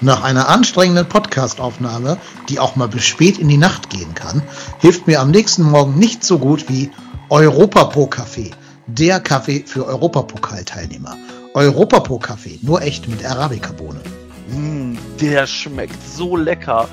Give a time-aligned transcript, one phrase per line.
[0.00, 2.18] Nach einer anstrengenden Podcastaufnahme,
[2.48, 4.42] die auch mal bis spät in die Nacht gehen kann,
[4.78, 6.90] hilft mir am nächsten Morgen nicht so gut wie
[7.30, 8.52] Europapro Kaffee,
[8.86, 11.16] der Kaffee für Europapokalteilnehmer.
[11.52, 14.00] Europapro Kaffee, nur echt mit Arabica-Bohne.
[14.52, 16.88] Mm, der schmeckt so lecker,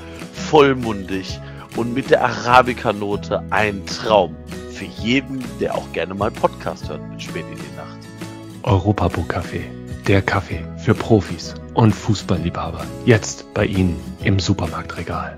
[0.50, 1.40] vollmundig
[1.76, 4.34] und mit der Arabica-Note ein Traum.
[4.72, 7.98] Für jeden, der auch gerne mal Podcast hört bis spät in die Nacht.
[8.64, 9.64] Europapo Kaffee,
[10.08, 12.84] der Kaffee für Profis und Fußballliebhaber.
[13.04, 15.36] Jetzt bei Ihnen im Supermarktregal.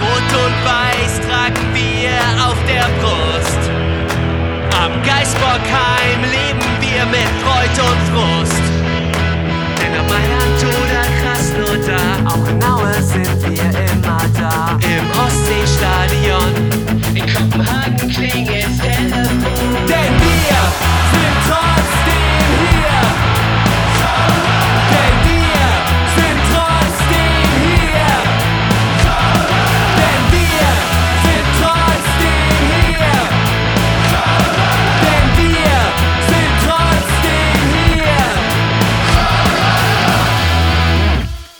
[0.00, 2.10] Rot und Weiß tragen wir
[2.46, 3.70] auf der Brust.
[4.78, 8.62] Am Geisbockheim leben wir mit Freud und Frust.
[9.80, 10.45] Denn Mailand oder
[11.76, 14.78] Krasnodar, auch in Aue sind wir immer da.
[14.82, 16.54] Im Ostseestadion,
[17.14, 19.86] in Kopenhagen klingelt Telefon.
[19.88, 20.25] Denn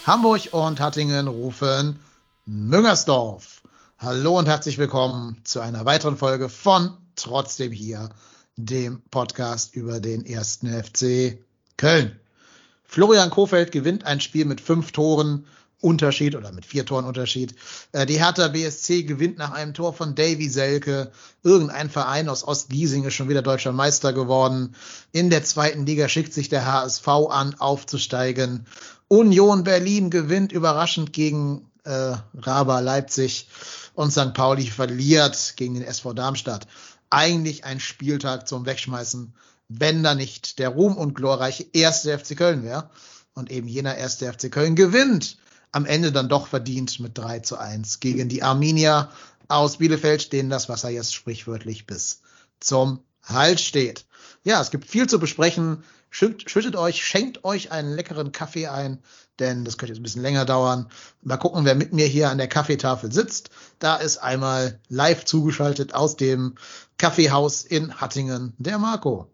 [0.07, 1.99] Hamburg und Hattingen rufen
[2.45, 3.63] Müngersdorf.
[3.99, 8.11] Hallo und herzlich willkommen zu einer weiteren Folge von Trotzdem hier,
[8.55, 11.39] dem Podcast über den ersten FC
[11.77, 12.21] Köln.
[12.85, 15.45] Florian Kofeld gewinnt ein Spiel mit fünf Toren
[15.81, 17.55] Unterschied oder mit vier Toren Unterschied.
[17.93, 21.11] Äh, Die Hertha BSC gewinnt nach einem Tor von Davy Selke.
[21.43, 24.75] Irgendein Verein aus Ostgiesing ist schon wieder deutscher Meister geworden.
[25.13, 28.67] In der zweiten Liga schickt sich der HSV an, aufzusteigen.
[29.09, 33.49] Union Berlin gewinnt überraschend gegen äh, Raba Leipzig
[33.95, 34.35] und St.
[34.35, 36.67] Pauli verliert gegen den SV Darmstadt.
[37.11, 39.33] Eigentlich ein Spieltag zum Wegschmeißen,
[39.69, 42.91] wenn da nicht der Ruhm und glorreiche erste FC Köln wäre.
[43.35, 45.37] Und eben jener erste FC Köln gewinnt
[45.71, 49.11] am Ende dann doch verdient mit 3 zu 1 gegen die Arminia
[49.47, 52.23] aus Bielefeld, denen das Wasser jetzt sprichwörtlich bis
[52.61, 54.07] zum Hals steht.
[54.43, 55.85] Ja, es gibt viel zu besprechen.
[56.11, 59.03] Schüttet, schüttet euch, schenkt euch einen leckeren Kaffee ein,
[59.39, 60.91] denn das könnte jetzt ein bisschen länger dauern.
[61.23, 63.51] Mal gucken, wer mit mir hier an der Kaffeetafel sitzt.
[63.79, 66.55] Da ist einmal live zugeschaltet aus dem
[66.97, 69.31] Kaffeehaus in Hattingen der Marco.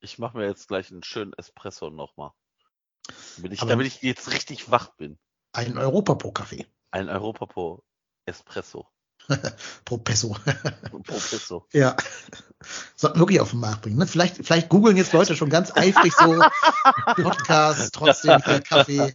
[0.00, 2.32] Ich mache mir jetzt gleich einen schönen Espresso nochmal.
[3.36, 5.18] Damit ich, Aber- damit ich jetzt richtig wach bin.
[5.52, 6.66] Ein Europapro-Kaffee.
[6.90, 7.84] Ein Europapo
[9.84, 10.36] Propesso.
[11.04, 11.66] Professor.
[11.72, 11.96] Ja.
[12.94, 13.96] Sollten wir wirklich auf den Markt bringen.
[13.96, 14.06] Ne?
[14.06, 16.38] Vielleicht, vielleicht googeln jetzt Leute schon ganz eifrig so
[17.22, 19.14] Podcast, trotzdem hier Kaffee.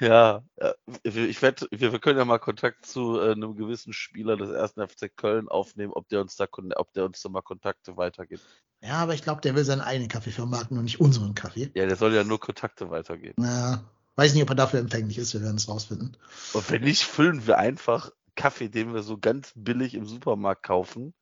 [0.00, 0.72] Ja, äh,
[1.04, 5.14] ich werde, wir, können ja mal Kontakt zu äh, einem gewissen Spieler des ersten FC
[5.14, 6.46] Köln aufnehmen, ob der uns da,
[6.76, 8.42] ob der uns da mal Kontakte weitergibt.
[8.82, 11.70] Ja, aber ich glaube, der will seinen eigenen Kaffee vermarkten und nicht unseren Kaffee.
[11.74, 13.34] Ja, der soll ja nur Kontakte weitergeben.
[13.36, 13.84] Na,
[14.16, 15.34] weiß nicht, ob er dafür empfänglich ist.
[15.34, 16.16] Wir werden es rausfinden.
[16.52, 21.14] Und wenn nicht, füllen wir einfach Kaffee, den wir so ganz billig im Supermarkt kaufen,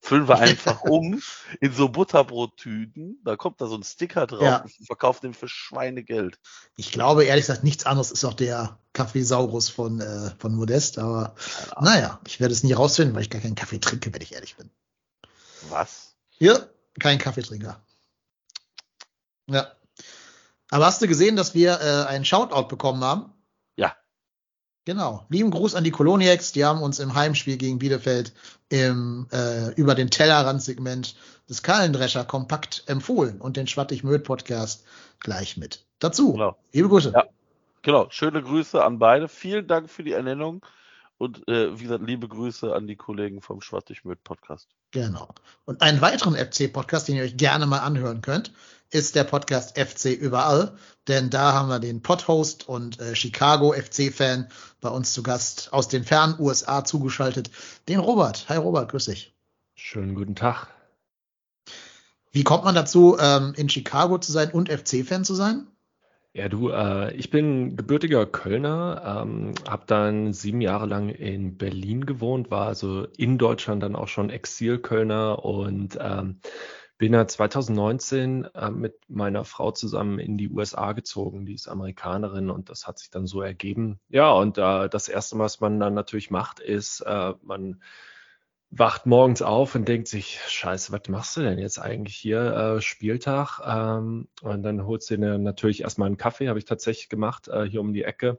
[0.00, 1.20] füllen wir einfach um
[1.60, 3.20] in so Butterbrottüten.
[3.24, 4.56] Da kommt da so ein Sticker drauf Ja.
[4.58, 6.38] und verkauft den für Schweinegeld.
[6.76, 10.98] Ich glaube, ehrlich gesagt, nichts anderes ist auch der Kaffeesaurus von, äh, von Modest.
[10.98, 11.34] Aber
[11.80, 14.56] naja, ich werde es nie rausfinden, weil ich gar keinen Kaffee trinke, wenn ich ehrlich
[14.56, 14.70] bin.
[15.68, 16.14] Was?
[16.30, 17.84] Hier, kein Kaffeetrinker.
[19.48, 19.72] Ja.
[20.70, 23.32] Aber hast du gesehen, dass wir äh, einen Shoutout bekommen haben?
[24.88, 25.26] Genau.
[25.28, 26.52] Lieben Gruß an die Koloniacs.
[26.52, 28.32] Die haben uns im Heimspiel gegen Bielefeld
[28.70, 31.14] im, äh, über den Tellerrand-Segment
[31.46, 34.86] des Kallendrescher kompakt empfohlen und den Schwattig-Möd-Podcast
[35.20, 36.32] gleich mit dazu.
[36.32, 36.56] Genau.
[36.72, 37.12] Liebe Grüße.
[37.14, 37.24] Ja.
[37.82, 39.28] Genau, schöne Grüße an beide.
[39.28, 40.64] Vielen Dank für die Ernennung
[41.18, 44.68] und äh, wie gesagt, liebe Grüße an die Kollegen vom Schwattig-Möd Podcast.
[44.92, 45.28] Genau.
[45.66, 48.54] Und einen weiteren FC-Podcast, den ihr euch gerne mal anhören könnt,
[48.90, 50.76] ist der Podcast FC Überall.
[51.08, 54.48] Denn da haben wir den Podhost und äh, Chicago FC-Fan
[54.80, 57.50] bei uns zu Gast aus den fernen USA zugeschaltet,
[57.88, 58.48] den Robert.
[58.48, 59.34] Hi Robert, grüß dich.
[59.74, 60.68] Schönen guten Tag.
[62.30, 65.66] Wie kommt man dazu, ähm, in Chicago zu sein und FC-Fan zu sein?
[66.34, 72.04] Ja, du, äh, ich bin gebürtiger Kölner, ähm, habe dann sieben Jahre lang in Berlin
[72.04, 76.40] gewohnt, war also in Deutschland dann auch schon Exil-Kölner und ähm,
[76.98, 81.46] bin ja 2019 äh, mit meiner Frau zusammen in die USA gezogen.
[81.46, 84.00] Die ist Amerikanerin und das hat sich dann so ergeben.
[84.08, 87.80] Ja, und äh, das Erste, was man dann natürlich macht, ist, äh, man
[88.70, 92.40] wacht morgens auf und denkt sich, scheiße, was machst du denn jetzt eigentlich hier?
[92.40, 93.60] Äh, Spieltag.
[93.64, 97.64] Ähm, und dann holst du dir natürlich erstmal einen Kaffee, habe ich tatsächlich gemacht, äh,
[97.64, 98.38] hier um die Ecke.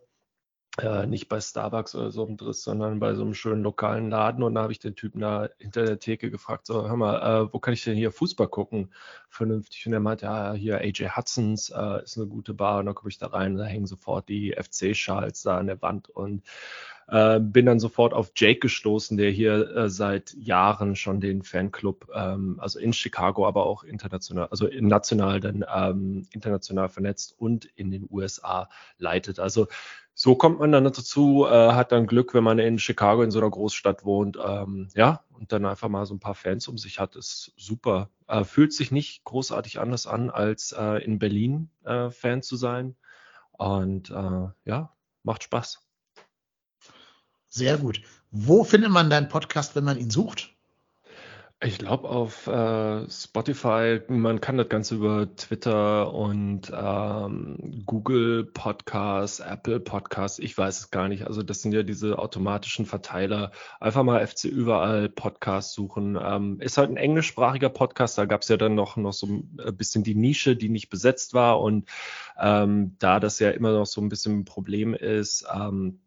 [0.82, 4.44] Äh, nicht bei Starbucks oder so im Driss, sondern bei so einem schönen lokalen Laden.
[4.44, 7.54] Und da habe ich den Typen da hinter der Theke gefragt, so, hör mal, äh,
[7.54, 8.92] wo kann ich denn hier Fußball gucken?
[9.30, 9.86] Vernünftig.
[9.88, 12.80] Und er meinte, ja, hier AJ Hudsons äh, ist eine gute Bar.
[12.80, 16.10] Und dann komme ich da rein, da hängen sofort die FC-Schals da an der Wand.
[16.10, 16.44] Und
[17.12, 22.08] äh, bin dann sofort auf Jake gestoßen, der hier äh, seit Jahren schon den Fanclub,
[22.14, 27.90] ähm, also in Chicago, aber auch international, also national dann ähm, international vernetzt und in
[27.90, 29.40] den USA leitet.
[29.40, 29.68] Also
[30.22, 33.40] so kommt man dann dazu, äh, hat dann Glück, wenn man in Chicago in so
[33.40, 37.00] einer Großstadt wohnt, ähm, ja, und dann einfach mal so ein paar Fans um sich
[37.00, 38.10] hat, ist super.
[38.28, 42.98] Äh, fühlt sich nicht großartig anders an, als äh, in Berlin äh, Fan zu sein.
[43.52, 44.94] Und äh, ja,
[45.24, 45.88] macht Spaß.
[47.48, 48.02] Sehr gut.
[48.30, 50.54] Wo findet man deinen Podcast, wenn man ihn sucht?
[51.62, 59.42] Ich glaube auf äh, Spotify, man kann das Ganze über Twitter und ähm, Google Podcasts,
[59.42, 61.28] Apple Podcasts, ich weiß es gar nicht.
[61.28, 63.52] Also das sind ja diese automatischen Verteiler.
[63.82, 66.18] Einfach mal FC überall Podcast suchen.
[66.22, 69.76] Ähm, ist halt ein englischsprachiger Podcast, da gab es ja dann noch, noch so ein
[69.76, 71.60] bisschen die Nische, die nicht besetzt war.
[71.60, 71.90] Und
[72.40, 76.00] ähm, da das ja immer noch so ein bisschen ein Problem ist, ähm,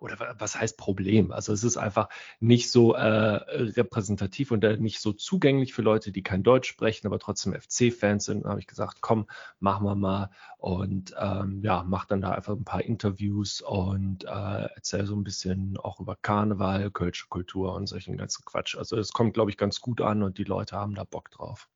[0.00, 1.32] oder was heißt Problem?
[1.32, 2.08] Also es ist einfach
[2.40, 7.06] nicht so äh, repräsentativ und äh, nicht so zugänglich für Leute, die kein Deutsch sprechen,
[7.06, 8.44] aber trotzdem FC-Fans sind.
[8.44, 9.26] Da habe ich gesagt, komm,
[9.60, 14.68] machen wir mal und ähm, ja, mach dann da einfach ein paar Interviews und äh,
[14.74, 18.76] erzähl so ein bisschen auch über Karneval, Kölsche Kultur und solchen ganzen Quatsch.
[18.76, 21.68] Also es kommt, glaube ich, ganz gut an und die Leute haben da Bock drauf.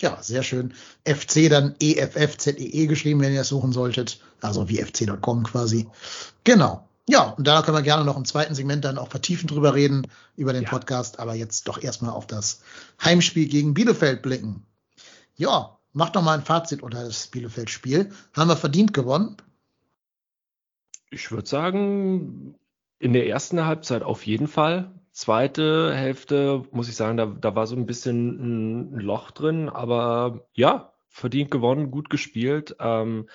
[0.00, 0.74] Ja, sehr schön.
[1.06, 4.20] FC dann EFFZEE -E geschrieben, wenn ihr es suchen solltet.
[4.40, 5.88] Also wie fc.com quasi.
[6.42, 6.88] Genau.
[7.08, 10.06] Ja, und da können wir gerne noch im zweiten Segment dann auch vertiefend drüber reden,
[10.36, 10.70] über den ja.
[10.70, 12.62] Podcast, aber jetzt doch erstmal auf das
[13.02, 14.64] Heimspiel gegen Bielefeld blicken.
[15.36, 18.10] Ja, mach doch mal ein Fazit unter das Bielefeld-Spiel.
[18.34, 19.36] Haben wir verdient gewonnen?
[21.10, 22.54] Ich würde sagen,
[22.98, 24.90] in der ersten Halbzeit auf jeden Fall.
[25.12, 30.46] Zweite Hälfte, muss ich sagen, da, da war so ein bisschen ein Loch drin, aber
[30.54, 32.76] ja, verdient gewonnen, gut gespielt.
[32.80, 33.28] Ähm,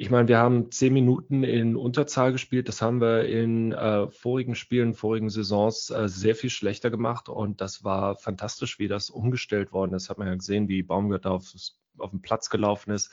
[0.00, 2.68] ich meine, wir haben zehn Minuten in Unterzahl gespielt.
[2.68, 7.28] Das haben wir in äh, vorigen Spielen, vorigen Saisons äh, sehr viel schlechter gemacht.
[7.28, 10.08] Und das war fantastisch, wie das umgestellt worden ist.
[10.08, 11.52] Hat man ja gesehen, wie Baumgart auf,
[11.98, 13.10] auf den Platz gelaufen ist,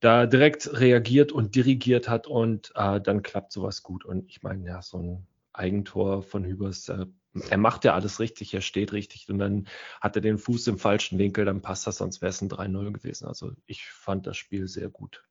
[0.00, 2.26] da direkt reagiert und dirigiert hat.
[2.26, 4.04] Und äh, dann klappt sowas gut.
[4.04, 7.06] Und ich meine, ja, so ein Eigentor von Hübers, äh,
[7.50, 9.68] er macht ja alles richtig, er steht richtig und dann
[10.00, 12.92] hat er den Fuß im falschen Winkel, dann passt das, sonst wäre es ein 3-0
[12.92, 13.28] gewesen.
[13.28, 15.22] Also ich fand das Spiel sehr gut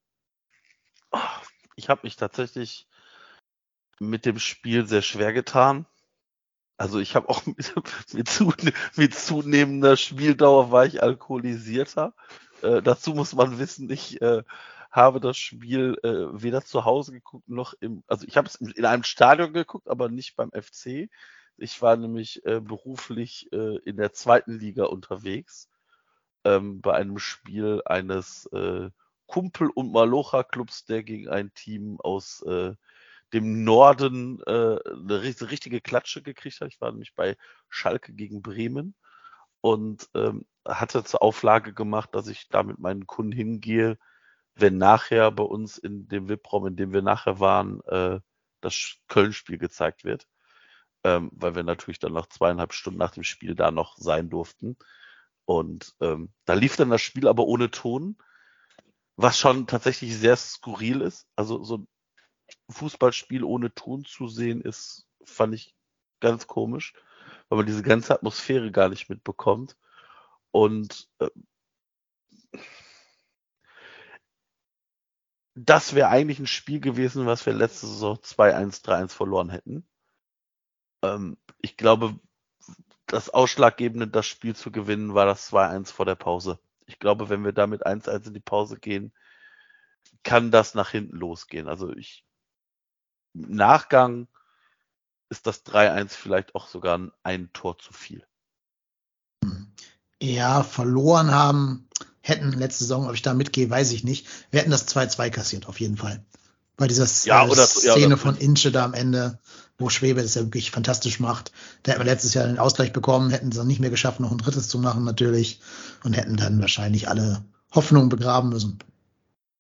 [1.76, 2.88] ich habe mich tatsächlich
[4.00, 5.86] mit dem Spiel sehr schwer getan.
[6.78, 7.74] Also ich habe auch mit,
[8.14, 8.54] mit, zu,
[8.96, 12.14] mit, zunehmender Spieldauer war ich alkoholisierter.
[12.62, 14.44] Äh, dazu muss man wissen, ich äh,
[14.92, 18.86] habe das Spiel äh, weder zu Hause geguckt noch im, also ich habe es in
[18.86, 21.10] einem Stadion geguckt, aber nicht beim FC.
[21.58, 25.70] Ich war nämlich äh, beruflich äh, in der zweiten Liga unterwegs
[26.44, 28.90] ähm, bei einem Spiel eines äh,
[29.28, 32.74] Kumpel- und Malocha-Clubs, der gegen ein Team aus äh,
[33.34, 36.70] dem Norden äh, eine richtige Klatsche gekriegt hat.
[36.70, 37.36] Ich war nämlich bei
[37.70, 38.96] Schalke gegen Bremen
[39.62, 43.98] und ähm, hatte zur Auflage gemacht, dass ich da mit meinen Kunden hingehe,
[44.56, 48.20] wenn nachher bei uns in dem VIP-Raum, in dem wir nachher waren, äh,
[48.62, 50.28] das Köln-Spiel gezeigt wird.
[51.04, 54.78] Ähm, weil wir natürlich dann nach zweieinhalb Stunden nach dem Spiel da noch sein durften.
[55.46, 58.18] Und ähm, da lief dann das Spiel aber ohne Ton
[59.18, 61.28] was schon tatsächlich sehr skurril ist.
[61.36, 61.88] Also so ein
[62.70, 65.76] Fußballspiel ohne Ton zu sehen, ist, fand ich
[66.20, 66.94] ganz komisch,
[67.50, 69.78] weil man diese ganze Atmosphäre gar nicht mitbekommt.
[70.52, 71.30] Und äh,
[75.56, 79.88] das wäre eigentlich ein Spiel gewesen, was wir letzte Saison 2-1, 3-1 verloren hätten.
[81.02, 82.20] Ähm, ich glaube,
[83.08, 87.44] das Ausschlaggebende, das Spiel zu gewinnen, war das 2-1 vor der Pause ich glaube, wenn
[87.44, 89.14] wir damit 1-1 in die Pause gehen,
[90.24, 91.68] kann das nach hinten losgehen.
[91.68, 92.26] Also ich,
[93.34, 94.28] im Nachgang
[95.30, 98.26] ist das 3-1 vielleicht auch sogar ein Tor zu viel.
[100.22, 101.90] Ja, verloren haben,
[102.22, 104.28] hätten letzte Saison, ob ich da mitgehe, weiß ich nicht.
[104.52, 106.24] Wir hätten das 2-2 kassiert, auf jeden Fall.
[106.78, 109.40] Bei dieser ja, oder, Szene ja, von Inche da am Ende,
[109.78, 111.52] wo Schwebe das ja wirklich fantastisch macht.
[111.84, 114.32] Da hätten wir letztes Jahr den Ausgleich bekommen, hätten es dann nicht mehr geschafft, noch
[114.32, 115.60] ein drittes zu machen natürlich
[116.04, 118.80] und hätten dann wahrscheinlich alle Hoffnungen begraben müssen.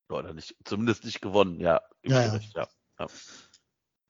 [0.10, 1.82] Oder nicht, zumindest nicht gewonnen, ja.
[2.04, 2.40] Ja, ja.
[2.56, 2.68] ja.
[3.00, 3.08] ja.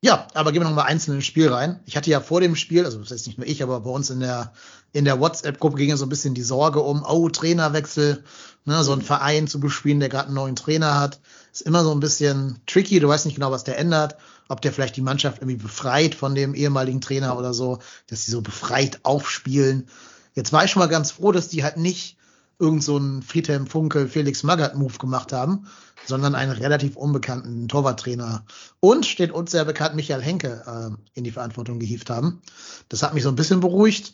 [0.05, 1.79] Ja, aber gehen wir noch mal einzeln ins Spiel rein.
[1.88, 4.12] Ich hatte ja vor dem Spiel, also das heißt nicht nur ich, aber bei uns
[4.12, 4.53] in der
[4.91, 8.24] in der WhatsApp-Gruppe ging ja so ein bisschen die Sorge um, oh Trainerwechsel,
[8.65, 9.01] ne, so ein.
[9.01, 11.19] Verein zu bespielen, der gerade einen neuen Trainer hat,
[11.51, 13.00] ist immer so ein bisschen tricky.
[13.00, 14.17] Du weißt nicht genau, was der ändert.
[14.48, 18.32] Ob der vielleicht die Mannschaft irgendwie befreit von dem ehemaligen Trainer oder so, dass sie
[18.32, 19.88] so befreit aufspielen.
[20.34, 22.18] Jetzt war ich schon mal ganz froh, dass die halt nicht
[22.60, 25.68] irgend so einen Friedhelm Funkel, Felix Magath Move gemacht haben,
[26.06, 28.46] sondern einen relativ unbekannten Torwarttrainer
[28.80, 32.42] und steht uns sehr bekannt Michael Henke äh, in die Verantwortung gehievt haben.
[32.90, 34.14] Das hat mich so ein bisschen beruhigt.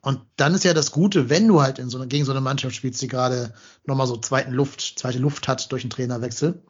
[0.00, 2.40] Und dann ist ja das Gute, wenn du halt in so eine, gegen so eine
[2.40, 3.54] Mannschaft spielst, die gerade
[3.86, 6.60] nochmal so zweiten Luft, zweite Luft hat durch einen Trainerwechsel,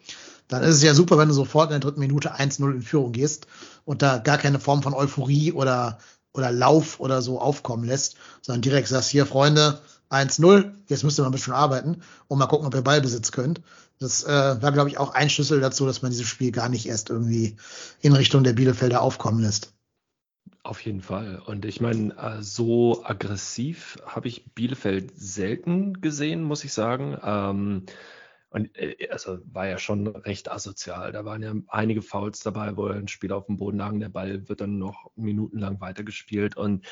[0.49, 3.12] dann ist es ja super, wenn du sofort in der dritten Minute 1-0 in Führung
[3.12, 3.46] gehst
[3.84, 5.99] und da gar keine Form von Euphorie oder,
[6.34, 9.80] oder Lauf oder so aufkommen lässt, sondern direkt sagst, hier, Freunde,
[10.11, 13.62] 1-0, jetzt müsst ihr mal ein bisschen arbeiten und mal gucken, ob ihr Ballbesitz könnt.
[13.99, 16.87] Das äh, war, glaube ich, auch ein Schlüssel dazu, dass man dieses Spiel gar nicht
[16.87, 17.56] erst irgendwie
[18.00, 19.72] in Richtung der Bielefelder aufkommen lässt.
[20.64, 21.42] Auf jeden Fall.
[21.44, 27.18] Und ich meine, äh, so aggressiv habe ich Bielefeld selten gesehen, muss ich sagen.
[27.22, 27.87] Ähm,
[28.52, 31.12] und äh, also war ja schon recht asozial.
[31.12, 33.92] Da waren ja einige Fouls dabei, wo ein Spieler auf dem Boden lag.
[33.99, 36.56] Der Ball wird dann noch minutenlang weitergespielt.
[36.56, 36.85] Und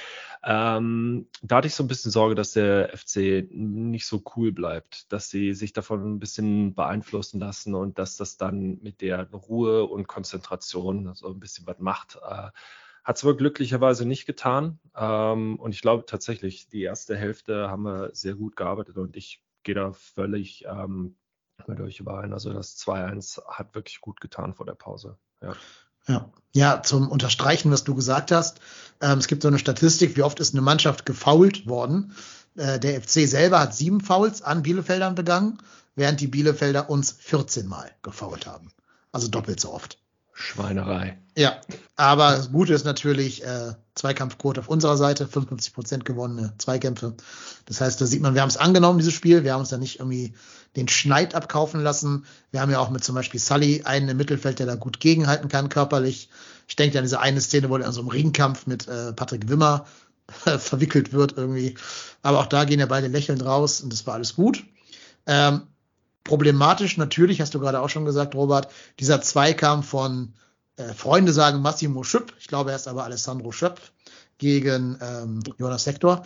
[0.42, 5.12] ähm, da hatte ich so ein bisschen Sorge, dass der FC nicht so cool bleibt,
[5.12, 9.84] dass sie sich davon ein bisschen beeinflussen lassen und dass das dann mit der Ruhe
[9.84, 12.18] und Konzentration so ein bisschen was macht.
[12.26, 12.48] Äh,
[13.04, 14.78] hat es aber glücklicherweise nicht getan.
[14.96, 19.42] Ähm, und ich glaube tatsächlich, die erste Hälfte haben wir sehr gut gearbeitet und ich
[19.62, 21.16] gehe da völlig ähm,
[21.68, 22.32] mit euch überein.
[22.32, 25.16] Also das 2-1 hat wirklich gut getan vor der Pause.
[25.42, 25.54] Ja.
[26.08, 26.30] Ja.
[26.52, 28.60] ja, zum Unterstreichen, was du gesagt hast.
[29.00, 32.14] Ähm, es gibt so eine Statistik, wie oft ist eine Mannschaft gefoult worden.
[32.56, 35.58] Äh, der FC selber hat sieben Fouls an Bielefeldern begangen,
[35.94, 38.72] während die Bielefelder uns 14 Mal gefoult haben.
[39.12, 39.99] Also doppelt so oft.
[40.40, 41.18] Schweinerei.
[41.36, 41.60] Ja,
[41.96, 47.14] aber das Gute ist natürlich äh, Zweikampfquote auf unserer Seite, 55 Prozent gewonnene Zweikämpfe.
[47.66, 49.44] Das heißt, da sieht man, wir haben es angenommen, dieses Spiel.
[49.44, 50.34] Wir haben uns da nicht irgendwie
[50.76, 52.24] den Schneid abkaufen lassen.
[52.50, 55.48] Wir haben ja auch mit zum Beispiel Sully einen im Mittelfeld, der da gut gegenhalten
[55.48, 56.30] kann, körperlich.
[56.68, 59.48] Ich denke an diese eine Szene, wo er in so einem Ringkampf mit äh, Patrick
[59.48, 59.86] Wimmer
[60.28, 61.76] verwickelt wird irgendwie.
[62.22, 64.64] Aber auch da gehen ja beide lächelnd raus und das war alles gut.
[65.26, 65.62] Ähm,
[66.24, 70.34] Problematisch natürlich, hast du gerade auch schon gesagt, Robert, dieser Zweikampf von
[70.76, 73.80] äh, Freunde sagen Massimo Schöpp, ich glaube, er ist aber Alessandro Schöpp
[74.38, 76.24] gegen ähm, Jonas Hector.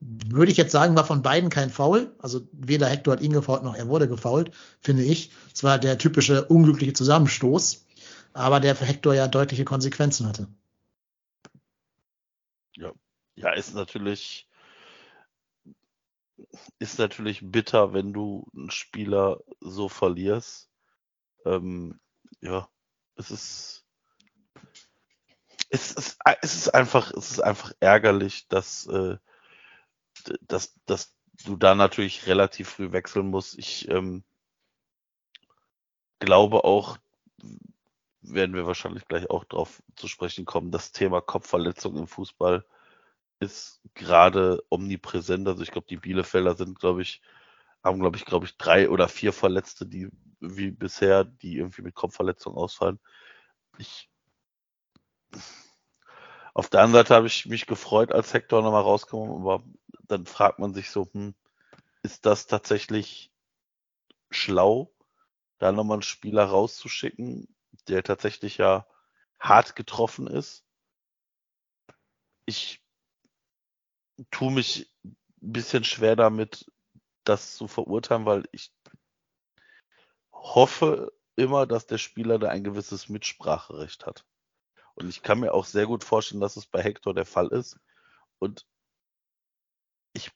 [0.00, 2.14] Würde ich jetzt sagen, war von beiden kein Foul.
[2.18, 5.30] Also weder Hector hat ihn gefault, noch er wurde gefault, finde ich.
[5.54, 7.86] Es war der typische unglückliche Zusammenstoß,
[8.34, 10.48] aber der für Hector ja deutliche Konsequenzen hatte.
[12.76, 12.92] Ja,
[13.36, 14.45] ja ist natürlich
[16.78, 20.70] ist natürlich bitter, wenn du einen Spieler so verlierst.
[21.44, 22.00] Ähm,
[22.40, 22.68] ja,
[23.16, 23.86] es ist,
[25.70, 29.16] es ist, es ist einfach, es ist einfach ärgerlich, dass, äh,
[30.42, 31.14] dass, dass
[31.44, 33.58] du da natürlich relativ früh wechseln musst.
[33.58, 34.24] Ich ähm,
[36.18, 36.98] glaube auch,
[38.20, 42.64] werden wir wahrscheinlich gleich auch drauf zu sprechen kommen, das Thema Kopfverletzung im Fußball
[43.40, 45.46] ist gerade omnipräsent.
[45.48, 47.22] Also ich glaube, die Bielefelder sind, glaube ich,
[47.84, 50.08] haben, glaube ich, glaube ich, drei oder vier Verletzte, die
[50.40, 53.00] wie bisher, die irgendwie mit Kopfverletzung ausfallen.
[53.78, 54.10] Ich
[56.54, 59.62] auf der anderen Seite habe ich mich gefreut, als Hector nochmal rausgekommen, aber
[60.04, 61.34] dann fragt man sich so, hm,
[62.02, 63.32] ist das tatsächlich
[64.30, 64.92] schlau,
[65.58, 67.54] da nochmal einen Spieler rauszuschicken,
[67.88, 68.86] der tatsächlich ja
[69.38, 70.64] hart getroffen ist?
[72.46, 72.85] Ich
[74.30, 76.70] tue mich ein bisschen schwer damit,
[77.24, 78.72] das zu verurteilen, weil ich
[80.32, 84.24] hoffe immer, dass der Spieler da ein gewisses Mitspracherecht hat.
[84.94, 87.78] Und ich kann mir auch sehr gut vorstellen, dass es bei Hector der Fall ist.
[88.38, 88.66] Und
[90.14, 90.30] ich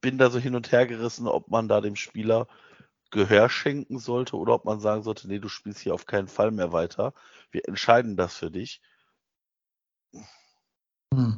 [0.00, 2.46] bin da so hin und her gerissen, ob man da dem Spieler
[3.10, 6.50] Gehör schenken sollte oder ob man sagen sollte, nee, du spielst hier auf keinen Fall
[6.50, 7.14] mehr weiter.
[7.50, 8.82] Wir entscheiden das für dich.
[11.14, 11.36] Hm.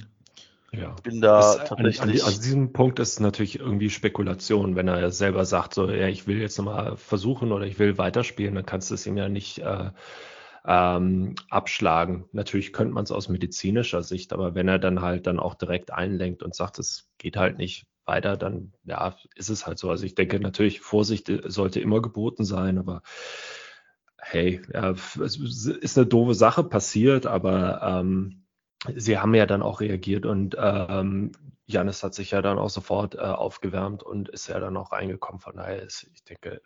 [0.72, 0.94] Ja.
[1.02, 2.02] bin da ist, tatsächlich.
[2.02, 6.08] An, an, an, diesem Punkt ist natürlich irgendwie Spekulation, wenn er selber sagt, so, ja,
[6.08, 9.28] ich will jetzt nochmal versuchen oder ich will weiterspielen, dann kannst du es ihm ja
[9.28, 9.90] nicht äh,
[10.66, 12.28] ähm, abschlagen.
[12.32, 15.92] Natürlich könnte man es aus medizinischer Sicht, aber wenn er dann halt dann auch direkt
[15.92, 19.90] einlenkt und sagt, es geht halt nicht weiter, dann ja, ist es halt so.
[19.90, 23.02] Also ich denke natürlich, Vorsicht sollte immer geboten sein, aber
[24.18, 28.45] hey, ja, es ist eine doofe Sache passiert, aber ähm,
[28.96, 31.32] sie haben ja dann auch reagiert und ähm,
[31.66, 35.40] Janis hat sich ja dann auch sofort äh, aufgewärmt und ist ja dann auch reingekommen.
[35.40, 36.62] Von daher ist, ich denke,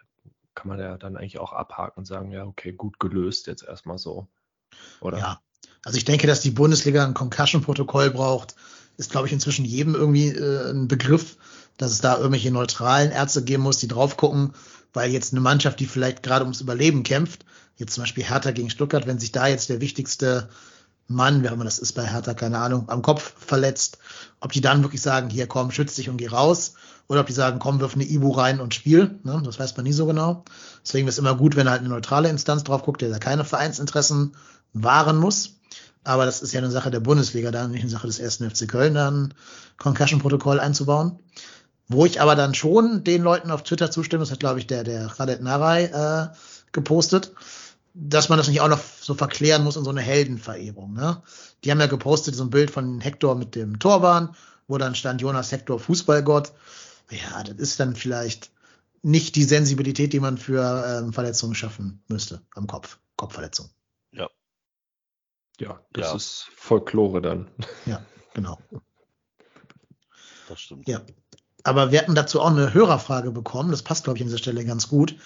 [0.54, 3.98] kann man ja dann eigentlich auch abhaken und sagen, ja, okay, gut gelöst jetzt erstmal
[3.98, 4.28] so.
[5.00, 5.18] Oder?
[5.18, 5.40] Ja,
[5.84, 8.56] also ich denke, dass die Bundesliga ein Concussion-Protokoll braucht,
[8.98, 11.38] ist, glaube ich, inzwischen jedem irgendwie äh, ein Begriff,
[11.78, 14.52] dass es da irgendwelche neutralen Ärzte geben muss, die drauf gucken
[14.92, 17.44] weil jetzt eine Mannschaft, die vielleicht gerade ums Überleben kämpft,
[17.76, 20.48] jetzt zum Beispiel Hertha gegen Stuttgart, wenn sich da jetzt der wichtigste
[21.10, 23.98] Mann, wer immer das ist bei Hertha, keine Ahnung, am Kopf verletzt,
[24.40, 26.74] ob die dann wirklich sagen, hier komm, schütz dich und geh raus,
[27.08, 29.18] oder ob die sagen, komm, wirf eine Ibu rein und spiel.
[29.24, 29.42] Ne?
[29.44, 30.44] Das weiß man nie so genau.
[30.84, 33.44] Deswegen ist es immer gut, wenn halt eine neutrale Instanz drauf guckt, der da keine
[33.44, 34.36] Vereinsinteressen
[34.72, 35.56] wahren muss.
[36.04, 38.68] Aber das ist ja eine Sache der Bundesliga, dann nicht eine Sache des ersten FC
[38.68, 39.34] Köln, dann
[39.78, 41.18] Concussion-Protokoll einzubauen.
[41.88, 44.84] Wo ich aber dann schon den Leuten auf Twitter zustimme, das hat, glaube ich, der,
[44.84, 46.28] der Khaled Naray äh,
[46.70, 47.32] gepostet,
[47.94, 50.92] dass man das nicht auch noch so verklären muss in so eine Heldenverehrung.
[50.92, 51.22] Ne?
[51.64, 54.34] Die haben ja gepostet so ein Bild von Hector mit dem Torbahn,
[54.68, 56.52] wo dann stand Jonas Hector Fußballgott.
[57.10, 58.50] Ja, das ist dann vielleicht
[59.02, 63.70] nicht die Sensibilität, die man für ähm, Verletzungen schaffen müsste am Kopf, Kopfverletzung.
[64.12, 64.28] Ja.
[65.58, 66.14] Ja, das Ja.
[66.16, 67.48] ist Folklore dann.
[67.86, 68.04] Ja,
[68.34, 68.58] genau.
[70.48, 70.86] Das stimmt.
[70.88, 71.00] Ja.
[71.64, 73.70] Aber wir hatten dazu auch eine Hörerfrage bekommen.
[73.70, 75.16] Das passt, glaube ich, an dieser Stelle ganz gut.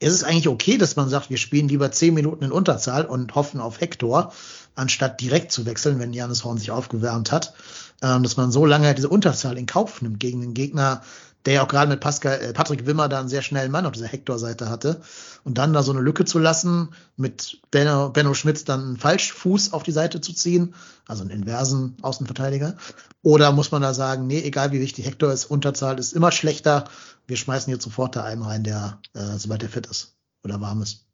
[0.00, 3.34] Ist es eigentlich okay, dass man sagt, wir spielen lieber zehn Minuten in Unterzahl und
[3.34, 4.32] hoffen auf Hector,
[4.74, 7.52] anstatt direkt zu wechseln, wenn Janis Horn sich aufgewärmt hat,
[8.00, 11.02] ähm, dass man so lange diese Unterzahl in Kauf nimmt gegen den Gegner,
[11.46, 13.92] der ja auch gerade mit Pascal, äh, Patrick Wimmer da einen sehr schnellen Mann auf
[13.92, 15.00] dieser Hector-Seite hatte.
[15.44, 19.72] Und dann da so eine Lücke zu lassen, mit Benno, Benno Schmitz dann einen Falschfuß
[19.72, 20.74] auf die Seite zu ziehen,
[21.06, 22.76] also einen inversen Außenverteidiger.
[23.22, 26.84] Oder muss man da sagen, nee, egal wie wichtig Hector ist, Unterzahl ist immer schlechter.
[27.26, 30.82] Wir schmeißen jetzt sofort da einen rein, der, äh, sobald der fit ist oder warm
[30.82, 31.06] ist.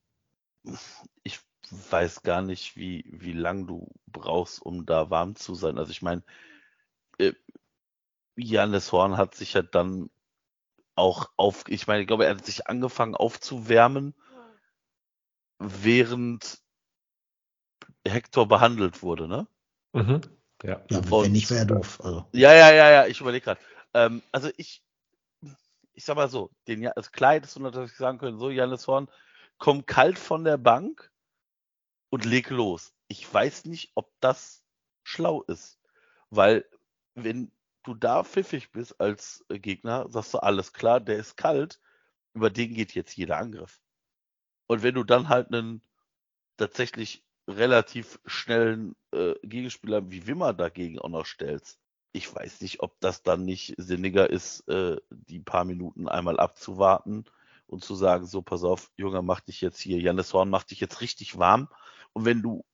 [1.22, 1.40] ich
[1.90, 5.78] weiß gar nicht, wie, wie lang du brauchst, um da warm zu sein.
[5.78, 6.22] Also ich meine,
[7.18, 7.32] äh,
[8.36, 10.10] Janis Horn hat sich ja dann
[10.96, 14.14] auch auf, ich meine, ich glaube, er hat sich angefangen aufzuwärmen,
[15.58, 16.60] während
[18.06, 19.46] Hector behandelt wurde, ne?
[19.92, 20.20] Mhm.
[20.62, 20.82] Ja.
[20.90, 22.00] Ja, Und- wenn nicht, wäre er doof.
[22.02, 22.26] Also.
[22.32, 23.60] Ja, ja, ja, ja, ich überlege gerade.
[23.94, 24.82] Ähm, also ich,
[25.92, 28.86] ich sag mal so, den ja, also klar hättest du natürlich sagen können, so Janis
[28.86, 29.08] Horn,
[29.58, 31.10] komm kalt von der Bank
[32.10, 32.92] und leg los.
[33.08, 34.64] Ich weiß nicht, ob das
[35.02, 35.78] schlau ist,
[36.30, 36.64] weil
[37.14, 37.50] wenn
[37.86, 41.80] du da pfiffig bist als äh, Gegner, sagst du alles klar, der ist kalt,
[42.34, 43.80] über den geht jetzt jeder Angriff.
[44.66, 45.82] Und wenn du dann halt einen
[46.56, 51.78] tatsächlich relativ schnellen äh, Gegenspieler wie Wimmer dagegen auch noch stellst,
[52.12, 57.26] ich weiß nicht, ob das dann nicht sinniger ist, äh, die paar Minuten einmal abzuwarten
[57.66, 60.80] und zu sagen, so, pass auf, Junge, mach dich jetzt hier, Jannis Horn, mach dich
[60.80, 61.68] jetzt richtig warm.
[62.12, 62.64] Und wenn du,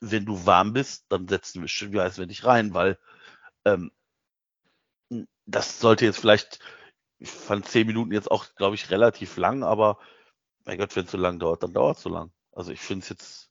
[0.00, 2.98] wenn du warm bist, dann setzen wir schön wie heiß wir dich rein, weil
[3.64, 3.92] ähm,
[5.52, 6.58] das sollte jetzt vielleicht,
[7.18, 9.98] ich fand zehn Minuten jetzt auch, glaube ich, relativ lang, aber
[10.64, 12.32] mein Gott, wenn es so lang dauert, dann dauert es so lang.
[12.52, 13.50] Also ich finde es jetzt,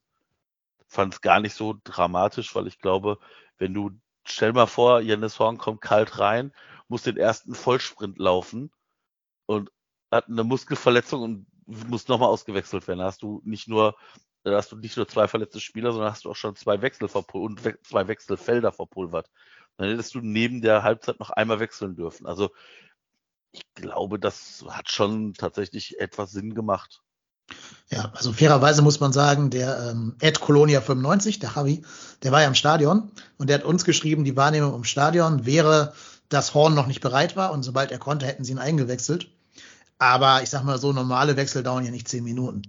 [0.87, 3.17] fand es gar nicht so dramatisch, weil ich glaube,
[3.57, 3.91] wenn du,
[4.23, 6.53] stell mal vor, Janis Horn kommt kalt rein,
[6.87, 8.71] muss den ersten Vollsprint laufen
[9.45, 9.71] und
[10.11, 12.99] hat eine Muskelverletzung und muss nochmal ausgewechselt werden.
[12.99, 13.95] Da hast du nicht nur,
[14.43, 17.09] da hast du nicht nur zwei verletzte Spieler, sondern hast du auch schon zwei Wechsel
[17.33, 19.29] und we zwei Wechselfelder verpulvert.
[19.81, 22.27] Dann hättest du neben der Halbzeit noch einmal wechseln dürfen.
[22.27, 22.51] Also
[23.51, 27.01] ich glaube, das hat schon tatsächlich etwas Sinn gemacht.
[27.89, 31.81] Ja, also fairerweise muss man sagen, der ähm, Ed Colonia 95, der Javi,
[32.21, 35.95] der war ja im Stadion und der hat uns geschrieben, die Wahrnehmung im Stadion wäre,
[36.29, 39.31] dass Horn noch nicht bereit war und sobald er konnte, hätten sie ihn eingewechselt.
[39.97, 42.61] Aber ich sag mal so, normale Wechsel dauern ja nicht zehn Minuten.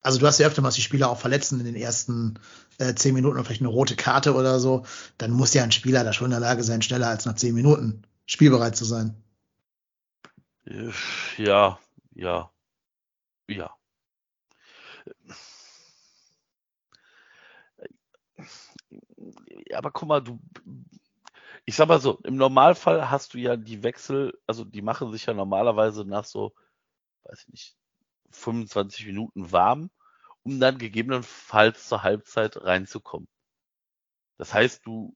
[0.00, 2.38] Also du hast ja öfter mal die Spieler auch verletzen in den ersten
[2.78, 4.84] äh, zehn Minuten und vielleicht eine rote Karte oder so.
[5.18, 7.54] Dann muss ja ein Spieler da schon in der Lage sein, schneller als nach zehn
[7.54, 9.16] Minuten spielbereit zu sein.
[11.36, 11.78] Ja,
[12.14, 12.50] ja,
[13.48, 13.74] ja.
[19.70, 20.38] Ja, aber guck mal, du,
[21.64, 25.26] ich sag mal so, im Normalfall hast du ja die Wechsel, also die machen sich
[25.26, 26.54] ja normalerweise nach so,
[27.24, 27.77] weiß ich nicht,
[28.30, 29.90] 25 Minuten warm,
[30.42, 33.28] um dann gegebenenfalls zur Halbzeit reinzukommen.
[34.36, 35.14] Das heißt, du,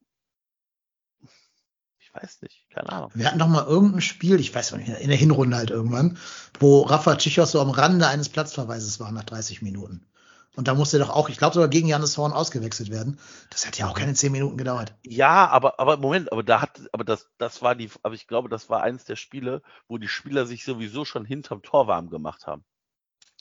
[1.99, 3.11] ich weiß nicht, keine Ahnung.
[3.15, 6.19] Wir hatten doch mal irgendein Spiel, ich weiß nicht, in der Hinrunde halt irgendwann,
[6.59, 10.07] wo Rafa Tschichos so am Rande eines Platzverweises war nach 30 Minuten.
[10.55, 13.19] Und da musste doch auch, ich glaube sogar gegen Janis Horn ausgewechselt werden.
[13.49, 14.95] Das hat ja auch keine 10 Minuten gedauert.
[15.03, 18.51] Ja, aber, aber Moment, aber da hat, aber das, das war die, aber ich glaube,
[18.51, 22.47] das war eines der Spiele, wo die Spieler sich sowieso schon hinterm Tor warm gemacht
[22.47, 22.65] haben.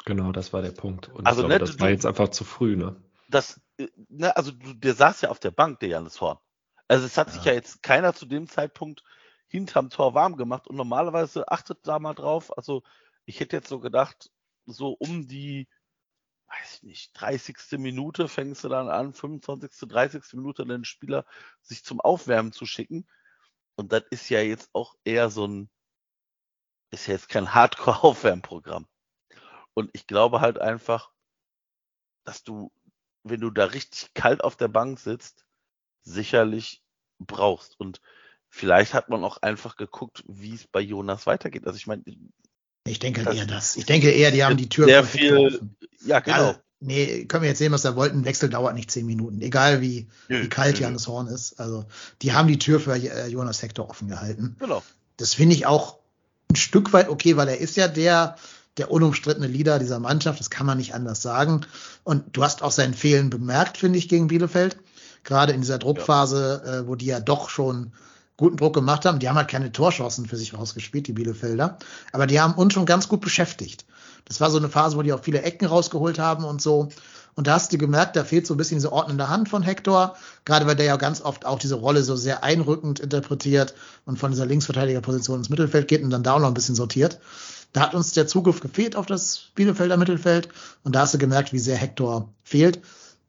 [0.06, 1.10] Genau, das war der Punkt.
[1.10, 2.96] Und Also, glaube, ne, das du- war jetzt einfach zu früh, ne?
[3.30, 3.62] Das,
[4.10, 6.38] ne, also du, der saß ja auf der Bank, der Janis Horn.
[6.88, 9.04] Also es hat sich ja jetzt keiner zu dem Zeitpunkt
[9.48, 12.56] hinterm Tor warm gemacht und normalerweise achtet da mal drauf.
[12.58, 12.84] Also
[13.26, 14.30] ich hätte jetzt so gedacht,
[14.66, 15.68] so um die,
[16.48, 17.78] weiß ich nicht, 30.
[17.80, 20.38] Minute fängst du dann an, 25., 30.
[20.38, 21.26] Minute den Spieler
[21.62, 23.08] sich zum Aufwärmen zu schicken.
[23.76, 25.70] Und das ist ja jetzt auch eher so ein,
[26.92, 28.88] ist ja jetzt kein Hardcore-Aufwärmprogramm.
[29.74, 31.12] Und ich glaube halt einfach,
[32.24, 32.72] dass du,
[33.24, 35.46] wenn du da richtig kalt auf der Bank sitzt,
[36.04, 36.82] sicherlich
[37.20, 37.80] brauchst.
[37.80, 38.02] Und
[38.50, 41.66] vielleicht hat man auch einfach geguckt, wie es bei Jonas weitergeht.
[41.66, 42.04] Also ich meine,
[42.86, 43.76] Ich denke halt eher das.
[43.76, 45.62] Ich denke eher, die haben die Tür sehr viel,
[46.04, 46.38] ja genau.
[46.38, 48.26] Also, nee, können wir jetzt sehen, was da wollten.
[48.26, 49.42] Wechsel dauert nicht zehn Minuten.
[49.42, 51.60] Egal wie, Nö, wie kalt nö, Janis Horn ist.
[51.60, 51.86] Also,
[52.22, 54.56] die haben die Tür für äh, Jonas Hector offen gehalten.
[54.60, 54.84] Genau.
[55.18, 56.00] Das finde ich auch
[56.50, 58.36] ein Stück weit okay, weil er ist ja der,
[58.82, 60.40] der unumstrittene Leader dieser Mannschaft.
[60.40, 61.62] Das kann man nicht anders sagen.
[62.04, 64.78] Und du hast auch sein Fehlen bemerkt, finde ich, gegen Bielefeld.
[65.24, 67.94] Gerade in dieser Druckphase, äh, wo die ja doch schon
[68.38, 69.20] guten Druck gemacht haben.
[69.20, 71.78] Die haben halt keine Torchancen für sich rausgespielt, die Bielefelder.
[72.12, 73.86] Aber die haben uns schon ganz gut beschäftigt.
[74.26, 76.90] Das war so eine Phase, wo die auch viele Ecken rausgeholt haben und so.
[77.36, 80.16] Und da hast du gemerkt, da fehlt so ein bisschen diese ordnende Hand von Hector,
[80.46, 83.74] gerade weil der ja ganz oft auch diese Rolle so sehr einrückend interpretiert
[84.06, 87.20] und von dieser Linksverteidigerposition ins Mittelfeld geht und dann da auch noch ein bisschen sortiert.
[87.74, 90.50] Da hat uns der Zugriff gefehlt auf das Bielefelder Mittelfeld
[90.84, 92.82] und da hast du gemerkt, wie sehr Hector fehlt.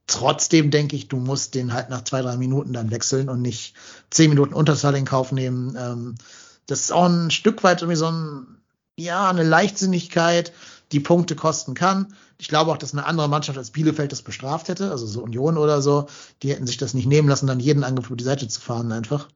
[0.08, 3.74] Trotzdem denke ich, du musst den halt nach zwei, drei Minuten dann wechseln und nicht
[4.10, 5.76] zehn Minuten Unterzahl in Kauf nehmen.
[5.78, 6.16] Ähm,
[6.66, 8.58] das ist auch ein Stück weit irgendwie so ein,
[8.96, 10.52] ja, eine Leichtsinnigkeit,
[10.90, 12.14] die Punkte kosten kann.
[12.42, 15.56] Ich glaube auch, dass eine andere Mannschaft als Bielefeld das bestraft hätte, also so Union
[15.56, 16.06] oder so,
[16.42, 18.90] die hätten sich das nicht nehmen lassen, dann jeden Angriff über die Seite zu fahren
[18.90, 19.28] einfach.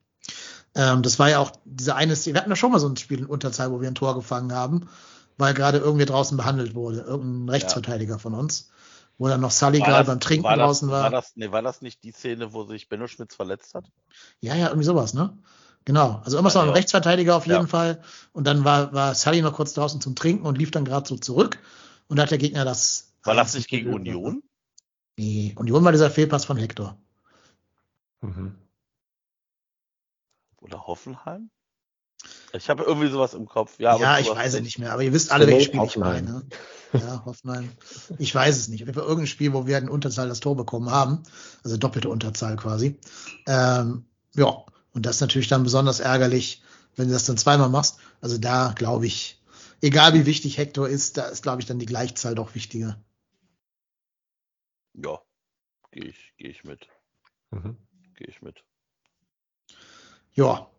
[0.75, 2.97] Ähm, das war ja auch diese eine Szene, wir hatten ja schon mal so ein
[2.97, 4.89] Spiel in Unterzahl, wo wir ein Tor gefangen haben,
[5.39, 8.71] weil gerade irgendwie draußen behandelt wurde, irgendein Rechtsverteidiger von uns,
[9.19, 11.03] wo dann noch Sully War gerade das- beim Trinken war das, draußen war.
[11.05, 13.85] War das, nee, war das nicht die Szene, wo sich Benno Schmitz verletzt hat?
[14.41, 15.39] Ja, ja, irgendwie sowas, ne?
[15.85, 16.21] Genau.
[16.25, 16.73] Also immer so ein Ja.
[16.73, 17.67] Rechtsverteidiger auf jeden Ja.
[17.69, 18.03] Fall.
[18.33, 21.17] Und dann war, war Sully noch kurz draußen zum Trinken und lief dann gerade so
[21.17, 21.61] zurück.
[22.09, 23.13] Und da hat der Gegner das.
[23.25, 24.43] War das nicht gegen Union?
[25.19, 26.97] Nee, Union war dieser Fehlpass von Hector.
[28.21, 28.55] Mhm.
[30.61, 31.51] Oder Hoffenheim?
[32.53, 33.79] Ich habe irgendwie sowas im Kopf.
[33.79, 34.79] Ja, Ja, aber ich weiß es nicht.
[34.79, 36.25] mehr, aber ihr wisst alle, welches Spiel ich Hoffenheim.
[36.25, 37.03] meine.
[37.05, 37.71] Ja, Hoffenheim.
[38.19, 38.83] Ich weiß es nicht.
[38.83, 41.23] Auf jeden Fall irgendein Spiel, wo wir halt in Unterzahl das Tor bekommen haben.
[41.63, 42.99] Also doppelte Unterzahl quasi.
[43.47, 46.63] Ähm, ja, und das ist natürlich dann besonders ärgerlich,
[46.97, 47.99] wenn du das dann zweimal machst.
[48.21, 49.36] Also da glaube ich,
[49.81, 52.99] egal wie wichtig Hector ist, da ist, glaube ich, dann die Gleichzahl doch wichtiger.
[54.95, 55.19] Ja,
[55.91, 56.89] gehe ich, geh ich mit.
[57.51, 57.77] Mhm.
[58.15, 58.65] Gehe ich mit.
[60.33, 60.71] Ja.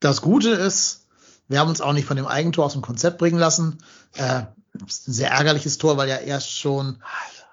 [0.00, 1.06] Das Gute ist,
[1.48, 3.78] wir haben uns auch nicht von dem Eigentor aus dem Konzept bringen lassen.
[4.14, 4.44] Äh,
[4.86, 7.02] ist ein sehr ärgerliches Tor, weil ja erst schon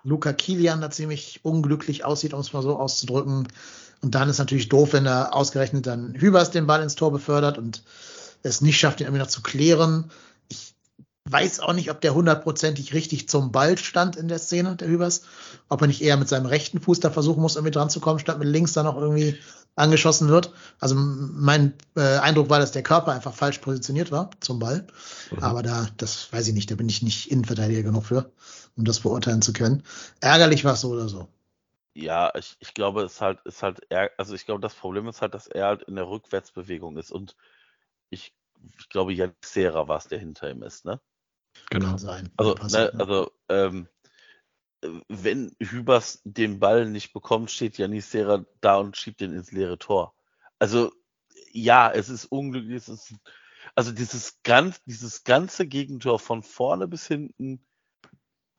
[0.04, 3.48] Luca Kilian da ziemlich unglücklich aussieht, um es mal so auszudrücken.
[4.02, 7.58] Und dann ist natürlich doof, wenn er ausgerechnet dann Hübers den Ball ins Tor befördert
[7.58, 7.84] und
[8.42, 10.12] es nicht schafft, ihn irgendwie noch zu klären.
[11.30, 15.22] Weiß auch nicht, ob der hundertprozentig richtig zum Ball stand in der Szene, der Hübers.
[15.70, 18.20] Ob er nicht eher mit seinem rechten Fuß da versuchen muss, irgendwie dran zu kommen,
[18.20, 19.38] statt mit links dann noch irgendwie
[19.76, 20.52] angeschossen wird.
[20.80, 24.88] Also mein äh, Eindruck war, dass der Körper einfach falsch positioniert war zum Ball.
[25.32, 25.44] Mhm.
[25.44, 28.32] Aber da, das weiß ich nicht, da bin ich nicht Innenverteidiger genug für,
[28.76, 29.84] um das beurteilen zu können.
[30.20, 31.28] Ärgerlich war es so oder so.
[31.94, 35.22] Ja, ich, ich glaube, es halt, ist halt, eher, also ich glaube, das Problem ist
[35.22, 37.36] halt, dass er halt in der Rückwärtsbewegung ist und
[38.10, 38.34] ich,
[38.80, 41.02] ich glaube, Jan Serra war es, der hinter ihm ist, ne?
[41.70, 41.90] Genau.
[41.90, 42.30] Kann sein.
[42.38, 43.88] Also, Passiert, ne, also ähm,
[44.82, 49.52] äh, wenn Hübers den Ball nicht bekommt, steht Janis Serra da und schiebt den ins
[49.52, 50.14] leere Tor.
[50.60, 50.92] Also
[51.52, 52.76] ja, es ist unglücklich.
[52.76, 53.14] Es ist,
[53.76, 57.66] also dieses, ganz, dieses ganze Gegentor von vorne bis hinten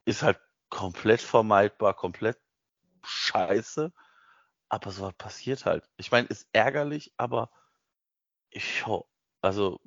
[0.04, 2.38] ist halt komplett vermeidbar, komplett
[3.04, 3.92] scheiße.
[4.68, 5.88] Aber so was passiert halt.
[5.96, 7.50] Ich meine, ist ärgerlich, aber
[8.50, 8.84] ich,
[9.42, 9.80] also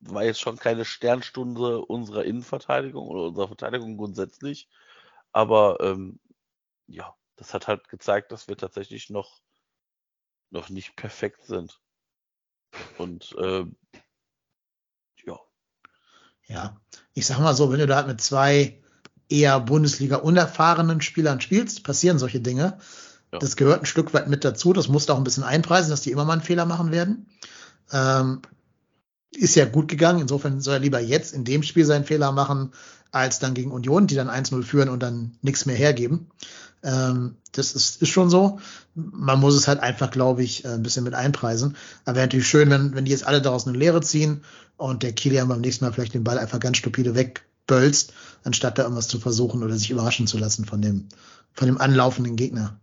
[0.00, 4.68] war jetzt schon keine Sternstunde unserer Innenverteidigung oder unserer Verteidigung grundsätzlich.
[5.32, 6.18] Aber ähm,
[6.86, 9.42] ja, das hat halt gezeigt, dass wir tatsächlich noch,
[10.50, 11.80] noch nicht perfekt sind.
[12.98, 13.76] Und ähm,
[15.24, 15.38] ja,
[16.46, 16.80] Ja,
[17.14, 18.82] ich sag mal so, wenn du da halt mit zwei
[19.28, 22.78] eher Bundesliga unerfahrenen Spielern spielst, passieren solche Dinge.
[23.32, 23.38] Ja.
[23.38, 24.72] Das gehört ein Stück weit mit dazu.
[24.72, 27.28] Das musst du auch ein bisschen einpreisen, dass die immer mal einen Fehler machen werden.
[27.92, 28.42] Ähm,
[29.32, 30.20] ist ja gut gegangen.
[30.20, 32.72] Insofern soll er lieber jetzt in dem Spiel seinen Fehler machen,
[33.12, 36.30] als dann gegen Union, die dann 1-0 führen und dann nichts mehr hergeben.
[36.82, 38.60] Ähm, das ist, ist schon so.
[38.94, 41.76] Man muss es halt einfach, glaube ich, äh, ein bisschen mit einpreisen.
[42.04, 44.42] Aber wäre natürlich schön, wenn, wenn die jetzt alle daraus eine Lehre ziehen
[44.76, 48.12] und der Kilian beim nächsten Mal vielleicht den Ball einfach ganz stupide wegbölzt,
[48.44, 51.08] anstatt da irgendwas zu versuchen oder sich überraschen zu lassen von dem,
[51.52, 52.80] von dem anlaufenden Gegner.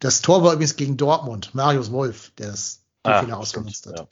[0.00, 3.98] Das Tor war übrigens gegen Dortmund, Marius Wolf, der das Ah, Fehler ausgenutzt hat.
[3.98, 4.06] ja.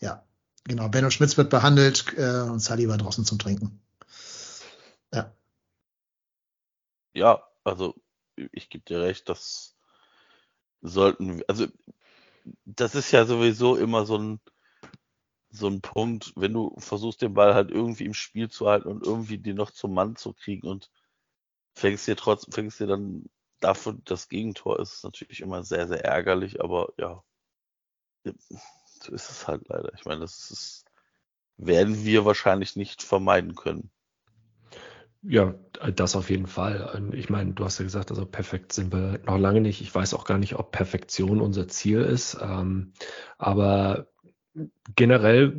[0.00, 0.22] Ja,
[0.64, 0.88] genau.
[0.88, 3.80] Benno Schmitz wird behandelt äh, und Sally war draußen zum Trinken.
[5.12, 5.34] Ja,
[7.14, 7.94] ja, also
[8.52, 9.76] ich gebe dir recht, das
[10.82, 11.66] sollten, wir- also
[12.66, 14.40] das ist ja sowieso immer so ein
[15.50, 19.06] so ein Punkt, wenn du versuchst, den Ball halt irgendwie im Spiel zu halten und
[19.06, 20.90] irgendwie die noch zum Mann zu kriegen und
[21.74, 23.26] fängst dir trotzdem, fängst dir dann
[23.60, 27.24] dafür das Gegentor, ist natürlich immer sehr, sehr ärgerlich, aber ja,
[29.04, 29.92] so ist es halt leider.
[29.94, 30.84] Ich meine, das ist,
[31.56, 33.90] werden wir wahrscheinlich nicht vermeiden können.
[35.22, 35.54] Ja,
[35.94, 37.10] das auf jeden Fall.
[37.14, 39.80] Ich meine, du hast ja gesagt, also perfekt sind wir noch lange nicht.
[39.80, 42.36] Ich weiß auch gar nicht, ob Perfektion unser Ziel ist.
[42.40, 42.92] Ähm,
[43.38, 44.08] aber
[44.94, 45.56] generell,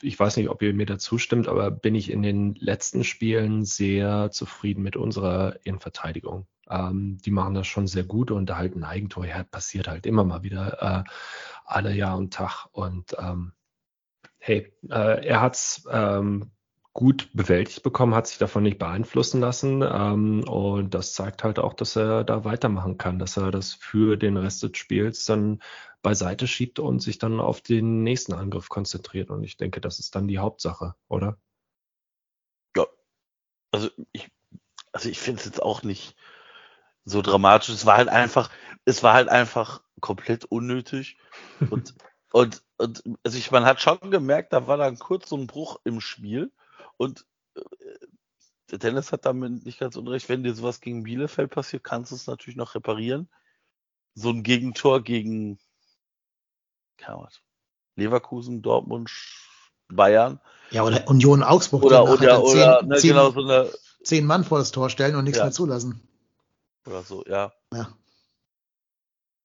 [0.00, 3.64] ich weiß nicht, ob ihr mir dazu stimmt, aber bin ich in den letzten Spielen
[3.64, 6.46] sehr zufrieden mit unserer Innenverteidigung.
[6.70, 10.24] Ähm, die machen das schon sehr gut und halt ein Eigentor ja, passiert halt immer
[10.24, 11.10] mal wieder äh,
[11.64, 12.66] alle Jahr und Tag.
[12.72, 13.52] Und ähm,
[14.38, 16.50] hey, äh, er hat's ähm,
[16.98, 19.82] gut bewältigt bekommen, hat sich davon nicht beeinflussen lassen.
[19.88, 24.16] Ähm, und das zeigt halt auch, dass er da weitermachen kann, dass er das für
[24.16, 25.62] den Rest des Spiels dann
[26.02, 29.30] beiseite schiebt und sich dann auf den nächsten Angriff konzentriert.
[29.30, 31.38] Und ich denke, das ist dann die Hauptsache, oder?
[32.76, 32.84] Ja,
[33.70, 34.28] also ich,
[34.90, 36.16] also ich finde es jetzt auch nicht
[37.04, 37.68] so dramatisch.
[37.68, 38.50] Es war halt einfach,
[38.84, 41.16] es war halt einfach komplett unnötig.
[41.70, 41.94] Und,
[42.32, 45.78] und, und also ich, man hat schon gemerkt, da war dann kurz so ein Bruch
[45.84, 46.50] im Spiel.
[46.98, 52.12] Und äh, Dennis hat damit nicht ganz unrecht, wenn dir sowas gegen Bielefeld passiert, kannst
[52.12, 53.30] du es natürlich noch reparieren.
[54.14, 55.58] So ein Gegentor gegen
[57.96, 59.10] Leverkusen, Dortmund,
[59.88, 60.40] Bayern.
[60.70, 61.82] Ja, oder Union Augsburg.
[61.82, 63.70] Oder, oder, oder zehn, ne, zehn, genau so eine,
[64.02, 65.44] zehn Mann vor das Tor stellen und nichts ja.
[65.44, 66.02] mehr zulassen.
[66.86, 67.52] Oder so, ja.
[67.72, 67.96] Ja.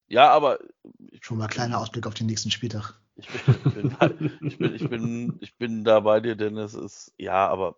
[0.08, 0.60] Ja, aber.
[1.22, 3.00] Schon mal kleiner Ausblick auf den nächsten Spieltag.
[3.16, 6.74] Ich bin, ich bin, ich bin, ich bin, ich bin da bei dir, denn es
[6.74, 7.76] ist, ja, aber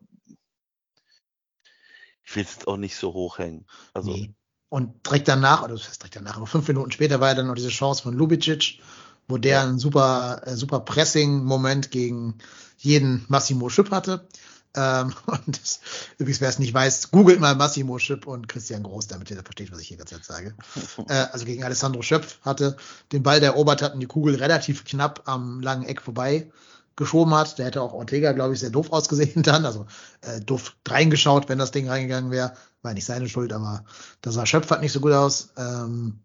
[2.23, 3.65] ich will es auch nicht so hochhängen.
[3.93, 4.11] Also.
[4.11, 4.33] Nee.
[4.69, 7.47] Und direkt danach, oder das heißt direkt danach, aber fünf Minuten später war ja dann
[7.47, 8.79] noch diese Chance von Lubicic,
[9.27, 12.37] wo der einen super, äh, super Pressing-Moment gegen
[12.77, 14.27] jeden Massimo Schipp hatte.
[14.75, 15.79] Ähm, und das,
[16.17, 19.71] übrigens, wer es nicht weiß, googelt mal Massimo Schipp und Christian Groß, damit ihr versteht,
[19.71, 20.55] was ich hier gerade sage.
[21.07, 22.77] Äh, also gegen Alessandro Schöpf hatte
[23.11, 26.49] den Ball, der erobert hat und die Kugel relativ knapp am langen Eck vorbei
[26.95, 27.57] geschoben hat.
[27.57, 29.65] Der hätte auch Ortega, glaube ich, sehr doof ausgesehen dann.
[29.65, 29.85] Also
[30.21, 32.53] äh, doof reingeschaut, wenn das Ding reingegangen wäre.
[32.81, 33.83] War nicht seine Schuld, aber
[34.21, 35.49] da sah Schöpf halt nicht so gut aus.
[35.57, 36.19] Ähm,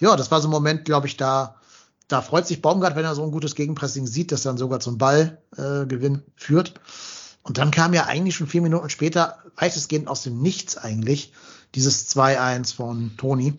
[0.00, 1.58] ja, das war so ein Moment, glaube ich, da
[2.08, 4.96] da freut sich Baumgart, wenn er so ein gutes Gegenpressing sieht, das dann sogar zum
[4.96, 6.74] Ballgewinn äh, führt.
[7.48, 11.32] Und dann kam ja eigentlich schon vier Minuten später, weitestgehend aus dem Nichts eigentlich,
[11.74, 13.58] dieses 2-1 von Toni,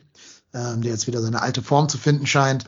[0.53, 2.65] ähm, der jetzt wieder seine alte Form zu finden scheint.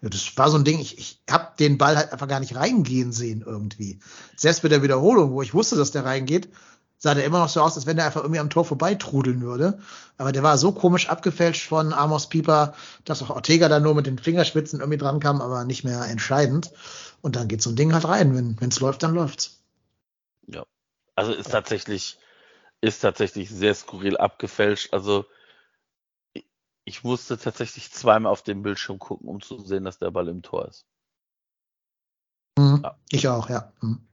[0.00, 2.56] Ja, das war so ein Ding, ich, ich habe den Ball halt einfach gar nicht
[2.56, 3.98] reingehen sehen irgendwie.
[4.36, 6.48] Selbst bei der Wiederholung, wo ich wusste, dass der reingeht,
[6.96, 9.80] sah der immer noch so aus, als wenn der einfach irgendwie am Tor vorbeitrudeln würde.
[10.16, 12.72] Aber der war so komisch abgefälscht von Amos Pieper,
[13.04, 16.70] dass auch Ortega da nur mit den Fingerspitzen irgendwie dran kam, aber nicht mehr entscheidend.
[17.20, 18.56] Und dann geht so ein Ding halt rein.
[18.58, 19.63] Wenn es läuft, dann läuft's.
[21.16, 22.18] Also ist tatsächlich,
[22.80, 24.92] ist tatsächlich sehr skurril abgefälscht.
[24.92, 25.26] Also
[26.84, 30.42] ich musste tatsächlich zweimal auf den Bildschirm gucken, um zu sehen, dass der Ball im
[30.42, 30.86] Tor ist.
[32.58, 32.80] Mhm.
[32.82, 32.98] Ja.
[33.10, 33.72] Ich auch, ja.
[33.80, 34.06] Mhm.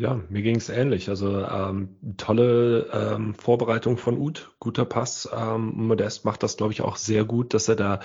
[0.00, 1.10] Ja, mir ging es ähnlich.
[1.10, 5.28] Also ähm, tolle ähm, Vorbereitung von Uth, guter Pass.
[5.30, 8.00] Ähm, Modest macht das, glaube ich, auch sehr gut, dass er da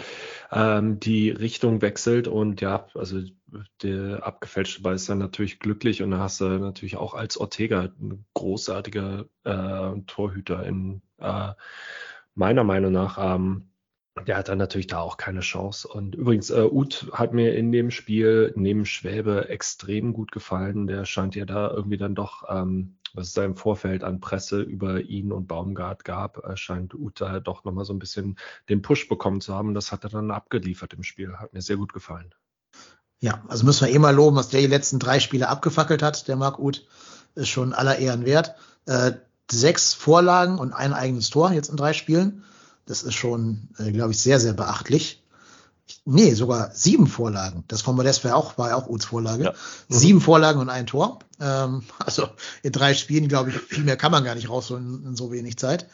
[0.52, 3.22] ähm, die Richtung wechselt und ja, also
[3.82, 7.84] der abgefälschte Ball ist dann natürlich glücklich und da hast du natürlich auch als Ortega
[7.84, 11.54] ein großartiger äh, Torhüter in äh,
[12.34, 13.36] meiner Meinung nach.
[13.36, 13.70] Ähm,
[14.24, 15.88] der hat dann natürlich da auch keine Chance.
[15.88, 20.88] Und übrigens, äh, Uth hat mir in dem Spiel neben Schwäbe extrem gut gefallen.
[20.88, 24.62] Der scheint ja da irgendwie dann doch, ähm, was es da im Vorfeld an Presse
[24.62, 28.38] über ihn und Baumgart gab, äh, scheint Uth da doch nochmal so ein bisschen
[28.70, 29.74] den Push bekommen zu haben.
[29.74, 31.38] Das hat er dann abgeliefert im Spiel.
[31.38, 32.34] Hat mir sehr gut gefallen.
[33.20, 36.28] Ja, also müssen wir eh mal loben, was der die letzten drei Spiele abgefackelt hat.
[36.30, 36.88] Der Marc Uth
[37.36, 38.56] ist schon aller Ehren wert.
[38.86, 39.14] Äh,
[39.52, 42.46] sechs Vorlagen und ein eigenes Tor jetzt in drei Spielen
[42.86, 45.24] das ist schon, äh, glaube ich, sehr, sehr beachtlich.
[46.04, 47.64] Nee, sogar sieben Vorlagen.
[47.68, 49.44] Das von Modest war auch, war ja auch Uts Vorlage.
[49.44, 49.52] Ja.
[49.52, 49.96] Mhm.
[49.96, 51.20] Sieben Vorlagen und ein Tor.
[51.40, 52.28] Ähm, also
[52.64, 55.58] in drei Spielen, glaube ich, viel mehr kann man gar nicht rausholen in, so wenig
[55.58, 55.88] Zeit.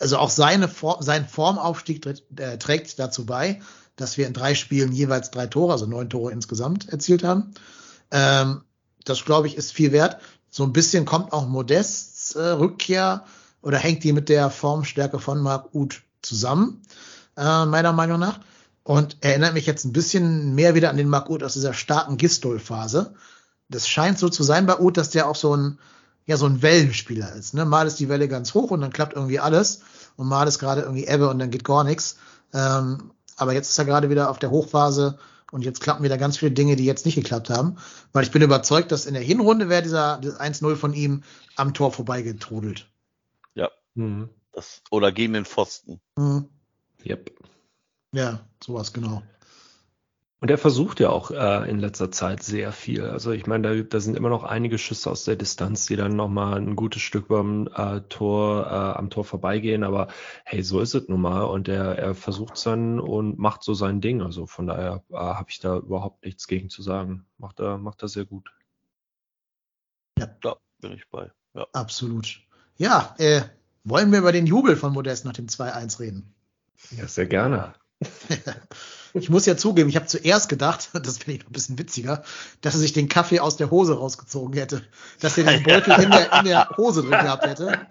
[0.00, 2.04] Also auch seine Form, sein Formaufstieg
[2.36, 3.60] äh, trägt dazu bei,
[3.96, 7.54] dass wir in drei Spielen jeweils drei Tore, also neun Tore insgesamt erzielt haben.
[8.10, 8.62] Ähm,
[9.04, 10.20] das, glaube ich, ist viel wert.
[10.50, 13.24] So ein bisschen kommt auch Modests äh, Rückkehr
[13.64, 16.82] oder hängt die mit der Formstärke von Marc Uth zusammen,
[17.36, 18.40] äh, meiner Meinung nach.
[18.82, 22.18] Und erinnert mich jetzt ein bisschen mehr wieder an den Marc Uth aus dieser starken
[22.18, 23.14] Gistol-Phase.
[23.70, 25.78] Das scheint so zu sein bei Uth, dass der auch so ein,
[26.26, 27.54] ja, so ein Wellenspieler ist.
[27.54, 27.64] Ne?
[27.64, 29.80] Mal ist die Welle ganz hoch und dann klappt irgendwie alles.
[30.16, 32.16] Und mal ist gerade irgendwie Ebbe und dann geht gar nichts.
[32.52, 35.18] Ähm, aber jetzt ist er gerade wieder auf der Hochphase
[35.50, 37.76] Und jetzt klappen wieder ganz viele Dinge, die jetzt nicht geklappt haben.
[38.12, 41.22] Weil ich bin überzeugt, dass in der Hinrunde wäre dieser 1-0 von ihm
[41.56, 42.86] am Tor vorbeigetrudelt.
[43.94, 44.28] Mhm.
[44.52, 46.00] Das, oder gegen den Pfosten.
[46.16, 46.48] Mhm.
[47.04, 47.32] Yep.
[48.12, 49.22] Ja, sowas genau.
[50.44, 53.02] Und er versucht ja auch äh, in letzter Zeit sehr viel.
[53.06, 56.16] Also ich meine, da, da sind immer noch einige Schüsse aus der Distanz, die dann
[56.16, 59.84] nochmal ein gutes Stück beim äh, Tor, äh, am Tor vorbeigehen.
[59.84, 60.08] Aber
[60.44, 61.44] hey, so ist es nun mal.
[61.44, 64.20] Und er, er versucht es dann und macht so sein Ding.
[64.20, 67.24] Also von daher äh, habe ich da überhaupt nichts gegen zu sagen.
[67.38, 68.52] Macht er, macht er sehr gut.
[70.18, 71.32] Ja, da bin ich bei.
[71.54, 71.66] Ja.
[71.72, 72.42] Absolut.
[72.76, 73.40] Ja, äh,
[73.84, 76.34] wollen wir über den Jubel von Modest nach dem 2-1 reden?
[76.90, 77.74] Ja, sehr gerne.
[79.14, 82.22] ich muss ja zugeben, ich habe zuerst gedacht, das finde ich noch ein bisschen witziger,
[82.60, 84.82] dass er sich den Kaffee aus der Hose rausgezogen hätte.
[85.20, 87.86] Dass er den Beutel in der, in der Hose drin gehabt hätte.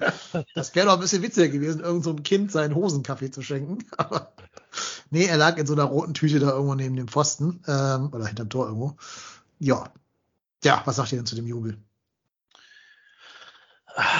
[0.55, 3.79] Das wäre doch ein bisschen witziger gewesen, irgend so Kind seinen Hosenkaffee zu schenken.
[3.97, 4.33] Aber
[5.09, 8.27] nee, er lag in so einer roten Tüte da irgendwo neben dem Pfosten ähm, oder
[8.27, 8.97] hinterm Tor irgendwo.
[9.59, 9.91] Ja.
[10.63, 11.77] Ja, was sagt ihr denn zu dem Jubel?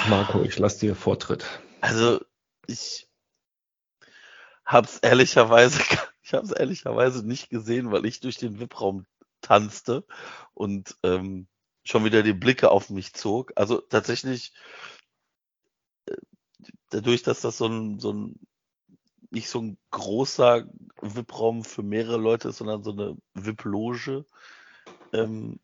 [0.08, 1.44] Marco, ich lasse dir Vortritt.
[1.84, 2.18] Also,
[2.66, 3.06] ich
[4.64, 5.80] hab's ehrlicherweise,
[6.22, 9.04] ich hab's ehrlicherweise nicht gesehen, weil ich durch den VIP-Raum
[9.42, 10.06] tanzte
[10.54, 11.46] und ähm,
[11.84, 13.52] schon wieder die Blicke auf mich zog.
[13.56, 14.54] Also tatsächlich,
[16.06, 16.16] äh,
[16.88, 18.40] dadurch, dass das so ein, so ein
[19.30, 20.66] nicht so ein großer
[21.02, 24.24] VIP-Raum für mehrere Leute ist, sondern so eine VIP-Loge,
[25.12, 25.60] ähm,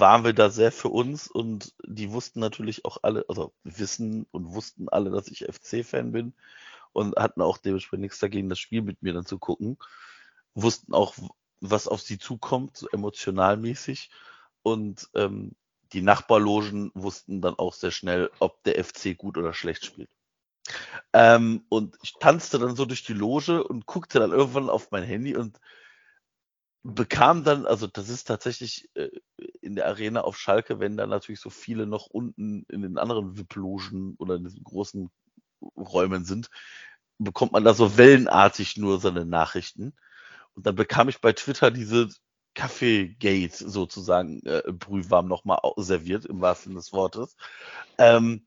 [0.00, 4.54] waren wir da sehr für uns und die wussten natürlich auch alle, also wissen und
[4.54, 6.34] wussten alle, dass ich FC-Fan bin
[6.92, 9.78] und hatten auch dementsprechend nichts dagegen, das Spiel mit mir dann zu gucken.
[10.54, 11.14] Wussten auch,
[11.60, 14.10] was auf sie zukommt, so emotionalmäßig.
[14.62, 15.52] Und ähm,
[15.92, 20.10] die Nachbarlogen wussten dann auch sehr schnell, ob der FC gut oder schlecht spielt.
[21.12, 25.02] Ähm, und ich tanzte dann so durch die Loge und guckte dann irgendwann auf mein
[25.02, 25.58] Handy und
[26.82, 29.10] bekam dann, also das ist tatsächlich äh,
[29.60, 33.36] in der Arena auf Schalke, wenn da natürlich so viele noch unten in den anderen
[33.36, 35.10] VIP-Logen oder in diesen großen
[35.76, 36.50] Räumen sind,
[37.18, 39.94] bekommt man da so wellenartig nur seine Nachrichten.
[40.54, 42.08] Und dann bekam ich bei Twitter diese
[42.54, 47.36] Kaffee-Gate sozusagen äh, brühwarm nochmal serviert, im wahrsten Sinne des Wortes.
[47.98, 48.46] Ähm,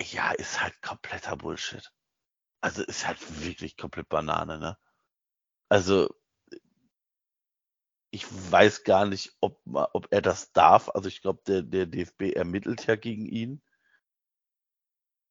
[0.00, 1.92] ja, ist halt kompletter Bullshit.
[2.60, 4.78] Also ist halt wirklich komplett Banane, ne?
[5.68, 6.08] Also
[8.10, 10.88] ich weiß gar nicht, ob, ob er das darf.
[10.90, 13.62] Also ich glaube, der, der DFB ermittelt ja gegen ihn.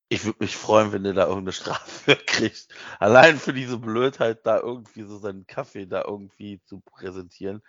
[0.10, 2.70] Ich würde mich freuen, wenn er da irgendeine Strafe kriegt.
[3.00, 7.62] Allein für diese Blödheit, da irgendwie so seinen Kaffee da irgendwie zu präsentieren.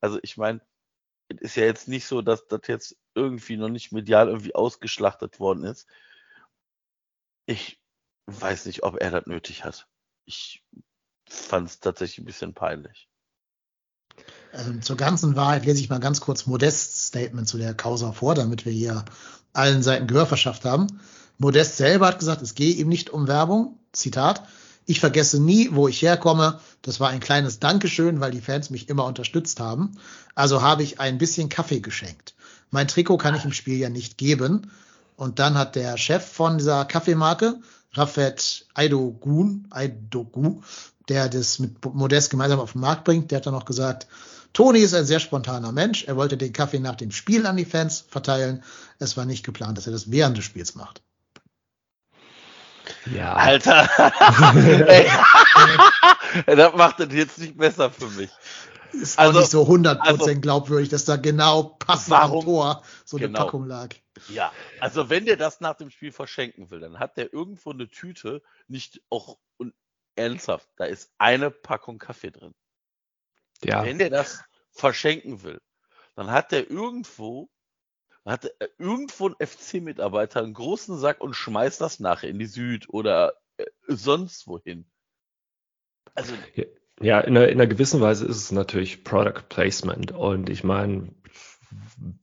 [0.00, 0.60] Also ich meine,
[1.28, 5.40] es ist ja jetzt nicht so, dass das jetzt irgendwie noch nicht medial irgendwie ausgeschlachtet
[5.40, 5.88] worden ist.
[7.46, 7.80] Ich
[8.26, 9.88] weiß nicht, ob er das nötig hat.
[10.26, 10.64] Ich
[11.28, 13.08] fand es tatsächlich ein bisschen peinlich.
[14.52, 18.34] Ähm, zur ganzen Wahrheit lese ich mal ganz kurz Modests Statement zu der Causa vor,
[18.34, 19.04] damit wir hier
[19.52, 21.00] allen Seiten Gehör verschafft haben.
[21.38, 23.78] Modest selber hat gesagt, es gehe ihm nicht um Werbung.
[23.92, 24.42] Zitat.
[24.86, 26.60] Ich vergesse nie, wo ich herkomme.
[26.82, 29.98] Das war ein kleines Dankeschön, weil die Fans mich immer unterstützt haben.
[30.34, 32.34] Also habe ich ein bisschen Kaffee geschenkt.
[32.70, 34.70] Mein Trikot kann ich im Spiel ja nicht geben.
[35.16, 37.58] Und dann hat der Chef von dieser Kaffeemarke,
[37.92, 40.60] Rafet Aidogun, Aidogu,
[41.08, 44.06] der das mit Modest gemeinsam auf den Markt bringt, der hat dann noch gesagt,
[44.52, 46.04] Toni ist ein sehr spontaner Mensch.
[46.04, 48.62] Er wollte den Kaffee nach dem Spiel an die Fans verteilen.
[48.98, 51.02] Es war nicht geplant, dass er das während des Spiels macht.
[53.12, 53.34] Ja.
[53.34, 53.88] Alter.
[56.46, 58.30] Das macht das jetzt nicht besser für mich.
[58.92, 62.82] Ist also, auch nicht so 100% also, glaubwürdig, dass da genau passend warum, am Tor
[63.04, 63.44] so eine genau.
[63.44, 63.94] Packung lag.
[64.28, 67.88] Ja, also wenn der das nach dem Spiel verschenken will, dann hat der irgendwo eine
[67.88, 69.74] Tüte, nicht auch und
[70.16, 72.54] ernsthaft, da ist eine Packung Kaffee drin.
[73.62, 73.84] Ja.
[73.84, 75.60] Wenn der das verschenken will,
[76.14, 77.48] dann hat der irgendwo
[78.24, 83.34] hat irgendwo ein FC-Mitarbeiter einen großen Sack und schmeißt das nachher in die Süd oder
[83.56, 84.90] äh, sonst wohin.
[86.14, 86.34] Also.
[87.00, 90.12] Ja, in einer, in einer gewissen Weise ist es natürlich Product Placement.
[90.12, 91.14] Und ich meine,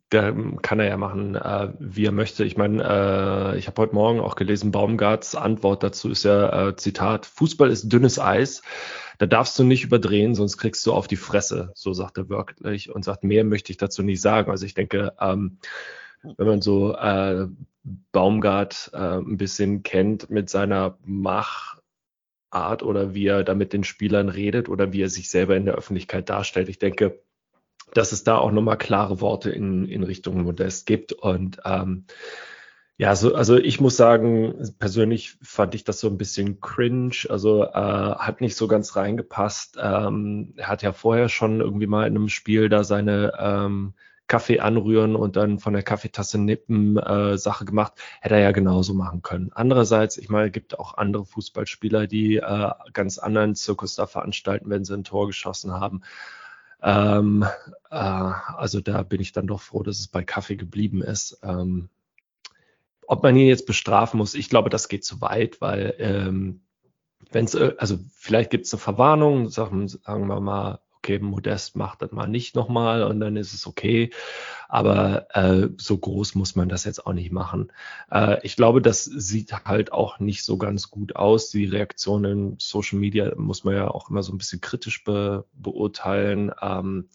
[0.10, 0.32] da
[0.62, 2.44] kann er ja machen, äh, wie er möchte.
[2.44, 6.76] Ich meine, äh, ich habe heute Morgen auch gelesen, Baumgarts Antwort dazu ist ja, äh,
[6.76, 8.62] Zitat, Fußball ist dünnes Eis.
[9.18, 11.72] Da darfst du nicht überdrehen, sonst kriegst du auf die Fresse.
[11.76, 14.52] So sagt er wirklich und sagt, mehr möchte ich dazu nicht sagen.
[14.52, 15.58] Also ich denke, ähm,
[16.38, 17.48] wenn man so äh,
[18.12, 21.82] Baumgart äh, ein bisschen kennt mit seiner Machart
[22.82, 25.76] oder wie er da mit den Spielern redet oder wie er sich selber in der
[25.76, 27.20] Öffentlichkeit darstellt, ich denke,
[27.94, 31.14] dass es da auch nochmal klare Worte in, in Richtung Modest gibt.
[31.14, 32.06] Und ähm,
[32.98, 37.64] Ja, so, also ich muss sagen, persönlich fand ich das so ein bisschen cringe, also
[37.64, 39.78] äh, hat nicht so ganz reingepasst.
[39.82, 43.96] Ähm, er hat ja vorher schon irgendwie mal in einem Spiel da seine ähm,
[44.28, 47.94] Kaffee anrühren und dann von der Kaffeetasse nippen äh, Sache gemacht.
[48.22, 49.52] Hätte er ja genauso machen können.
[49.54, 54.86] Andererseits, ich meine, gibt auch andere Fußballspieler, die äh, ganz anderen Zirkus da veranstalten, wenn
[54.86, 56.04] sie ein Tor geschossen haben.
[56.84, 57.46] Ähm,
[57.90, 61.40] äh, also da bin ich dann doch froh, dass es bei Kaffee geblieben ist.
[61.44, 61.90] Ähm,
[63.08, 66.62] ob man ihn jetzt bestrafen muss, ich glaube, das geht zu weit, weil ähm,
[67.32, 71.76] wenn es, äh, also vielleicht gibt es eine Verwarnung, sagen, sagen wir mal, okay, Modest
[71.76, 74.12] macht das mal nicht nochmal und dann ist es okay.
[74.70, 77.72] Aber äh, so groß muss man das jetzt auch nicht machen.
[78.10, 81.50] Äh, ich glaube, das sieht halt auch nicht so ganz gut aus.
[81.50, 85.46] Die Reaktionen in Social Media muss man ja auch immer so ein bisschen kritisch be
[85.54, 86.52] beurteilen.
[86.62, 87.10] Ähm,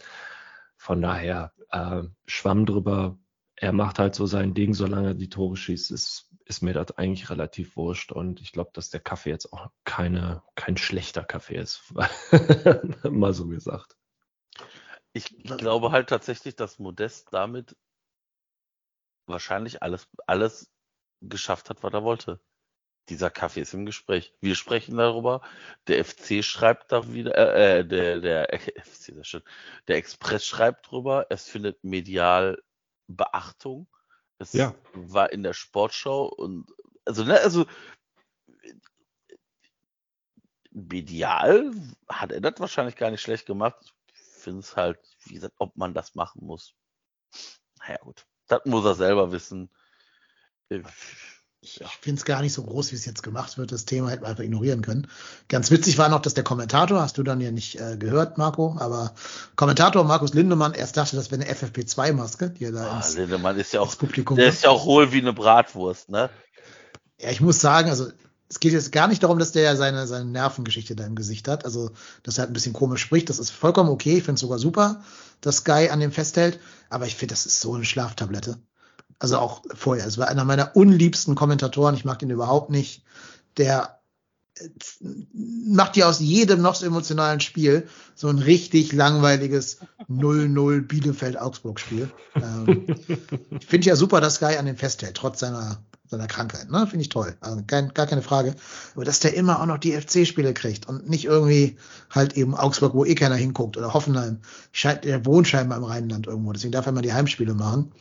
[0.76, 3.18] von daher äh, Schwamm drüber,
[3.56, 6.92] er macht halt so sein Ding, solange er die Tore schießt, ist, ist mir das
[6.92, 8.10] eigentlich relativ wurscht.
[8.10, 11.92] Und ich glaube, dass der Kaffee jetzt auch keine, kein schlechter Kaffee ist.
[13.04, 13.96] Mal so gesagt.
[15.12, 17.76] Ich glaube halt tatsächlich, dass Modest damit
[19.26, 20.72] wahrscheinlich alles, alles
[21.20, 22.40] geschafft hat, was er wollte.
[23.10, 24.32] Dieser Kaffee ist im Gespräch.
[24.40, 25.42] Wir sprechen darüber.
[25.86, 29.44] Der FC schreibt da wieder, äh, äh der, der FC, das stimmt.
[29.86, 31.26] Der Express schreibt drüber.
[31.28, 32.62] Es findet medial
[33.06, 33.86] Beachtung.
[34.38, 34.74] Das ja.
[34.92, 36.66] war in der Sportschau und
[37.04, 37.66] also, ne, also
[40.70, 41.72] medial
[42.08, 43.94] hat er das wahrscheinlich gar nicht schlecht gemacht.
[44.14, 46.74] Ich finde es halt, wie gesagt, ob man das machen muss.
[47.80, 48.26] Naja, gut.
[48.46, 49.70] Das muss er selber wissen.
[50.68, 50.84] Ich,
[51.60, 53.72] ich finde es gar nicht so groß, wie es jetzt gemacht wird.
[53.72, 55.08] Das Thema hätten wir einfach ignorieren können.
[55.48, 58.76] Ganz witzig war noch, dass der Kommentator, hast du dann ja nicht äh, gehört, Marco,
[58.78, 59.12] aber
[59.56, 63.58] Kommentator Markus Lindemann erst dachte, das wäre eine FFP2-Maske, die er da Ah, ins, Lindemann
[63.58, 64.58] ist ja auch, Publikum der wirft.
[64.58, 66.30] ist ja auch hohl wie eine Bratwurst, ne?
[67.20, 68.08] Ja, ich muss sagen, also
[68.48, 71.48] es geht jetzt gar nicht darum, dass der ja seine, seine Nervengeschichte da im Gesicht
[71.48, 71.64] hat.
[71.64, 71.90] Also,
[72.22, 73.28] dass er halt ein bisschen komisch spricht.
[73.28, 74.18] Das ist vollkommen okay.
[74.18, 75.02] Ich finde es sogar super,
[75.42, 76.58] dass Guy an dem festhält.
[76.88, 78.56] Aber ich finde, das ist so eine Schlaftablette.
[79.18, 80.06] Also auch vorher.
[80.06, 81.94] Es war einer meiner unliebsten Kommentatoren.
[81.94, 83.02] Ich mag den überhaupt nicht.
[83.56, 84.00] Der
[84.58, 84.68] äh,
[85.32, 92.10] macht ja aus jedem noch so emotionalen Spiel so ein richtig langweiliges 0-0 Bielefeld-Augsburg-Spiel.
[92.36, 92.86] Ähm,
[93.58, 96.70] ich finde ja super, dass Guy an dem festhält, trotz seiner, seiner Krankheit.
[96.70, 96.86] Ne?
[96.86, 97.36] Finde ich toll.
[97.40, 98.54] Also kein, gar keine Frage.
[98.94, 101.76] Aber dass der immer auch noch die FC-Spiele kriegt und nicht irgendwie
[102.10, 104.40] halt eben Augsburg, wo eh keiner hinguckt oder Hoffenheim.
[104.72, 106.52] Scheint, der wohnt scheinbar im Rheinland irgendwo.
[106.52, 107.92] Deswegen darf er mal die Heimspiele machen.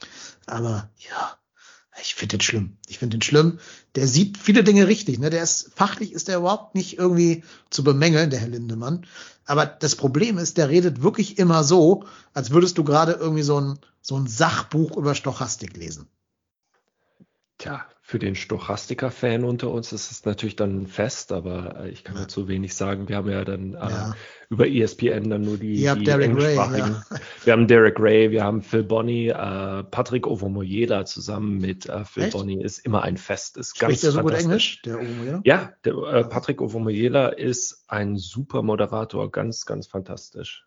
[0.45, 1.37] Aber ja,
[2.01, 2.77] ich finde den schlimm.
[2.87, 3.59] Ich finde den schlimm.
[3.95, 5.19] Der sieht viele Dinge richtig.
[5.19, 5.29] Ne?
[5.29, 9.05] Der ist fachlich ist der überhaupt nicht irgendwie zu bemängeln, der Herr Lindemann.
[9.45, 13.59] Aber das Problem ist, der redet wirklich immer so, als würdest du gerade irgendwie so
[13.59, 16.07] ein, so ein Sachbuch über Stochastik lesen.
[17.57, 22.05] Tja, für den Stochastiker-Fan unter uns ist es natürlich dann ein Fest, aber äh, ich
[22.05, 22.21] kann Ja.
[22.21, 23.09] dazu wenig sagen.
[23.09, 24.15] Wir haben ja dann äh, Ja.
[24.49, 27.03] über ESPN dann nur die, Ihr die Derek Ray, englischsprachigen.
[27.11, 27.17] ja.
[27.43, 32.23] Wir haben Derek Ray, wir haben Phil Bonny, äh, Patrick Ovomoyela zusammen mit äh, Phil
[32.23, 32.31] Echt?
[32.31, 33.57] Bonny ist immer ein Fest.
[33.57, 34.31] Ist Spricht ganz er so gut.
[34.35, 35.73] Englisch, der Omo, ja?
[35.83, 40.65] Der, äh, Patrick Ovomoyela ist ein super Moderator, ganz, ganz fantastisch.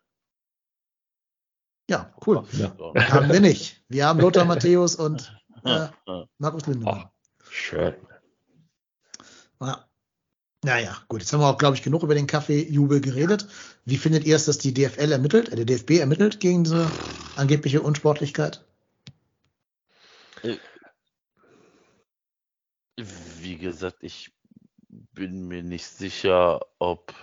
[1.89, 2.45] Ja, cool.
[2.53, 2.77] Ja.
[3.13, 3.83] Haben wir nicht.
[3.89, 5.35] Wir haben Lothar Matthäus und
[5.65, 5.89] äh.
[6.37, 7.07] Markus Lindemann.
[7.51, 7.95] Schön.
[9.61, 9.85] Ja.
[10.63, 13.47] Naja, gut, jetzt haben wir auch, glaube ich, genug über den Kaffeejubel geredet.
[13.85, 16.91] Wie findet ihr es, dass die DFL ermittelt, äh, der DFB ermittelt gegen diese
[17.37, 18.65] angebliche Unsportlichkeit?
[22.97, 24.33] Wie gesagt, ich
[24.89, 27.15] bin mir nicht sicher, ob,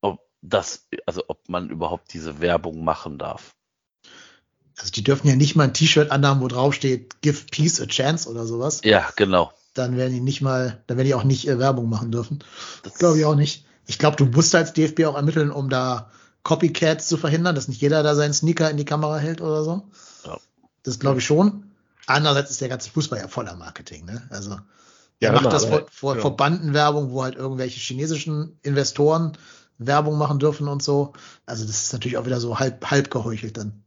[0.00, 3.57] ob das, also ob man überhaupt diese Werbung machen darf.
[4.78, 7.86] Also die dürfen ja nicht mal ein T-Shirt anhaben, wo drauf steht, give peace a
[7.86, 8.80] chance oder sowas.
[8.84, 9.52] Ja, genau.
[9.74, 12.44] Dann werden die nicht mal, dann werden die auch nicht äh, Werbung machen dürfen.
[12.82, 13.64] Das Glaube ich auch nicht.
[13.86, 16.10] Ich glaube, du musst als DFB auch ermitteln, um da
[16.42, 19.88] Copycats zu verhindern, dass nicht jeder da seinen Sneaker in die Kamera hält oder so.
[20.24, 20.38] Ja.
[20.82, 21.72] Das glaube ich schon.
[22.06, 24.26] Andererseits ist der ganze Fußball ja voller Marketing, ne?
[24.30, 24.50] Also
[25.20, 26.20] Ja, er macht immer, das vor, vor, ja.
[26.20, 29.36] vor Bandenwerbung, wo halt irgendwelche chinesischen Investoren
[29.78, 31.12] Werbung machen dürfen und so.
[31.46, 33.84] Also das ist natürlich auch wieder so halb, halb geheuchelt dann.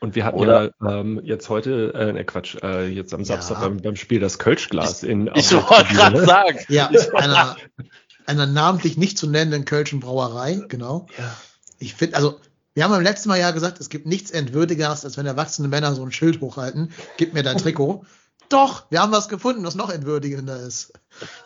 [0.00, 3.26] Und wir hatten Oder- ja ähm, jetzt heute, äh, ne Quatsch, äh, jetzt am Ja.
[3.26, 6.58] Samstag beim, beim Spiel das Kölschglas in auf Ich wollte gerade sagen.
[6.68, 7.56] Ja, einer,
[8.26, 11.06] einer namentlich nicht zu nennenden Kölschen Brauerei, genau.
[11.18, 11.34] Ja.
[11.78, 12.38] Ich finde, also,
[12.74, 15.94] wir haben beim letzten Mal ja gesagt, es gibt nichts Entwürdigeres, als wenn erwachsene Männer
[15.94, 16.92] so ein Schild hochhalten.
[17.16, 18.04] Gib mir dein Trikot.
[18.48, 20.92] Doch, wir haben was gefunden, was noch entwürdigender ist.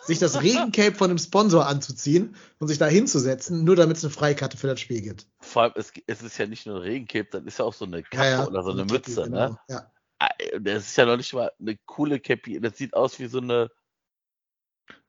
[0.03, 4.11] Sich das Regencape von einem Sponsor anzuziehen und sich da hinzusetzen, nur damit es eine
[4.13, 5.27] Freikarte für das Spiel gibt.
[5.39, 7.85] Vor allem, es, es ist ja nicht nur ein Regencape, dann ist ja auch so
[7.85, 9.49] eine Kappe Ja, ja, oder so eine Cappy, Mütze, genau.
[9.49, 9.59] ne?
[9.69, 9.91] Ja.
[10.19, 12.59] Äh, Das ist ja noch nicht mal eine coole Cappy.
[12.61, 13.69] Das sieht aus wie so eine,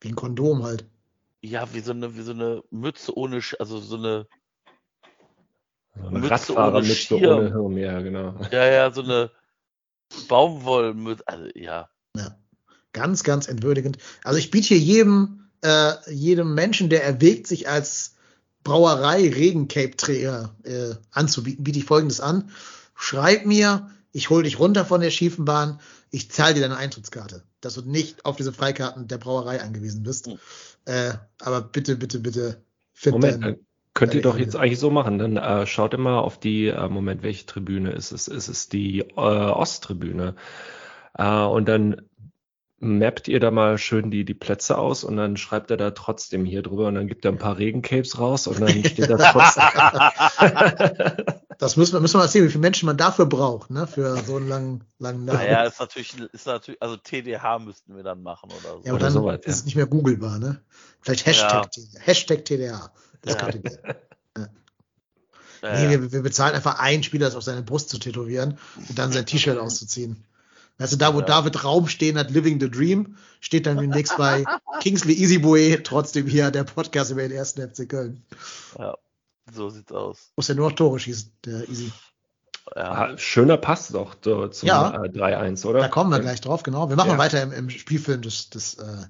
[0.01, 0.85] Wie ein Kondom halt.
[1.41, 4.27] ja, wie so eine, wie so eine Mütze ohne, Sch also so eine,
[5.95, 7.23] So eine Mütze ohne Schirm.
[7.23, 8.35] ohne Hirn, ja, genau.
[8.51, 9.31] ja, ja, so eine
[10.27, 11.27] Baumwollmütze.
[11.27, 11.89] Also, ja.
[12.15, 12.37] Ja.
[12.93, 13.97] Ganz, ganz entwürdigend.
[14.23, 18.15] Also ich biete hier jedem, äh, jedem Menschen, der erwägt, sich als
[18.63, 22.49] Brauerei Regencape-Träger äh, anzubieten, biete ich folgendes an.
[22.95, 27.43] Schreib mir, ich hole dich runter von der schiefen Bahn, ich zahle dir deine Eintrittskarte,
[27.59, 30.27] dass du nicht auf diese Freikarten der Brauerei angewiesen bist.
[30.27, 30.39] Mhm.
[30.85, 32.63] Äh, aber bitte, bitte, bitte,
[32.93, 33.59] find Moment,
[33.95, 35.17] könnt ihr deine doch jetzt eigentlich so machen.
[35.17, 38.27] Dann äh, schaut immer auf die, äh, Moment, welche Tribüne ist es?
[38.27, 40.35] Es ist die äh, Osttribüne.
[41.17, 42.03] Äh, und dann
[42.85, 46.45] mappt ihr da mal schön die, die Plätze aus und dann schreibt er da trotzdem
[46.45, 49.63] hier drüber und dann gibt er ein paar Regencapes raus und dann steht da trotzdem.
[51.57, 54.17] Das müssen wir, müssen wir mal sehen, wie viele Menschen man dafür braucht, ne, für
[54.17, 55.39] so einen langen, langen Namen.
[55.39, 58.81] Naja, ist natürlich, ist natürlich, also TDH müssten wir dann machen oder so.
[58.83, 59.51] Ja, aber dann soweit, ja.
[59.51, 60.61] ist es nicht mehr googelbar, ne?
[61.01, 61.99] Vielleicht Hashtag, TDA.
[62.01, 62.91] Hashtag TDA.
[63.21, 63.35] Das
[64.37, 64.47] Ja.
[65.63, 65.89] Ja, Nee, ja.
[65.89, 68.59] wir, wir bezahlen einfach einen Spieler, das auf seine Brust zu tätowieren
[68.89, 70.25] und dann sein T-Shirt auszuziehen.
[70.77, 71.25] Weißt du, da wo Ja.
[71.25, 74.43] David Raum stehen hat, Living the Dream, steht dann demnächst bei
[74.81, 78.23] Kingsley Easyboy, trotzdem hier der Podcast über den ersten FC Köln.
[78.77, 78.95] ja,
[79.53, 80.31] so sieht's aus.
[80.35, 81.91] Muss ja nur noch Tore schießen, der Easy.
[82.75, 82.91] Ja.
[82.91, 85.03] Ah, schöner Pass doch zum Ja.
[85.03, 85.79] äh, 3-1, oder?
[85.81, 86.89] Da kommen wir gleich drauf, genau.
[86.89, 87.17] Wir machen Ja.
[87.19, 89.05] weiter im, im Spielfilm des, des äh,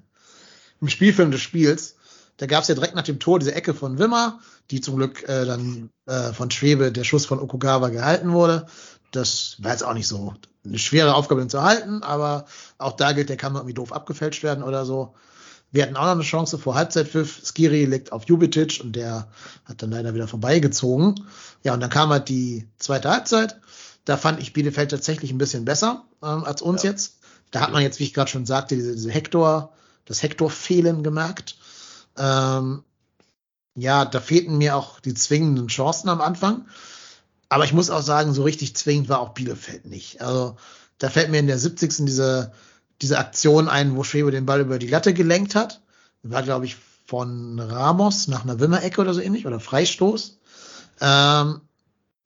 [0.80, 1.96] im Spielfilm des Spiels.
[2.36, 4.40] Da gab es ja direkt nach dem Tor diese Ecke von Wimmer,
[4.70, 8.66] die zum Glück äh, dann äh, von Schwebe der Schuss von Okugawa gehalten wurde.
[9.10, 10.34] Das war jetzt auch nicht so
[10.66, 12.46] eine schwere Aufgabe, den zu halten, aber
[12.78, 15.14] auch da gilt, der kann irgendwie doof abgefälscht werden oder so.
[15.72, 17.42] Wir hatten auch noch eine Chance vor Halbzeitpfiff.
[17.44, 19.28] Skiri legt auf Jubicic und der
[19.64, 21.26] hat dann leider wieder vorbeigezogen.
[21.64, 23.60] Ja, und dann kam halt die zweite Halbzeit.
[24.04, 26.90] Da fand ich Bielefeld tatsächlich ein bisschen besser ähm, als uns Ja.
[26.90, 27.18] jetzt.
[27.50, 29.72] Da hat man jetzt, wie ich gerade schon sagte, diese, diese Hector,
[30.04, 31.56] das Hector-Fehlen gemerkt.
[32.16, 32.84] Ähm,
[33.74, 36.66] ja, da fehlten mir auch die zwingenden Chancen am Anfang.
[37.48, 40.20] Aber ich muss auch sagen, so richtig zwingend war auch Bielefeld nicht.
[40.20, 40.56] Also
[40.98, 42.04] da fällt mir in der 70.
[42.06, 42.52] diese,
[43.02, 45.80] diese Aktion ein, wo Schwebe den Ball über die Latte gelenkt hat.
[46.22, 46.76] War, glaube ich,
[47.06, 50.38] von Ramos nach einer Wimmer-Ecke oder so ähnlich oder Freistoß.
[51.00, 51.60] Ähm,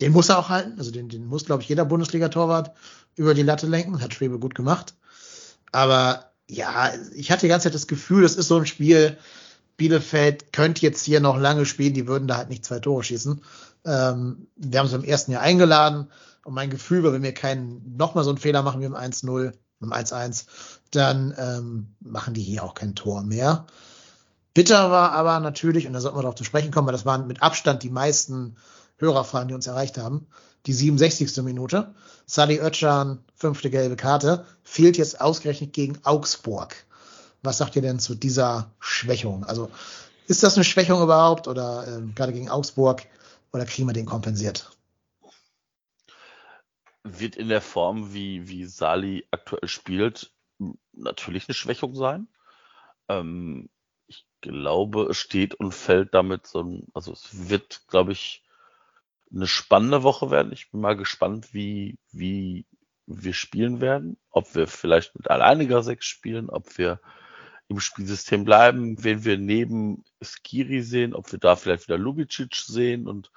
[0.01, 0.79] den muss er auch halten.
[0.79, 2.73] Also den, den muss, glaube ich, jeder Bundesliga-Torwart
[3.17, 4.01] über die Latte lenken.
[4.01, 4.95] Hat Schwebe gut gemacht.
[5.73, 9.19] Aber ja, ich hatte die ganze Zeit das Gefühl, das ist so ein Spiel,
[9.77, 13.41] Bielefeld könnte jetzt hier noch lange spielen, die würden da halt nicht zwei Tore schießen.
[13.85, 16.11] Ähm, wir haben sie im ersten Jahr eingeladen
[16.45, 19.53] und mein Gefühl war, wenn wir keinen nochmal so einen Fehler machen wie im 1-0,
[19.81, 20.45] im 1-1,
[20.91, 23.67] dann ähm, machen die hier auch kein Tor mehr.
[24.53, 27.27] Bitter war aber natürlich, und da sollten wir darauf zu sprechen kommen, weil das waren
[27.27, 28.57] mit Abstand die meisten
[28.99, 30.27] Hörerfragen, die uns erreicht haben,
[30.67, 31.43] die 67.
[31.43, 31.95] Minute.
[32.27, 36.75] Sadi Özcan, fünfte gelbe Karte, fehlt jetzt ausgerechnet gegen Augsburg.
[37.43, 39.45] Was sagt ihr denn zu dieser Schwächung?
[39.45, 39.71] Also
[40.27, 43.03] ist das eine Schwächung überhaupt oder ähm, gerade gegen Augsburg
[43.53, 44.71] oder kriegen wir den kompensiert?
[47.03, 50.33] Wird in der Form, wie, wie Sali aktuell spielt,
[50.93, 52.29] natürlich eine Schwächung sein.
[53.09, 53.71] Ähm,
[54.07, 58.43] ich glaube, es steht und fällt damit so ein, also es wird, glaube ich,
[59.33, 60.53] eine spannende Woche werden.
[60.53, 62.67] Ich bin mal gespannt, wie, wie
[63.07, 64.19] wir spielen werden.
[64.31, 67.01] Ob wir vielleicht mit alleiniger Sechs spielen, ob wir
[67.71, 73.07] im Spielsystem bleiben, wen wir neben Skiri sehen, ob wir da vielleicht wieder Lubicic sehen
[73.07, 73.31] und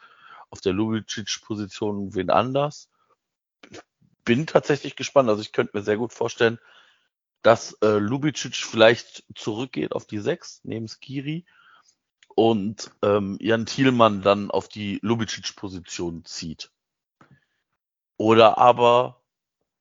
[0.50, 2.90] auf der Lubicic-Position wen anders.
[4.26, 5.30] Bin tatsächlich gespannt.
[5.30, 6.58] Also ich könnte mir sehr gut vorstellen,
[7.44, 11.46] dass äh, Lubicic vielleicht zurückgeht auf die Sechs neben Skiri
[12.30, 16.72] und ähm, Jan Thielmann dann auf die Lubicic-Position zieht.
[18.18, 19.22] Oder aber,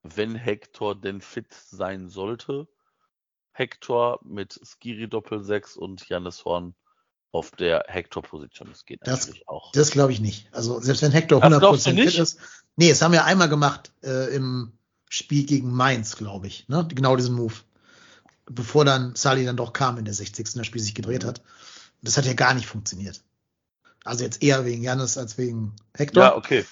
[0.03, 2.68] wenn Hector denn fit sein sollte,
[3.53, 6.74] Hector mit Skiri Doppel 6 und Janis Horn
[7.30, 8.68] auf der Hector-Position.
[8.70, 9.72] Das geht Das- natürlich auch.
[9.72, 10.48] Das glaube ich nicht.
[10.53, 12.38] Also selbst wenn Hector Das 100% glaubst du fit ist.
[12.76, 14.72] Nee, das haben wir einmal gemacht äh, im
[15.09, 16.68] Spiel gegen Mainz, glaube ich.
[16.68, 16.86] Ne?
[16.94, 17.55] Genau diesen Move.
[18.46, 20.55] Bevor dann Sali dann doch kam in der 60.
[20.55, 21.42] das Spiel sich gedreht hat.
[22.03, 23.22] Das hat ja gar nicht funktioniert.
[24.05, 26.22] Also jetzt eher wegen Janis als wegen Hector.
[26.24, 26.64] Ja, okay.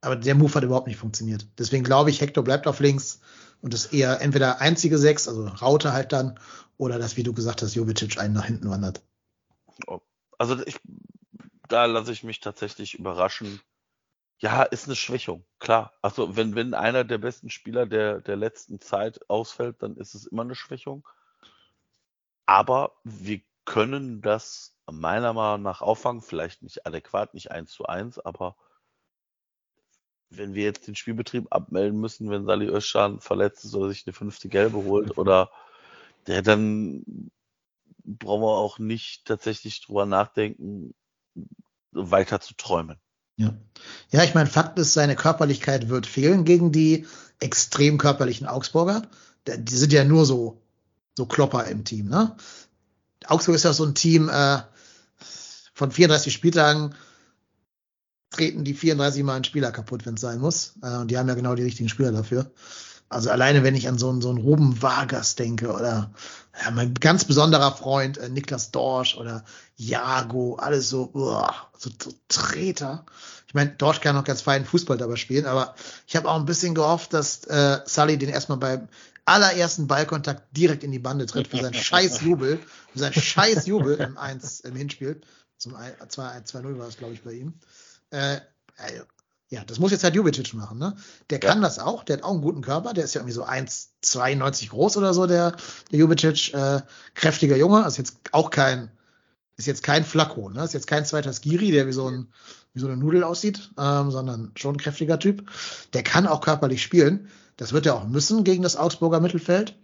[0.00, 1.46] Aber der Move hat überhaupt nicht funktioniert.
[1.58, 3.20] Deswegen glaube ich, Hector bleibt auf links
[3.62, 6.38] und ist eher entweder einzige Sechs, also Raute halt dann,
[6.76, 9.02] oder das, wie du gesagt hast, Jovicic einen nach hinten wandert.
[10.36, 10.78] Also ich,
[11.68, 13.60] da lasse ich mich tatsächlich überraschen.
[14.38, 15.92] Ja, ist eine Schwächung, klar.
[16.02, 20.26] Also wenn, wenn einer der besten Spieler der, der letzten Zeit ausfällt, dann ist es
[20.26, 21.06] immer eine Schwächung.
[22.44, 28.18] Aber wir können das meiner Meinung nach auffangen, vielleicht nicht adäquat, nicht eins zu eins,
[28.18, 28.56] aber
[30.36, 34.14] wenn wir jetzt den Spielbetrieb abmelden müssen, wenn Sali Özcan verletzt ist oder sich eine
[34.14, 35.50] fünfte Gelbe holt oder
[36.26, 37.30] der dann
[38.04, 40.94] brauchen wir auch nicht tatsächlich drüber nachdenken,
[41.92, 42.98] weiter zu träumen.
[43.36, 43.54] Ja,
[44.10, 47.06] ja ich meine, Fakt ist, seine Körperlichkeit wird fehlen gegen die
[47.38, 49.02] extrem körperlichen Augsburger.
[49.46, 50.62] Die sind ja nur so,
[51.16, 52.08] so Klopper im Team.
[52.08, 52.36] Ne?
[53.26, 54.58] Augsburg ist ja so ein Team äh,
[55.74, 56.94] von 34 Spieltagen
[58.32, 60.74] treten die 34 Mal einen Spieler kaputt, wenn es sein muss.
[60.82, 62.50] Äh, und die haben ja genau die richtigen Spieler dafür.
[63.08, 66.12] Also alleine, wenn ich an so einen, so einen Ruben Vargas denke oder
[66.62, 69.44] ja, mein ganz besonderer Freund äh, Niklas Dorsch oder
[69.76, 73.04] Jago, alles so, uah, so, so Treter.
[73.46, 75.74] Ich meine, Dorsch kann noch ganz feinen Fußball dabei spielen, aber
[76.06, 78.88] ich habe auch ein bisschen gehofft, dass äh, Sully den erstmal beim
[79.26, 82.58] allerersten Ballkontakt direkt in die Bande tritt für seinen scheiß Jubel,
[82.92, 85.20] für seinen scheiß Jubel im 1 im Hinspiel.
[85.58, 87.54] Zum 2-0 war es, glaube ich, bei ihm.
[88.12, 88.40] Äh,
[89.48, 90.96] ja, das muss jetzt halt Jubicic machen, ne?
[91.28, 91.64] Der kann ja.
[91.68, 94.96] das auch, der hat auch einen guten Körper, der ist ja irgendwie so 1,92 groß
[94.96, 95.56] oder so, der,
[95.90, 96.80] der Jubicic, äh,
[97.14, 98.90] kräftiger Junge, ist jetzt auch kein,
[99.58, 100.64] ist jetzt kein Flacco, ne?
[100.64, 102.32] Ist jetzt kein zweiter Skiri, der wie so ein,
[102.72, 105.50] wie so eine Nudel aussieht, ähm, sondern schon ein kräftiger Typ.
[105.92, 107.28] Der kann auch körperlich spielen.
[107.58, 109.76] Das wird er auch müssen gegen das Augsburger Mittelfeld.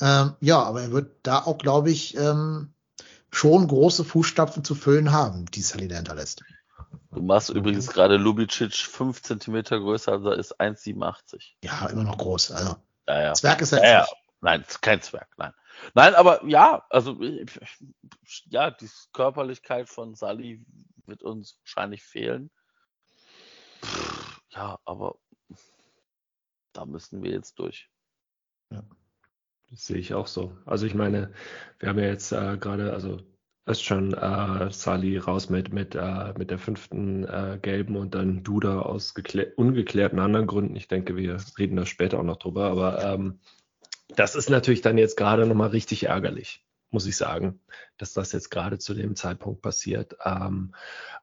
[0.00, 2.74] Ähm, ja, aber er wird da auch, glaube ich, ähm,
[3.30, 6.42] schon große Fußstapfen zu füllen haben, die Sally da hinterlässt.
[7.10, 11.54] Du machst übrigens gerade Lubicic 5 cm größer, also ist 1,87.
[11.64, 12.52] Ja, immer noch groß.
[12.52, 12.76] Also,
[13.06, 13.34] ja, ja.
[13.34, 14.06] Zwerg ist er ja, ja.
[14.40, 15.52] Nein, kein Zwerg, nein.
[15.94, 17.18] Nein, aber ja, also
[18.46, 20.64] ja, die Körperlichkeit von Sally
[21.06, 22.50] wird uns wahrscheinlich fehlen.
[24.50, 25.18] Ja, aber
[26.72, 27.90] da müssen wir jetzt durch.
[28.70, 28.82] Ja,
[29.70, 30.56] das sehe ich auch so.
[30.66, 31.32] Also ich meine,
[31.78, 33.20] wir haben ja jetzt äh, gerade, also
[33.68, 38.42] ist schon äh, Sali raus mit, mit, äh, mit der fünften äh, gelben und dann
[38.42, 39.14] Duda aus
[39.56, 40.76] ungeklärten anderen Gründen.
[40.76, 43.40] Ich denke, wir reden da später auch noch drüber, aber ähm,
[44.16, 47.60] das ist natürlich dann jetzt gerade nochmal richtig ärgerlich, muss ich sagen,
[47.98, 50.16] dass das jetzt gerade zu dem Zeitpunkt passiert.
[50.24, 50.74] Ähm,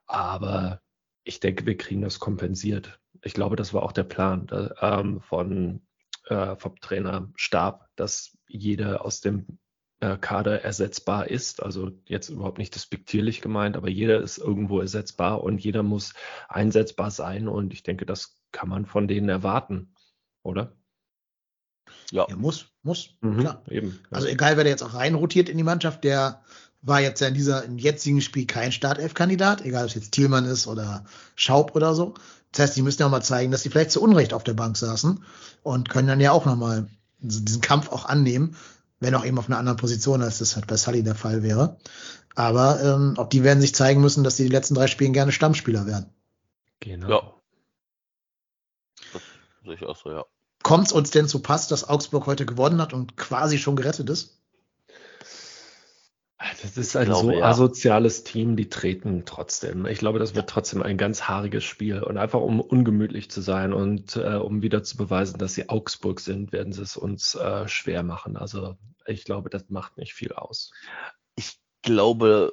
[0.06, 0.80] aber
[1.24, 3.00] ich denke, wir kriegen das kompensiert.
[3.22, 5.82] Ich glaube, das war auch der Plan da, ähm, von,
[6.26, 9.58] äh, vom Trainerstab, dass jeder aus dem
[10.00, 11.62] äh, Kader ersetzbar ist.
[11.62, 16.12] Also jetzt überhaupt nicht despektierlich gemeint, aber jeder ist irgendwo ersetzbar und jeder muss
[16.48, 17.48] einsetzbar sein.
[17.48, 19.94] Und ich denke, das kann man von denen erwarten,
[20.42, 20.72] oder?
[22.10, 23.62] Ja, ja muss, muss, mhm, klar.
[23.68, 24.16] Eben, ja.
[24.16, 26.42] Also egal, wer da jetzt auch reinrotiert in die Mannschaft, der
[26.82, 30.44] war jetzt ja in dieser im jetzigen Spiel kein Startelf-Kandidat, egal ob es jetzt Thielmann
[30.44, 32.14] ist oder Schaub oder so.
[32.52, 34.54] Das heißt, die müssen ja auch mal zeigen, dass sie vielleicht zu Unrecht auf der
[34.54, 35.24] Bank saßen
[35.62, 36.88] und können dann ja auch nochmal
[37.18, 38.56] diesen Kampf auch annehmen
[39.00, 41.78] wenn auch eben auf einer anderen Position, als das halt bei Sully der Fall wäre.
[42.34, 45.32] Aber ähm, auch die werden sich zeigen müssen, dass sie die letzten drei Spielen gerne
[45.32, 46.12] Stammspieler werden.
[46.80, 47.08] Genau.
[47.08, 47.32] Ja.
[49.12, 49.22] Das
[49.64, 50.24] sehe ich auch so, ja.
[50.62, 54.10] Kommt es uns denn zu Pass, dass Augsburg heute gewonnen hat und quasi schon gerettet
[54.10, 54.40] ist?
[56.38, 59.86] Das ist ein glaube, so asoziales Team, die treten trotzdem.
[59.86, 62.02] Ich glaube, das wird trotzdem ein ganz haariges Spiel.
[62.02, 66.20] Und einfach um ungemütlich zu sein und äh, um wieder zu beweisen, dass sie Augsburg
[66.20, 68.36] sind, werden sie es uns äh, schwer machen.
[68.36, 68.76] Also
[69.06, 70.72] ich glaube, das macht nicht viel aus.
[71.36, 72.52] Ich glaube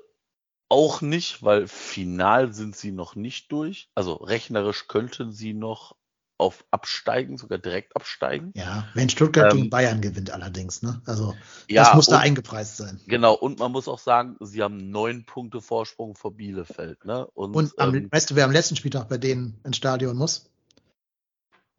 [0.69, 3.89] auch nicht, weil final sind sie noch nicht durch.
[3.95, 5.95] Also rechnerisch könnten sie noch
[6.38, 8.51] auf Absteigen, sogar direkt absteigen.
[8.55, 11.01] Ja, wenn Stuttgart ähm, gegen Bayern gewinnt allerdings, ne?
[11.05, 11.36] Also
[11.69, 12.99] ja, das muss da eingepreist sein.
[13.07, 17.27] Genau, und man muss auch sagen, sie haben neun Punkte Vorsprung vor Bielefeld, ne?
[17.27, 20.49] Und, und am, ähm, weißt du, wer am letzten Spieltag bei denen ins Stadion muss?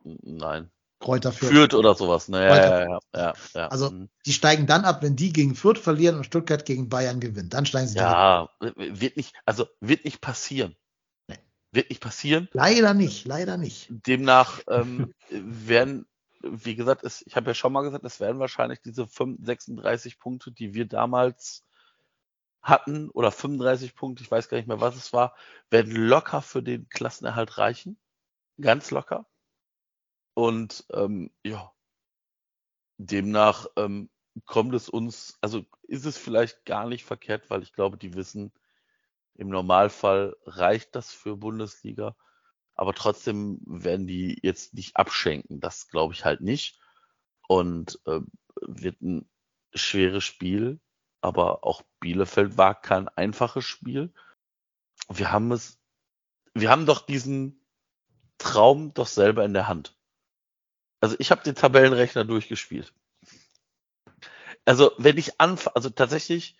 [0.04, 0.70] Nein.
[1.00, 1.52] Kräuter Fürth.
[1.52, 2.44] Fürth oder sowas, ne?
[2.46, 4.08] Ja, ja, ja, ja, Also mhm.
[4.24, 7.52] die steigen dann ab, wenn die gegen Fürth verlieren und Stuttgart gegen Bayern gewinnt.
[7.52, 10.76] Dann steigen sie Ja, wird nicht, also wird nicht passieren.
[11.74, 12.48] Wird nicht passieren.
[12.52, 13.88] Leider nicht, leider nicht.
[13.90, 16.06] Demnach ähm, werden,
[16.40, 20.18] wie gesagt, es, ich habe ja schon mal gesagt, es werden wahrscheinlich diese 5, 36
[20.20, 21.64] Punkte, die wir damals
[22.62, 25.34] hatten, oder 35 Punkte, ich weiß gar nicht mehr, was es war,
[25.68, 27.98] werden locker für den Klassenerhalt reichen.
[28.60, 29.26] Ganz locker.
[30.34, 31.72] Und ähm, ja,
[32.98, 34.10] demnach ähm,
[34.46, 38.52] kommt es uns, also ist es vielleicht gar nicht verkehrt, weil ich glaube, die wissen,
[39.36, 42.16] im Normalfall reicht das für Bundesliga,
[42.74, 45.60] aber trotzdem werden die jetzt nicht abschenken.
[45.60, 46.80] Das glaube ich halt nicht.
[47.46, 48.20] Und äh,
[48.62, 49.28] wird ein
[49.74, 50.80] schweres Spiel,
[51.20, 54.12] aber auch Bielefeld war kein einfaches Spiel.
[55.08, 55.78] Wir haben es,
[56.54, 57.64] wir haben doch diesen
[58.38, 59.96] Traum doch selber in der Hand.
[61.00, 62.94] Also ich habe den Tabellenrechner durchgespielt.
[64.64, 66.56] Also wenn ich anfange, also tatsächlich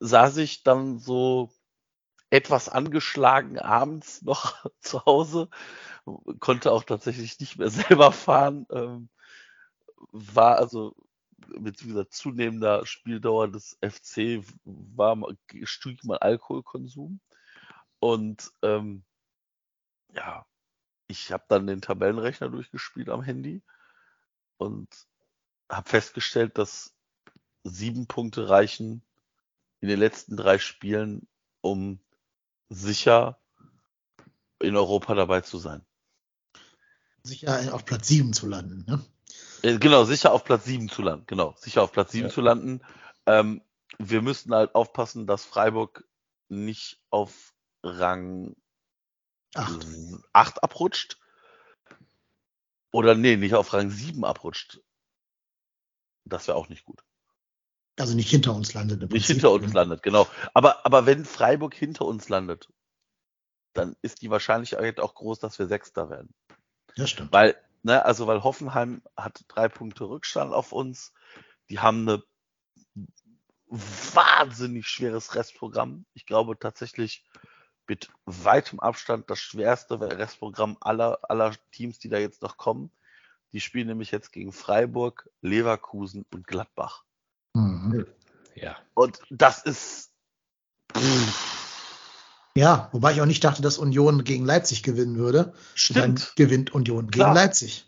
[0.00, 1.50] saß ich dann so
[2.30, 5.48] etwas angeschlagen abends noch zu Hause,
[6.40, 8.66] konnte auch tatsächlich nicht mehr selber fahren.
[8.70, 9.08] Ähm,
[10.12, 10.94] war also
[11.58, 15.16] mit dieser zunehmender Spieldauer des FC war
[15.64, 17.20] stieg mein Alkoholkonsum
[18.00, 19.04] und ähm,
[20.14, 20.46] ja,
[21.06, 23.62] ich habe dann den Tabellenrechner durchgespielt am Handy
[24.58, 24.88] und
[25.70, 26.94] habe festgestellt, dass
[27.64, 29.02] sieben Punkte reichen
[29.80, 31.28] in den letzten drei Spielen,
[31.60, 32.00] um
[32.68, 33.38] sicher
[34.60, 35.84] in Europa dabei zu sein.
[37.22, 39.04] Sicher auf Platz sieben zu landen, ne?
[39.62, 41.24] Äh, genau, sicher auf Platz sieben zu landen.
[41.26, 42.32] Genau, sicher auf Platz sieben ja.
[42.32, 42.80] zu landen.
[43.26, 43.62] Ähm,
[43.98, 46.04] wir müssten halt aufpassen, dass Freiburg
[46.48, 48.56] nicht auf Rang
[49.54, 49.86] Acht.
[50.32, 51.18] 8 abrutscht.
[52.92, 54.80] Oder nee, nicht auf Rang 7 abrutscht.
[56.24, 57.02] Das wäre auch nicht gut.
[57.98, 59.10] Also nicht hinter uns landet.
[59.10, 60.26] Nicht hinter uns landet, genau.
[60.54, 62.68] Aber, aber wenn Freiburg hinter uns landet,
[63.72, 66.32] dann ist die Wahrscheinlichkeit auch groß, dass wir Sechster werden.
[66.96, 67.32] Das stimmt.
[67.32, 71.12] Weil, ne, also weil Hoffenheim hat drei Punkte Rückstand auf uns.
[71.70, 72.22] Die haben eine
[73.66, 76.06] wahnsinnig schweres Restprogramm.
[76.14, 77.24] Ich glaube tatsächlich,
[77.86, 82.90] mit weitem Abstand das schwerste Restprogramm aller, aller Teams, die da jetzt noch kommen.
[83.52, 87.04] Die spielen nämlich jetzt gegen Freiburg, Leverkusen und Gladbach.
[87.54, 88.06] Mhm.
[88.54, 88.76] Ja.
[88.94, 90.12] Und das ist.
[92.54, 95.52] Ja, wobei ich auch nicht dachte, dass Union gegen Leipzig gewinnen würde.
[95.74, 95.98] Stimmt.
[95.98, 97.28] Dann gewinnt Union Klar.
[97.28, 97.86] gegen Leipzig.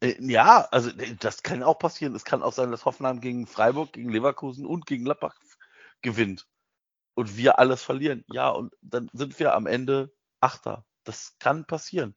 [0.00, 2.14] Äh, ja, also äh, das kann auch passieren.
[2.14, 5.36] Es kann auch sein, dass Hoffenheim gegen Freiburg, gegen Leverkusen und gegen Gladbach
[6.02, 6.46] gewinnt
[7.14, 8.24] und wir alles verlieren.
[8.30, 10.84] Ja, und dann sind wir am Ende Achter.
[11.04, 12.14] Das kann passieren.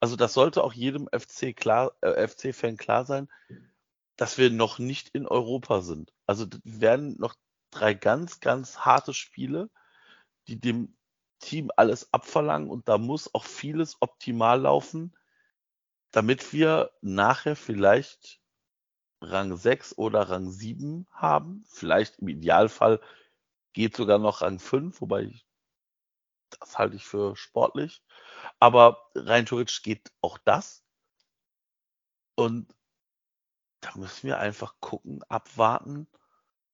[0.00, 3.28] Also das sollte auch jedem FC klar, äh, FC-Fan klar sein,
[4.22, 6.12] dass wir noch nicht in Europa sind.
[6.26, 7.34] Also werden noch
[7.72, 9.68] drei ganz, ganz harte Spiele,
[10.46, 10.96] die dem
[11.40, 15.12] Team alles abverlangen und da muss auch vieles optimal laufen,
[16.12, 18.40] damit wir nachher vielleicht
[19.20, 21.64] Rang 6 oder Rang 7 haben.
[21.66, 23.00] Vielleicht im Idealfall
[23.72, 25.44] geht sogar noch Rang 5, wobei ich,
[26.60, 28.04] das halte ich für sportlich.
[28.60, 30.84] Aber rein theoretisch geht auch das.
[32.36, 32.72] Und
[33.82, 36.06] da müssen wir einfach gucken, abwarten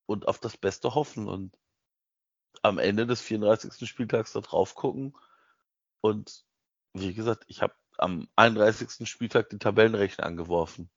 [0.06, 1.56] und auf das Beste hoffen und
[2.62, 3.88] am Ende des 34.
[3.88, 5.16] Spieltags da drauf gucken.
[6.00, 6.44] Und
[6.92, 9.09] wie gesagt, ich habe am 31.
[9.09, 10.90] Spieltag den Tabellenrechner angeworfen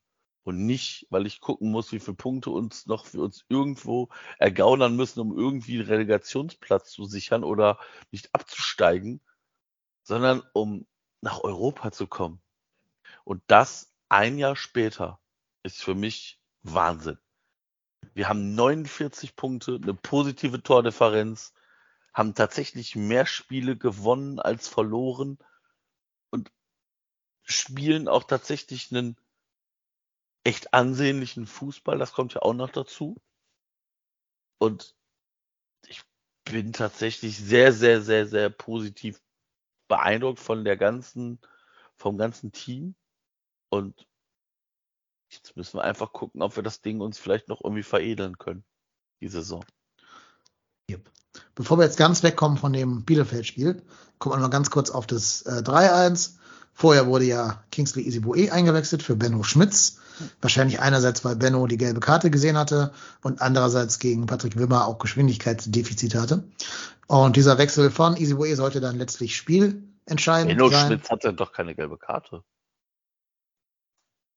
[0.44, 4.96] und nicht, weil ich gucken muss, wie viele Punkte uns noch für uns irgendwo ergaunern
[4.96, 7.80] müssen, um irgendwie einen Relegationsplatz zu sichern oder
[8.12, 9.22] nicht abzusteigen,
[10.04, 10.88] sondern um
[11.22, 12.42] nach Europa zu kommen.
[13.24, 15.21] Und das ein Jahr später
[15.64, 17.18] ist für mich Wahnsinn.
[18.14, 21.54] Wir haben 49 Punkte, eine positive Tordifferenz,
[22.14, 25.38] haben tatsächlich mehr Spiele gewonnen als verloren
[26.30, 26.52] und
[27.44, 29.18] spielen auch tatsächlich einen
[30.44, 33.22] echt ansehnlichen Fußball, das kommt ja auch noch dazu.
[34.58, 34.96] Und
[35.88, 36.02] ich
[36.44, 39.22] bin tatsächlich sehr, sehr, sehr, sehr positiv
[39.88, 41.40] beeindruckt von der ganzen,
[41.96, 42.96] vom ganzen Team.
[43.70, 44.08] Und
[45.32, 48.64] jetzt müssen wir einfach gucken, ob wir das Ding uns vielleicht noch irgendwie veredeln können,
[49.22, 49.64] die Saison.
[50.90, 51.10] Yep.
[51.56, 53.82] Bevor wir jetzt ganz wegkommen von dem Bielefeld-Spiel,
[54.20, 56.36] gucken wir mal ganz kurz auf das äh, 3-1.
[56.74, 59.98] Vorher wurde ja Kingsley Isiboe eingewechselt für Benno Schmitz.
[60.42, 65.00] Wahrscheinlich einerseits, weil Benno die gelbe Karte gesehen hatte und andererseits gegen Patrick Wimmer auch
[65.00, 66.44] Geschwindigkeitsdefizit hatte.
[67.08, 70.90] Und dieser Wechsel von Isiboe sollte dann letztlich spielentscheidend Benno sein.
[70.90, 72.44] Benno Schmitz hatte doch keine gelbe Karte.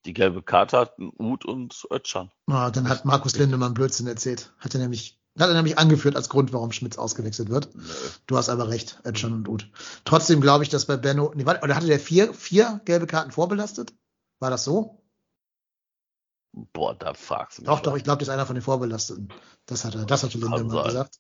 [0.05, 2.31] Die gelbe Karte hatten Uth und Ötschan.
[2.49, 4.53] Ja, dann hat Markus Lindemann Blödsinn erzählt.
[4.59, 7.75] Hatte nämlich hat er nämlich angeführt als Grund, warum Schmitz ausgewechselt wird.
[7.75, 7.83] Nee.
[8.27, 9.69] Du hast aber recht, Edson und Uth.
[10.05, 13.33] Trotzdem glaube ich, dass bei Benno, nee, warte, oder hatte der vier, vier gelbe Karten
[13.33, 13.93] vorbelastet?
[14.39, 15.03] War das so?
[16.73, 17.69] Boah, da fragst du mich.
[17.69, 19.33] Doch, doch, ich glaube, das ist einer von den Vorbelasteten.
[19.67, 21.19] Das hat er, das hatte Lindemann gesagt.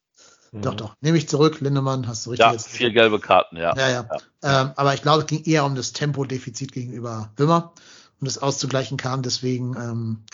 [0.52, 0.62] Mhm.
[0.62, 0.94] Doch, doch.
[1.00, 2.68] Nehme ich zurück, Lindemann, hast du richtig ja, jetzt.
[2.68, 3.74] Vier gelbe Karten, ja.
[3.76, 4.08] Ja, ja.
[4.08, 4.62] ja.
[4.62, 7.72] Ähm, aber ich glaube, es ging eher um das Tempodefizit gegenüber Wimmer
[8.24, 10.24] und das auszugleichen kam deswegen ähm,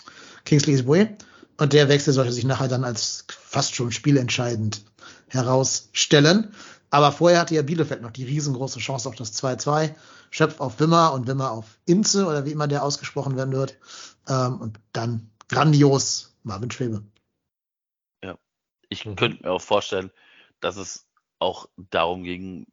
[0.45, 1.17] Kingsley Isbue.
[1.57, 4.85] Und der Wechsel sollte sich nachher dann als fast schon spielentscheidend
[5.27, 6.53] herausstellen.
[6.89, 9.93] Aber vorher hatte ja Bielefeld noch die riesengroße Chance auf das 2-2.
[10.29, 13.77] Schöpf auf Wimmer und Wimmer auf Inze oder wie immer der ausgesprochen werden wird.
[14.29, 17.03] Ähm, und dann grandios Marvin Schwebe.
[18.23, 18.37] Ja,
[18.87, 20.11] ich könnte mir auch vorstellen,
[20.61, 21.05] dass es
[21.39, 22.67] auch darum ging,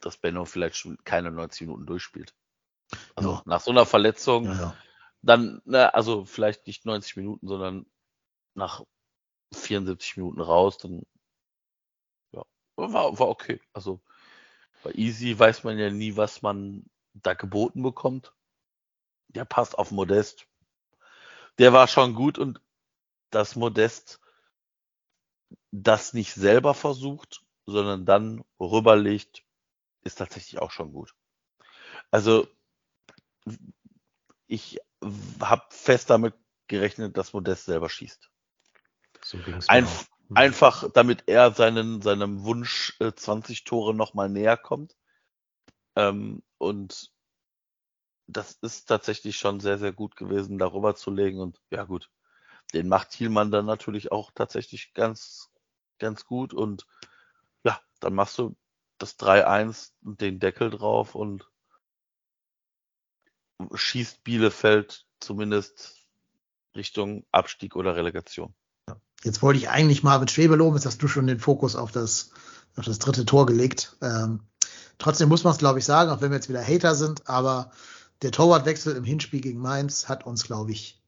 [0.00, 2.34] dass Benno vielleicht schon keine 90 Minuten durchspielt.
[3.14, 3.42] Also ja.
[3.46, 4.76] nach so einer Verletzung, ja, ja.
[5.22, 7.86] dann, na, also vielleicht nicht 90 Minuten, sondern
[8.54, 8.84] nach
[9.52, 11.02] 74 Minuten raus, dann
[12.32, 12.44] ja,
[12.76, 13.60] war, war okay.
[13.72, 14.00] Also
[14.82, 18.34] Bei Easy weiß man ja nie, was man da geboten bekommt.
[19.28, 20.46] Der passt auf Modest.
[21.58, 22.60] Der war schon gut und
[23.30, 24.20] das Modest
[25.70, 29.44] das nicht selber versucht, sondern dann rüberlegt,
[30.02, 31.14] ist tatsächlich auch schon gut.
[32.10, 32.46] Also
[34.46, 34.78] ich
[35.40, 36.34] habe fest damit
[36.68, 38.30] gerechnet, dass Modest selber schießt.
[39.22, 40.36] So ging's Ein, mir auch.
[40.36, 44.96] einfach damit er seinen, seinem Wunsch äh, 20 Tore nochmal näher kommt.
[45.96, 47.12] Ähm, und
[48.26, 51.40] das ist tatsächlich schon sehr, sehr gut gewesen, darüber zu legen.
[51.40, 52.10] Und ja gut,
[52.72, 55.50] den macht Thielmann dann natürlich auch tatsächlich ganz,
[55.98, 56.54] ganz gut.
[56.54, 56.86] Und
[57.64, 58.56] ja, dann machst du
[58.98, 61.50] das 3-1 und den Deckel drauf und
[63.74, 65.96] schießt Bielefeld zumindest
[66.76, 68.54] Richtung Abstieg oder Relegation.
[69.22, 72.30] Jetzt wollte ich eigentlich Marvin Schwebe loben, jetzt hast du schon den Fokus auf das,
[72.76, 73.96] auf das dritte Tor gelegt.
[74.02, 74.40] Ähm,
[74.98, 77.70] trotzdem muss man es, glaube ich, sagen, auch wenn wir jetzt wieder Hater sind, aber
[78.22, 81.00] der Torwartwechsel im Hinspiel gegen Mainz hat uns, glaube ich,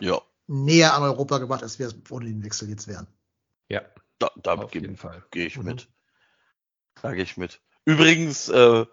[0.00, 3.06] Ja, näher an Europa gebracht, als wir es ohne den Wechsel jetzt wären.
[3.68, 3.82] Ja,
[4.18, 5.24] da, da auf gehe jeden Fall.
[5.30, 5.64] geh ich Mhm.
[5.64, 5.88] mit.
[7.00, 7.60] Da gehe ich mit.
[7.84, 8.86] Übrigens, äh,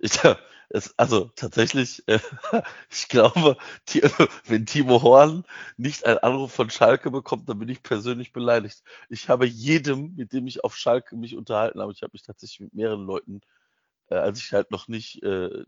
[0.00, 0.20] ich,
[0.68, 2.18] es, also tatsächlich, äh,
[2.90, 3.56] ich glaube,
[3.88, 4.02] die,
[4.46, 5.44] wenn Timo Horn
[5.76, 8.82] nicht einen Anruf von Schalke bekommt, dann bin ich persönlich beleidigt.
[9.08, 12.60] Ich habe jedem, mit dem ich auf Schalke mich unterhalten habe, ich habe mich tatsächlich
[12.60, 13.40] mit mehreren Leuten,
[14.10, 15.64] äh, als ich halt noch nicht, äh,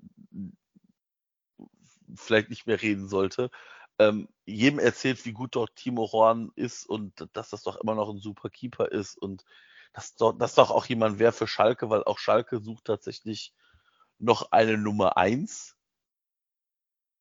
[2.16, 3.50] vielleicht nicht mehr reden sollte,
[3.98, 8.08] ähm, jedem erzählt, wie gut doch Timo Horn ist und dass das doch immer noch
[8.08, 9.44] ein super Keeper ist und
[9.92, 13.52] dass doch, dass doch auch jemand wäre für Schalke, weil auch Schalke sucht tatsächlich
[14.18, 15.74] noch eine Nummer eins.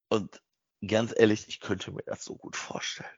[0.09, 0.41] Und
[0.85, 3.09] ganz ehrlich, ich könnte mir das so gut vorstellen.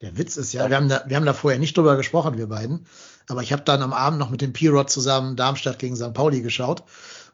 [0.00, 2.48] Der Witz ist ja, wir haben, da, wir haben da vorher nicht drüber gesprochen, wir
[2.48, 2.86] beiden.
[3.28, 6.12] Aber ich habe dann am Abend noch mit dem P-Rod zusammen Darmstadt gegen St.
[6.12, 6.82] Pauli geschaut.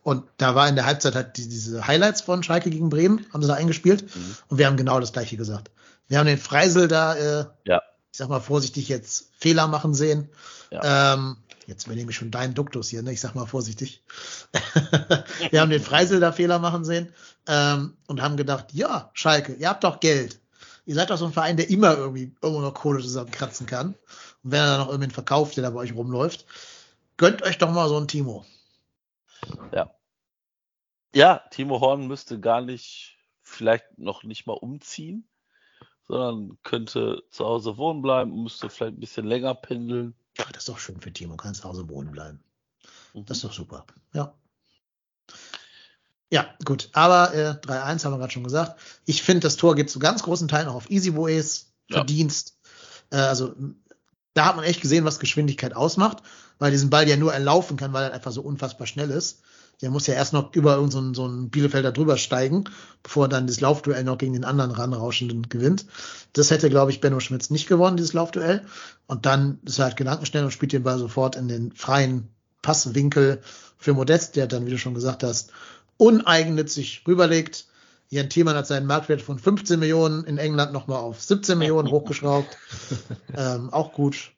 [0.03, 3.43] Und da war in der Halbzeit halt die, diese Highlights von Schalke gegen Bremen, haben
[3.43, 4.15] sie da eingespielt.
[4.15, 4.37] Mhm.
[4.49, 5.71] Und wir haben genau das gleiche gesagt.
[6.09, 7.83] Wir haben den Freisel da, äh, Ja.
[8.13, 10.29] ich sag mal vorsichtig jetzt Fehler machen sehen.
[10.71, 11.15] Ja.
[11.15, 11.39] Ähm,
[11.69, 13.13] jetzt übernehme ich schon deinen Duktus hier, ne?
[13.13, 14.03] ich sag mal vorsichtig.
[15.51, 17.13] wir haben den Freisel da Fehler machen sehen
[17.47, 20.41] ähm, und haben gedacht, ja, Schalke, ihr habt doch Geld.
[20.87, 23.89] Ihr seid doch so ein Verein, der immer irgendwie irgendwo noch Kohle zusammenkratzen kann.
[24.43, 26.47] Und wenn er dann noch irgendwen verkauft, der da bei euch rumläuft,
[27.19, 28.47] gönnt euch doch mal so ein Timo.
[31.15, 35.29] Ja, Timo Horn müsste gar nicht, vielleicht noch nicht mal umziehen,
[36.05, 40.15] sondern könnte zu Hause wohnen bleiben, müsste vielleicht ein bisschen länger pendeln.
[40.39, 42.41] Ja, das ist doch schön für Timo, kann zu Hause wohnen bleiben.
[43.15, 43.27] Mhm.
[43.27, 43.87] Das ist doch super.
[44.13, 44.35] Ja.
[46.31, 46.91] Ja, gut.
[46.93, 48.79] Aber äh, 3-1 haben wir gerade schon gesagt.
[49.07, 51.99] Ich finde, das Tor geht zu ganz großen Teilen auch auf Easy Boys Ja.
[51.99, 52.59] Verdienst.
[53.11, 53.55] Äh, also
[54.35, 56.23] da hat man echt gesehen, was Geschwindigkeit ausmacht,
[56.59, 59.41] weil diesen Ball ja nur erlaufen kann, weil er einfach so unfassbar schnell ist.
[59.81, 62.65] Der muss ja erst noch über irgendeinen so, einen- Bielefelder drüber steigen,
[63.05, 65.87] bevor er dann das Laufduell noch gegen den anderen ranrauschenden gewinnt.
[66.33, 68.67] Das hätte, glaube ich, Benno Schmitz nicht gewonnen, dieses Laufduell.
[69.07, 72.29] Und dann ist er halt gedankenschnell und spielt den Ball sofort in den freien
[72.63, 73.41] Passwinkel
[73.77, 75.53] für Modest, der dann, wie du schon gesagt hast,
[75.97, 77.67] uneigennützig rüberlegt.
[78.11, 82.57] Jan Thielmann hat seinen Marktwert von 15 Millionen in England nochmal auf 17 Millionen hochgeschraubt.
[83.37, 84.33] ähm, auch gut.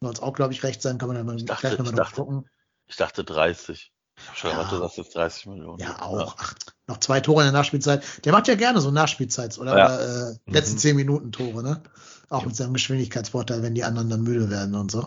[0.00, 1.98] Soll es auch, glaube ich, recht sein, kann man dann mal dachte- gleich nochmal ich
[1.98, 2.44] drauf dachte- gucken.
[2.88, 3.92] Ich dachte 30.
[4.22, 4.56] Ich habe schon Ja.
[4.58, 5.78] erwartet, dass jetzt 30 Millionen.
[5.78, 6.36] Ja, auch.
[6.38, 6.54] Ach,
[6.86, 8.02] noch zwei Tore in der Nachspielzeit.
[8.24, 9.86] Der macht ja gerne so Nachspielzeits- oder, Ja.
[9.86, 10.78] oder äh, letzten Mhm.
[10.78, 11.82] zehn Minuten Tore, ne?
[12.28, 15.06] Auch mit seinem Geschwindigkeitsvorteil, wenn die anderen dann müde werden und so.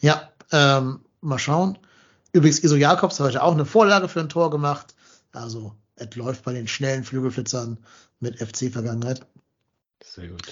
[0.00, 1.78] Ja, ähm, mal schauen.
[2.32, 4.94] Übrigens, Iso Jakobs hat heute auch eine Vorlage für ein Tor gemacht.
[5.32, 7.78] Also, es läuft bei den schnellen Flügelflitzern
[8.20, 9.26] mit FC-Vergangenheit.
[10.04, 10.42] Sehr gut.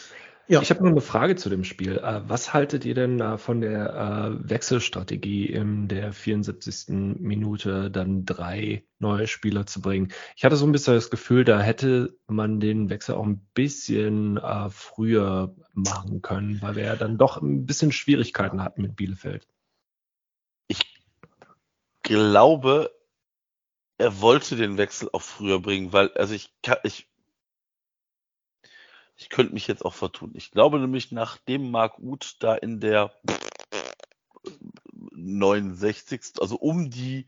[0.51, 0.61] Ja.
[0.62, 1.98] Ich habe noch eine Frage zu dem Spiel.
[1.98, 3.94] Äh, Was haltet ihr denn äh, von der
[4.42, 6.88] äh, Wechselstrategie in der 74.
[6.88, 10.12] Minute dann drei neue Spieler zu bringen?
[10.34, 14.40] Ich hatte so ein bisschen das Gefühl, da hätte man den Wechsel auch ein bisschen
[14.70, 19.46] früher machen können, weil wir ja dann doch ein bisschen Schwierigkeiten hatten mit Bielefeld.
[20.66, 20.80] Ich
[22.03, 22.90] glaube,
[23.98, 27.10] er wollte den Wechsel auch früher bringen, weil, also ich kann, ich,
[29.21, 30.33] ich könnte mich jetzt auch vertun.
[30.35, 33.12] Ich glaube nämlich, nachdem Marc Uth da in der
[35.12, 36.41] 69.
[36.41, 37.27] also um die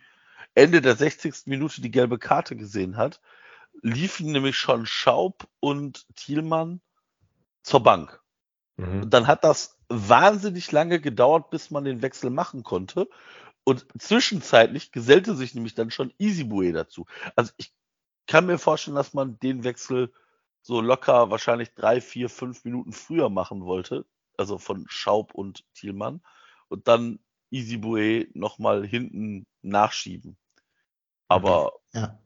[0.54, 1.46] Ende der 60.
[1.46, 3.20] Minute die gelbe Karte gesehen hat,
[3.82, 6.80] liefen nämlich schon Schaub und Thielmann
[7.62, 8.22] zur Bank.
[8.76, 9.02] Mhm.
[9.02, 13.08] Und dann hat das wahnsinnig lange gedauert, bis man den Wechsel machen konnte.
[13.64, 17.06] Und zwischenzeitlich gesellte sich nämlich dann schon Easybue dazu.
[17.36, 17.74] Also ich
[18.26, 20.10] kann mir vorstellen, dass man den Wechsel
[20.62, 24.06] so locker wahrscheinlich drei, vier, fünf Minuten früher machen wollte.
[24.36, 26.22] Also von Schaub und Thielmann.
[26.68, 27.18] Und dann
[27.50, 30.36] Easybue nochmal hinten nachschieben.
[31.28, 32.18] Aber Ja.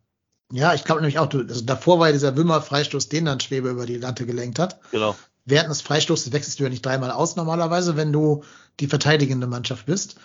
[0.53, 3.69] Ja, ich glaube nämlich auch, du, also davor war ja dieser Wimmer-Freistoß, den dann Schwebe
[3.71, 4.81] über die Latte gelenkt hat.
[4.93, 5.17] genau.
[5.45, 8.43] Während des Freistoßes wechselst du ja nicht dreimal aus normalerweise, wenn du
[8.81, 10.17] die verteidigende Mannschaft bist.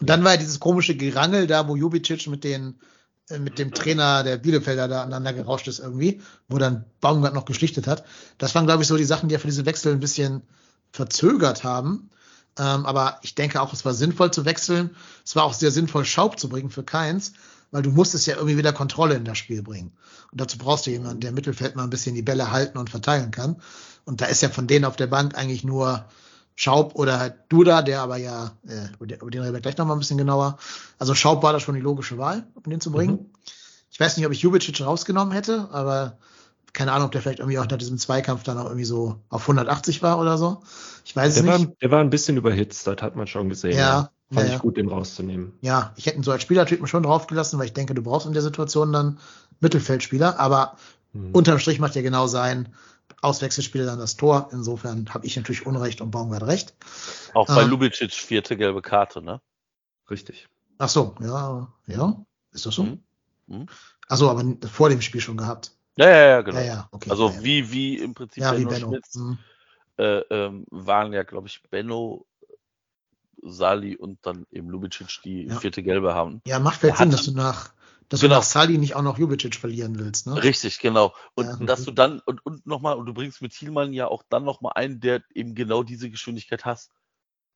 [0.00, 2.80] Und dann war ja dieses komische Gerangel da, wo Jubicic mit den
[3.38, 7.86] mit dem Trainer der Bielefelder da aneinander gerauscht ist irgendwie, wo dann Baumgart noch geschlichtet
[7.86, 8.04] hat.
[8.38, 10.42] Das waren, glaube ich, so die Sachen, die ja für diese Wechsel ein bisschen
[10.92, 12.10] verzögert haben.
[12.58, 14.90] Ähm, aber ich denke auch, es war sinnvoll zu wechseln.
[15.24, 17.32] Es war auch sehr sinnvoll, Schaub zu bringen für Keins,
[17.70, 19.92] weil du musstest ja irgendwie wieder Kontrolle in das Spiel bringen.
[20.32, 22.90] Und dazu brauchst du jemanden, der im Mittelfeld mal ein bisschen die Bälle halten und
[22.90, 23.56] verteilen kann.
[24.04, 26.04] Und da ist ja von denen auf der Bank eigentlich nur
[26.60, 29.98] Schaub oder halt Duda, der aber ja, äh, über den reden wir gleich nochmal ein
[29.98, 30.58] bisschen genauer.
[30.98, 33.30] Also Schaub war da schon die logische Wahl, um den zu bringen.
[33.90, 36.18] Ich weiß nicht, ob ich Jubicic rausgenommen hätte, aber
[36.74, 39.40] keine Ahnung, ob der vielleicht irgendwie auch nach diesem Zweikampf dann auch irgendwie so auf
[39.40, 40.62] 180 war oder so.
[41.06, 41.80] Ich weiß es Der war, nicht.
[41.80, 43.78] der war ein bisschen überhitzt, das hat man schon gesehen.
[43.78, 44.58] Ja, Fand ja, ich ja.
[44.58, 45.54] gut, den rauszunehmen.
[45.62, 48.34] Ja, ich hätte ihn so als Spielertypen schon draufgelassen, weil ich denke, du brauchst in
[48.34, 49.18] der Situation dann
[49.60, 50.76] Mittelfeldspieler, aber
[51.12, 51.34] Hm.
[51.34, 52.68] unterm Strich macht ja genau sein
[53.22, 54.48] Auswechselspieler dann das Tor.
[54.52, 56.74] Insofern habe ich natürlich Unrecht und Baumgart recht.
[57.34, 57.66] Auch bei Ah.
[57.66, 59.40] Lubicic vierte gelbe Karte, ne?
[60.10, 60.48] Richtig.
[60.78, 62.84] Ach so, ja, ja, ist das so?
[62.84, 63.02] Mhm.
[63.46, 63.66] Mhm.
[64.08, 65.72] Ach so, aber vor dem Spiel schon gehabt.
[65.96, 66.58] Ja, ja, ja, genau.
[66.58, 67.10] Ja, ja, okay.
[67.10, 67.42] also ja, ja.
[67.42, 68.88] wie, wie im Prinzip ja, wie Benno Benno.
[68.88, 69.38] Schmitz Mhm.
[69.98, 72.26] äh, ähm, waren ja, glaube ich, Benno,
[73.42, 75.58] Sali und dann eben Lubicic, die Ja.
[75.58, 76.40] vierte gelbe haben.
[76.46, 77.72] Ja, macht vielleicht Sinn, dass du nach,
[78.10, 78.34] dass Genau.
[78.34, 80.42] du nach Sali nicht auch noch Jubicic verlieren willst, ne?
[80.42, 81.14] Richtig, genau.
[81.34, 81.56] Und Ja.
[81.64, 84.72] dass du dann, und, und nochmal, und du bringst mit Thielmann ja auch dann nochmal
[84.74, 86.90] einen, der eben genau diese Geschwindigkeit hast.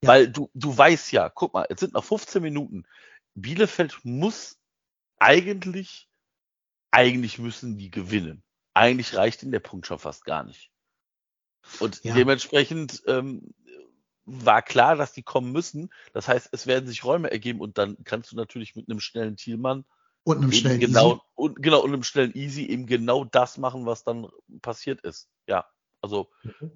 [0.02, 0.10] Ja.
[0.10, 2.84] Weil du, du weißt ja, guck mal, es sind noch 15 Minuten.
[3.34, 4.56] Bielefeld muss
[5.18, 6.08] eigentlich,
[6.92, 8.44] eigentlich müssen die gewinnen.
[8.74, 10.70] Eigentlich reicht ihnen der Punkt schon fast gar nicht.
[11.80, 12.14] Und Ja.
[12.14, 13.54] dementsprechend ähm,
[14.24, 15.92] war klar, dass die kommen müssen.
[16.12, 19.36] Das heißt, es werden sich Räume ergeben und dann kannst du natürlich mit einem schnellen
[19.36, 19.84] Thielmann
[20.24, 21.20] Und einem schnellen genau Easy.
[21.34, 24.26] und genau und einem schnellen Easy eben genau das machen, was dann
[24.62, 25.28] passiert ist.
[25.46, 25.66] Ja,
[26.00, 26.72] also Mhm.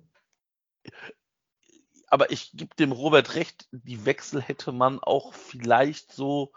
[2.08, 6.52] aber ich gebe dem Robert recht, die Wechsel hätte man auch vielleicht so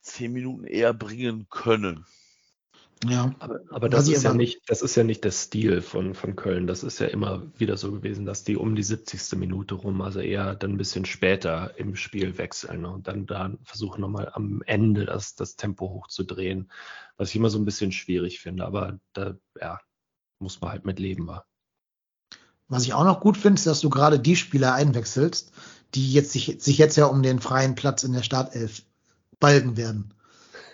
[0.00, 2.06] zehn Minuten eher bringen können.
[3.02, 3.34] Ja.
[3.38, 6.14] Aber, aber Was das ich ist ja nicht, das ist ja nicht der Stil von,
[6.14, 6.66] von Köln.
[6.66, 9.38] Das ist ja immer wieder so gewesen, dass die um die 70.
[9.38, 12.90] Minute rum, also eher dann ein bisschen später im Spiel wechseln ne?
[12.90, 16.70] und dann, dann versuchen nochmal am Ende das, das Tempo hochzudrehen,
[17.16, 18.64] was ich immer so ein bisschen schwierig finde.
[18.64, 19.80] Aber da, ja,
[20.38, 21.26] muss man halt mit leben.
[21.26, 21.46] War.
[22.68, 25.52] Was ich auch noch gut finde, ist, dass du gerade die Spieler einwechselst,
[25.94, 28.82] die jetzt sich, sich jetzt ja um den freien Platz in der Startelf
[29.40, 30.14] balgen werden.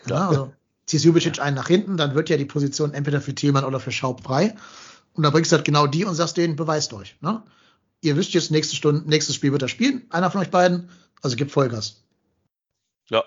[0.07, 0.29] Ja, Ja.
[0.29, 0.53] also
[0.91, 3.93] ziehst Jubicic einen nach hinten, dann wird ja die Position entweder für Thielmann oder für
[3.93, 4.55] Schaub frei.
[5.15, 7.17] Und dann bringst du halt genau die und sagst denen, beweist euch.
[7.21, 7.43] Ne?
[8.03, 10.91] Ihr wisst jetzt, nächste Stunde, nächstes Spiel wird er spielen, einer von euch beiden,
[11.23, 12.03] also gibt Vollgas.
[13.09, 13.25] Ja,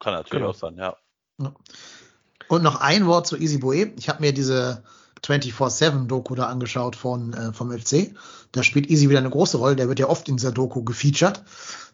[0.00, 0.50] kann natürlich Genau.
[0.50, 0.96] auch sein, ja.
[2.48, 3.92] Und noch ein Wort zu Easy Boe.
[3.96, 4.82] Ich habe mir diese
[5.24, 8.14] 24-7-Doku da angeschaut von, äh, vom FC.
[8.52, 9.76] Da spielt Easy wieder eine große Rolle.
[9.76, 11.42] Der wird ja oft in dieser Doku gefeatured.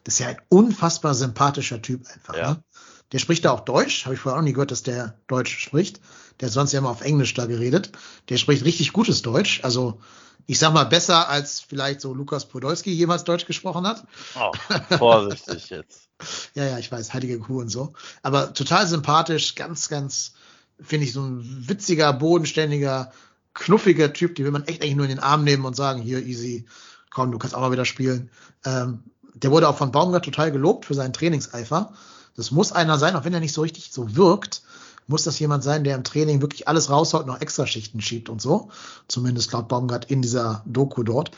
[0.03, 2.35] Das ist ja ein unfassbar sympathischer Typ einfach.
[2.35, 2.51] Ja.
[2.51, 2.63] Ne?
[3.11, 4.05] Der spricht da auch Deutsch.
[4.05, 5.99] Habe ich vorher auch nie gehört, dass der Deutsch spricht.
[6.39, 7.91] Der hat sonst ja immer auf Englisch da geredet.
[8.29, 9.61] Der spricht richtig gutes Deutsch.
[9.63, 9.99] Also
[10.45, 14.03] ich sag mal besser, als vielleicht so Lukas Podolski jemals Deutsch gesprochen hat.
[14.35, 14.51] Oh,
[14.97, 16.09] vorsichtig jetzt.
[16.55, 17.93] Ja, ja, ich weiß, heilige Kuh und so.
[18.23, 20.33] Aber total sympathisch, ganz, ganz,
[20.81, 23.11] finde ich, so ein witziger, bodenständiger,
[23.53, 26.25] knuffiger Typ, die will man echt eigentlich nur in den Arm nehmen und sagen, hier,
[26.25, 26.65] easy,
[27.11, 28.31] komm, du kannst auch mal wieder spielen.
[28.65, 29.03] Ähm,
[29.35, 31.93] der wurde auch von Baumgart total gelobt für seinen Trainingseifer.
[32.35, 34.61] Das muss einer sein, auch wenn er nicht so richtig so wirkt,
[35.07, 38.69] muss das jemand sein, der im Training wirklich alles raushaut, noch Extraschichten schiebt und so.
[39.07, 41.31] Zumindest laut Baumgart in dieser Doku dort.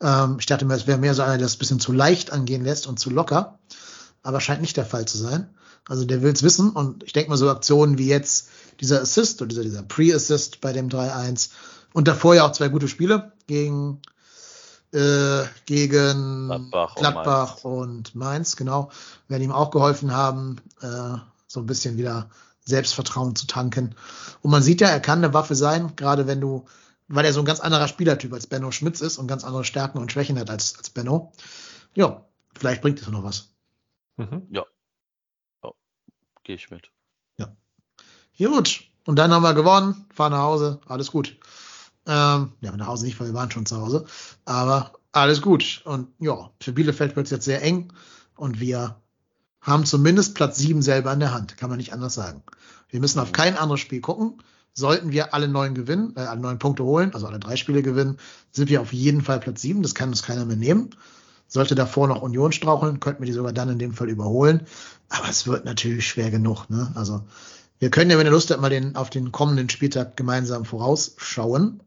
[0.00, 2.32] Ähm, ich dachte mir, es wäre mehr so einer, der es ein bisschen zu leicht
[2.32, 3.58] angehen lässt und zu locker
[4.26, 5.48] aber scheint nicht der Fall zu sein.
[5.88, 8.48] Also der will es wissen und ich denke mal so Aktionen wie jetzt
[8.80, 11.50] dieser Assist oder dieser, dieser Pre-Assist bei dem 3-1
[11.92, 14.02] und davor ja auch zwei gute Spiele gegen
[14.96, 18.90] äh, gegen Gladbach und Gladbach und Mainz, genau,
[19.28, 22.30] werden ihm auch geholfen haben, äh, so ein bisschen wieder
[22.64, 23.94] Selbstvertrauen zu tanken.
[24.42, 26.64] Und man sieht ja, er kann eine Waffe sein, gerade wenn du,
[27.08, 29.98] weil er so ein ganz anderer Spielertyp als Benno Schmitz ist und ganz andere Stärken
[29.98, 31.32] und Schwächen hat als, als Benno.
[31.94, 32.24] Ja,
[32.54, 33.50] vielleicht bringt es noch was.
[34.16, 34.46] Mhm.
[36.42, 36.90] Gehe ich mit.
[38.38, 41.36] Gut, und dann haben wir gewonnen, fahren nach Hause, alles gut.
[42.06, 44.06] Ähm, ja, nach Hause nicht, weil wir waren schon zu Hause,
[44.44, 45.82] aber alles gut.
[45.84, 47.92] Und ja, für Bielefeld wird es jetzt sehr eng
[48.36, 48.96] und wir
[49.60, 52.42] haben zumindest Platz sieben selber in der Hand, kann man nicht anders sagen.
[52.88, 54.42] Wir müssen auf kein anderes Spiel gucken.
[54.72, 58.18] Sollten wir alle neun gewinnen, äh, alle neun Punkte holen, also alle drei Spiele gewinnen,
[58.52, 59.82] sind wir auf jeden Fall Platz sieben.
[59.82, 60.90] Das kann uns keiner mehr nehmen.
[61.48, 64.66] Sollte davor noch Union straucheln, könnten wir die sogar dann in dem Fall überholen.
[65.08, 66.68] Aber es wird natürlich schwer genug.
[66.68, 66.92] Ne?
[66.94, 67.22] Also
[67.78, 71.82] wir können ja, wenn ihr Lust habt, mal den, auf den kommenden Spieltag gemeinsam vorausschauen.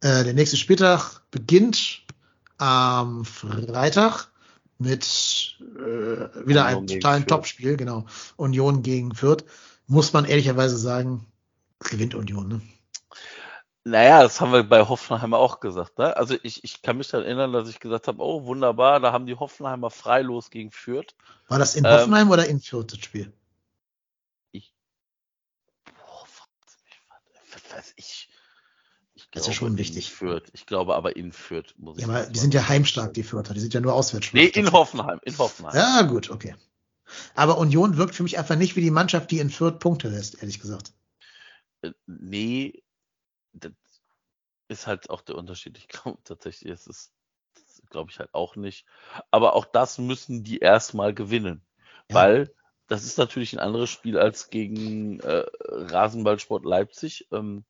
[0.00, 2.02] Äh, der nächste Spieltag beginnt
[2.58, 4.28] am Freitag
[4.78, 8.06] mit äh, wieder einem totalen Topspiel, genau.
[8.36, 9.44] Union gegen Fürth.
[9.86, 11.26] Muss man ehrlicherweise sagen,
[11.78, 12.48] gewinnt Union.
[12.48, 12.60] Ne?
[13.84, 15.98] Naja, das haben wir bei Hoffenheimer auch gesagt.
[15.98, 16.16] Ne?
[16.16, 19.26] Also ich, ich kann mich daran erinnern, dass ich gesagt habe, oh wunderbar, da haben
[19.26, 21.14] die Hoffenheimer freilos gegen Fürth.
[21.48, 23.32] War das in ähm, Hoffenheim oder in Fürth das Spiel?
[24.50, 24.74] Ich,
[25.84, 26.26] boah,
[27.52, 28.06] was weiß ich.
[28.06, 28.25] ich
[29.36, 30.12] das ist ja schon wichtig.
[30.12, 30.50] Fürth.
[30.52, 32.06] Ich glaube aber in Fürth muss ich.
[32.06, 33.54] Ja, aber die sind ja heimstark, die Fürther.
[33.54, 34.32] Die sind ja nur auswärts.
[34.32, 35.76] Nee, in Hoffenheim, in Hoffenheim.
[35.76, 36.54] Ja, gut, okay.
[37.34, 40.40] Aber Union wirkt für mich einfach nicht wie die Mannschaft, die in Fürth Punkte lässt,
[40.40, 40.92] ehrlich gesagt.
[41.82, 42.82] Äh, nee,
[43.52, 43.72] das
[44.68, 45.76] ist halt auch der Unterschied.
[45.78, 47.12] Ich glaube tatsächlich, ist es
[47.90, 48.86] glaube ich halt auch nicht.
[49.30, 51.62] Aber auch das müssen die erstmal gewinnen.
[52.10, 52.16] Ja.
[52.16, 52.54] Weil
[52.88, 57.28] das ist natürlich ein anderes Spiel als gegen äh, Rasenballsport Leipzig.
[57.32, 57.64] Ähm,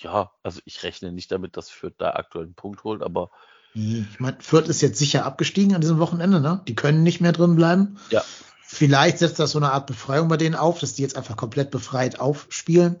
[0.00, 3.30] ja, also ich rechne nicht damit, dass Fürth da aktuell einen Punkt holt, aber.
[3.74, 6.62] Ich meine, Fürth ist jetzt sicher abgestiegen an diesem Wochenende, ne?
[6.68, 7.98] Die können nicht mehr drin bleiben.
[8.10, 8.22] Ja.
[8.62, 11.70] Vielleicht setzt das so eine Art Befreiung bei denen auf, dass die jetzt einfach komplett
[11.70, 12.96] befreit aufspielen.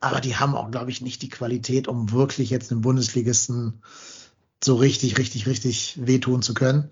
[0.00, 3.80] Aber die haben auch, glaube ich, nicht die Qualität, um wirklich jetzt einem Bundesligisten
[4.62, 6.90] so richtig, richtig, richtig wehtun zu können.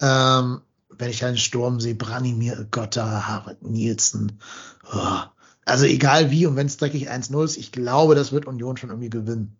[0.00, 4.38] Ähm, wenn ich einen Sturm sehe, Branimir Gotta, Harvard Nielsen.
[4.92, 5.20] Oh.
[5.70, 8.90] Also egal wie und wenn es dreckig 1-0 ist, ich glaube, das wird Union schon
[8.90, 9.56] irgendwie gewinnen.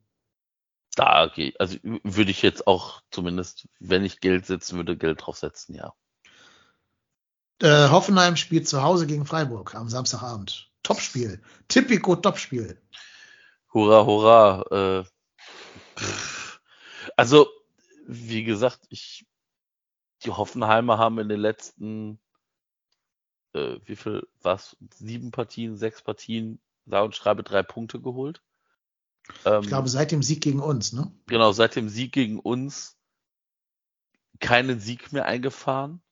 [0.97, 1.55] Da okay.
[1.59, 5.95] also würde ich jetzt auch zumindest, wenn ich Geld setzen würde, Geld drauf setzen, ja.
[7.63, 10.71] Äh, Hoffenheim spielt zu Hause gegen Freiburg am Samstagabend.
[10.83, 11.43] Topspiel.
[11.69, 12.81] Typico Topspiel.
[13.73, 15.05] Hurra, hurra.
[16.01, 16.03] Äh,
[17.17, 17.49] also,
[18.07, 19.27] wie gesagt, ich,
[20.25, 22.19] die Hoffenheimer haben in den letzten,
[23.53, 28.43] äh, wie viel, was, sieben Partien, sechs Partien, da und schreibe drei Punkte geholt.
[29.45, 31.13] Ähm, ich glaube, seit dem Sieg gegen uns, ne?
[31.27, 32.97] Genau, seit dem Sieg gegen uns
[34.41, 36.03] keinen Sieg mehr eingefahren.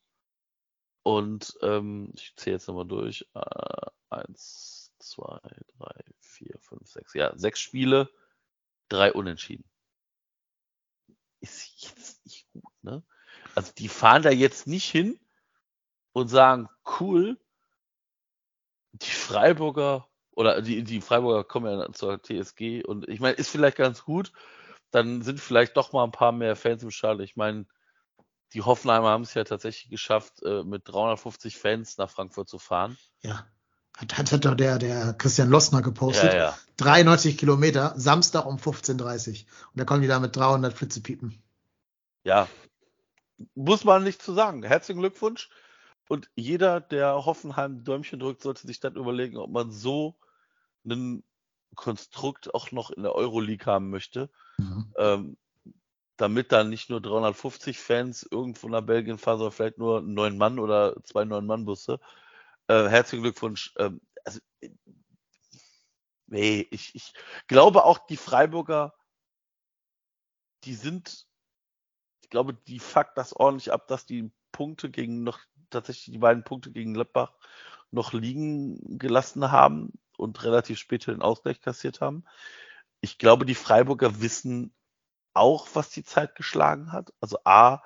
[1.03, 3.27] Und ähm, ich zähle jetzt nochmal durch.
[3.35, 5.41] Äh, eins, zwei,
[5.79, 7.15] drei, vier, fünf, sechs.
[7.15, 8.11] Ja, sechs Spiele,
[8.89, 9.65] drei Unentschieden.
[11.41, 13.03] Ist jetzt nicht gut, ne?
[13.55, 15.19] Also die fahren da jetzt nicht hin
[16.13, 16.69] und sagen,
[17.01, 17.39] cool,
[18.93, 23.77] die Freiburger oder die, die Freiburger kommen ja zur TSG und ich meine, ist vielleicht
[23.77, 24.33] ganz gut,
[24.91, 27.25] dann sind vielleicht doch mal ein paar mehr Fans im Stadion.
[27.25, 27.67] Ich meine,
[28.55, 32.97] die Hoffenheimer haben es ja tatsächlich geschafft, äh, mit 350 Fans nach Frankfurt zu fahren.
[33.23, 33.47] Ja.
[33.97, 36.33] Hat, hat, hat doch der, der Christian Lossner gepostet.
[36.33, 36.59] Ja, ja.
[36.77, 38.97] 93 Kilometer, Samstag um 15.30
[39.29, 39.47] Uhr.
[39.73, 41.43] Und da kommen die da mit 300 Flitze piepen.
[42.23, 42.47] Ja.
[43.55, 44.63] Muss man nicht zu sagen.
[44.63, 45.51] Herzlichen Glückwunsch.
[46.09, 50.17] Und jeder, der Hoffenheim Däumchen drückt, sollte sich dann überlegen, ob man so
[50.87, 51.23] ein
[51.75, 54.31] Konstrukt auch noch in der Euroleague haben möchte.
[54.57, 54.93] Mhm.
[54.97, 55.37] Ähm,
[56.19, 60.59] damit dann nicht nur 350 Fans irgendwo nach Belgien fahren, sondern vielleicht nur neun Mann
[60.59, 62.01] oder zwei neun Mann Busse.
[62.67, 63.73] Äh, herzlichen Glückwunsch.
[63.79, 64.41] Ähm, also,
[66.27, 67.15] nee, ich, ich
[67.47, 68.95] glaube auch die Freiburger,
[70.65, 71.27] die sind,
[72.23, 75.39] ich glaube, die fuckt das ordentlich ab, dass die Punkte gegen noch,
[75.71, 77.33] tatsächlich die beiden Punkte gegen Leppach
[77.91, 82.25] noch liegen gelassen haben und relativ spät den Ausgleich kassiert haben.
[83.01, 84.75] Ich glaube, die Freiburger wissen
[85.33, 87.13] auch, was die Zeit geschlagen hat.
[87.21, 87.83] Also A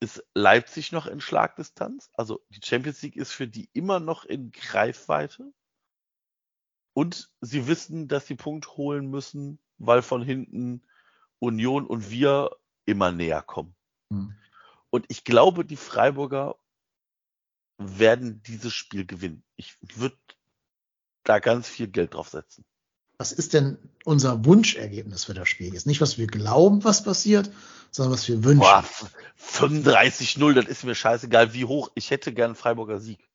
[0.00, 2.10] ist Leipzig noch in Schlagdistanz.
[2.14, 5.52] Also die Champions League ist für die immer noch in Greifweite.
[6.92, 10.82] Und sie wissen, dass sie Punkt holen müssen, weil von hinten
[11.38, 12.50] Union und wir
[12.84, 13.74] immer näher kommen.
[14.10, 14.34] Mhm.
[14.90, 16.56] Und ich glaube, die Freiburger
[17.98, 19.44] werden dieses Spiel gewinnen.
[19.56, 20.18] Ich würde
[21.24, 22.64] da ganz viel Geld drauf setzen
[23.22, 25.72] was ist denn unser Wunschergebnis für das Spiel?
[25.72, 27.52] Jetzt nicht, was wir glauben, was passiert,
[27.92, 28.66] sondern was wir wünschen.
[29.38, 31.92] 35-0, das ist mir scheißegal, wie hoch.
[31.94, 33.30] Ich hätte gern Freiburger Sieg.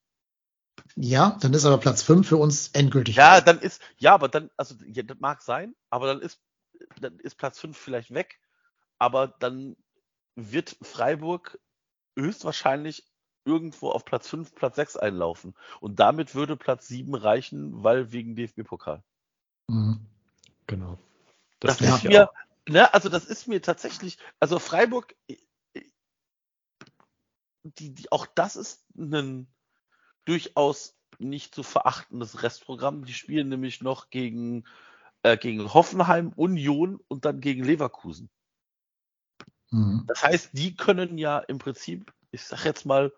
[0.97, 3.15] Ja, dann ist aber Platz 5 für uns endgültig.
[3.15, 6.41] Ja, dann ist, ja, aber dann, also, ja, das mag sein, aber dann ist,
[6.99, 8.41] dann ist Platz 5 vielleicht weg,
[8.99, 9.77] aber dann
[10.35, 11.57] wird Freiburg
[12.17, 13.05] höchstwahrscheinlich
[13.47, 15.55] irgendwo auf Platz 5, Platz 6 einlaufen.
[15.79, 19.03] Und damit würde Platz 7 reichen, weil wegen DFB-Pokal.
[19.67, 20.05] Mhm.
[20.67, 20.99] Genau.
[21.59, 22.29] Das, das ist mir,
[22.67, 25.37] ne, also das ist mir tatsächlich, also Freiburg, äh,
[25.73, 25.81] äh,
[27.63, 29.47] die, die, auch das ist ein
[30.25, 33.05] durchaus nicht zu verachtendes Restprogramm.
[33.05, 34.65] Die spielen nämlich noch gegen,
[35.23, 38.29] äh, gegen Hoffenheim, Union und dann gegen Leverkusen.
[39.71, 40.03] Mhm.
[40.07, 43.11] Das heißt, die können ja im Prinzip, ich sag jetzt mal,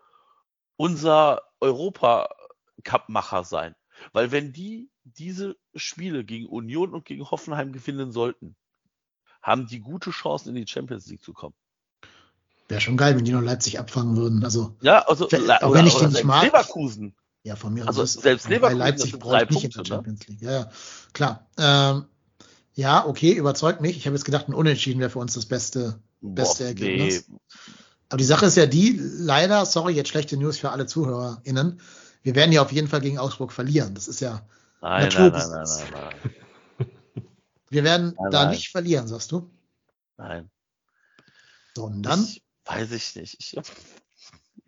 [0.80, 3.74] unser Europa-Cup-Macher sein.
[4.14, 8.56] Weil wenn die diese Spiele gegen Union und gegen Hoffenheim gewinnen sollten,
[9.42, 11.54] haben die gute Chancen, in die Champions League zu kommen.
[12.68, 14.42] Wäre schon geil, wenn die noch Leipzig abfangen würden.
[14.42, 16.44] Also, Ja, also auch wenn ich die nicht mag.
[16.44, 17.14] Leverkusen.
[17.42, 18.14] ja, von mir Also aus.
[18.14, 19.84] selbst Leverkusen, Leipzig ich drei nicht in der Punkte, ne?
[19.86, 20.40] Champions League.
[20.40, 20.70] Ja, ja,
[21.12, 21.46] klar.
[21.58, 22.04] Ähm,
[22.72, 23.98] ja, okay, überzeugt mich.
[23.98, 27.28] Ich habe jetzt gedacht, ein Unentschieden wäre für uns das beste, beste Boah, Ergebnis.
[27.28, 27.38] nee.
[28.10, 31.80] Aber die Sache ist ja die, leider, sorry, jetzt schlechte News für alle ZuhörerInnen.
[32.22, 33.94] Wir werden ja auf jeden Fall gegen Augsburg verlieren.
[33.94, 34.46] Das ist ja,
[34.82, 35.90] Nein, nein, nein, nein, Naturgesetz.
[35.90, 36.14] nein,
[36.78, 36.86] nein,
[37.70, 38.50] wir werden Nein, da nein.
[38.50, 39.50] nicht verlieren, sagst du?
[40.16, 40.50] nein.
[41.74, 43.36] Sondern Ich, weiß ich nicht.
[43.38, 43.56] Ich,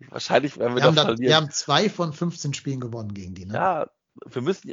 [0.09, 1.27] wahrscheinlich werden wir, wir haben, da verlieren.
[1.27, 3.45] wir haben zwei von 15 Spielen gewonnen gegen die.
[3.45, 3.53] Ne?
[3.55, 3.89] Ja,
[4.25, 4.71] wir müssen.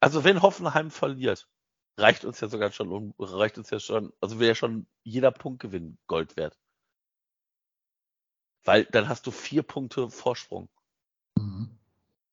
[0.00, 1.48] Also wenn Hoffenheim verliert,
[1.96, 5.98] reicht uns ja sogar schon, reicht uns ja schon, also wäre ja schon jeder Punktgewinn
[6.06, 6.56] Gold wert.
[8.68, 10.68] Weil dann hast du vier Punkte Vorsprung.
[11.38, 11.70] Mhm.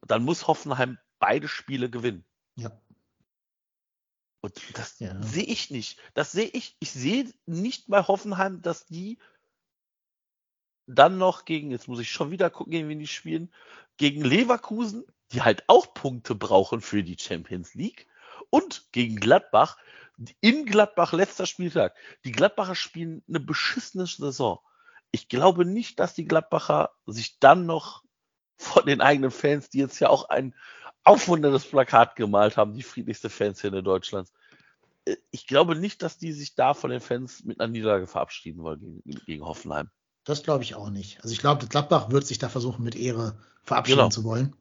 [0.01, 2.25] Dann muss Hoffenheim beide Spiele gewinnen.
[2.57, 2.77] Ja.
[4.41, 5.15] Und das Ja.
[5.23, 5.97] sehe ich nicht.
[6.13, 6.75] Das sehe ich.
[6.81, 9.17] Ich sehe nicht bei Hoffenheim, dass die
[10.87, 13.49] dann noch gegen, jetzt muss ich schon wieder gucken, gegen wen die spielen,
[13.95, 18.07] gegen Leverkusen, die halt auch Punkte brauchen für die Champions League,
[18.49, 19.77] und gegen Gladbach,
[20.41, 21.95] in Gladbach letzter Spieltag.
[22.25, 24.59] Die Gladbacher spielen eine beschissene Saison.
[25.15, 28.03] Ich glaube nicht, dass die Gladbacher sich dann noch
[28.57, 30.53] von den eigenen Fans, die jetzt ja auch ein
[31.05, 34.33] aufwunderndes Plakat gemalt haben, die friedlichste Fanszene Deutschlands.
[35.05, 38.61] Äh, Ich glaube nicht, dass die sich da von den Fans mit einer Niederlage verabschieden
[38.63, 39.89] wollen gegen, gegen Hoffenheim.
[40.25, 41.19] Das glaube ich auch nicht.
[41.21, 44.09] Also ich glaube, Gladbach wird sich da versuchen, mit Ehre verabschieden Genau.
[44.09, 44.55] zu wollen.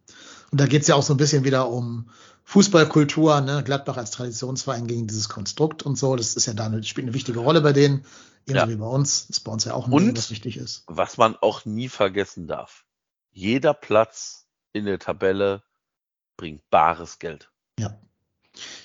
[0.52, 2.08] Und da geht es ja auch so ein bisschen wieder um
[2.44, 3.62] Fußballkultur, ne?
[3.64, 6.14] Gladbach als Traditionsverein gegen dieses Konstrukt und so.
[6.14, 8.04] Das ist ja da eine, spielt eine wichtige Rolle bei denen,
[8.46, 8.68] ebenso Ja.
[8.68, 9.26] wie bei uns.
[9.26, 10.84] Das ist bei uns ja auch ein Und- was wichtig ist.
[10.86, 12.84] Was man auch nie vergessen darf.
[13.32, 15.62] Jeder Platz in der Tabelle
[16.36, 17.50] bringt bares Geld.
[17.80, 17.98] Ja.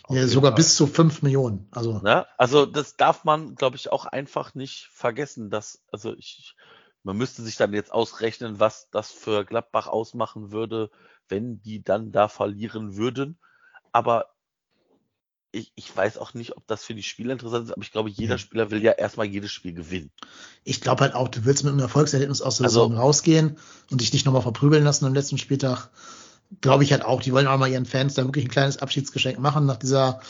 [0.09, 0.55] Ja sogar Fall.
[0.57, 1.67] bis zu fünf Millionen.
[1.71, 2.25] Also Ne?
[2.37, 6.55] Also das darf man, glaube ich, auch einfach nicht vergessen, dass, also ich,
[7.03, 10.89] man müsste sich dann jetzt ausrechnen, was das für Gladbach ausmachen würde,
[11.27, 13.37] wenn die dann da verlieren würden.
[13.91, 14.27] Aber
[15.51, 18.09] ich, ich weiß auch nicht, ob das für die Spieler interessant ist, aber ich glaube,
[18.09, 18.39] jeder Nee.
[18.39, 20.11] Spieler will ja erstmal jedes Spiel gewinnen.
[20.63, 23.57] ich glaube halt auch, du willst mit einem Erfolgserlebnis aus der Also- Saison rausgehen
[23.89, 25.89] und dich nicht nochmal verprügeln lassen am letzten Spieltag.
[26.61, 29.39] Glaube ich halt auch, die wollen auch mal ihren Fans da wirklich ein kleines Abschiedsgeschenk
[29.39, 30.21] machen nach dieser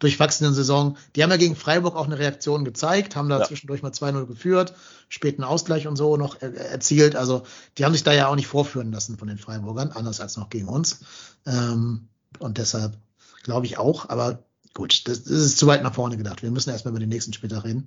[0.00, 0.96] durchwachsenen Saison.
[1.16, 3.46] Die haben ja gegen Freiburg auch eine Reaktion gezeigt, haben da Ja.
[3.46, 4.74] zwischendurch mal 2-0 geführt,
[5.08, 7.16] späten Ausgleich und so noch er erzielt.
[7.16, 7.42] Also
[7.76, 10.50] die haben sich da ja auch nicht vorführen lassen von den Freiburgern, anders als noch
[10.50, 11.00] gegen uns.
[11.46, 12.96] Ähm, und deshalb
[13.42, 14.44] glaube ich auch, aber
[14.74, 16.42] gut, das, das ist zu weit nach vorne gedacht.
[16.42, 17.86] Wir müssen erstmal über den nächsten Spieltag reden.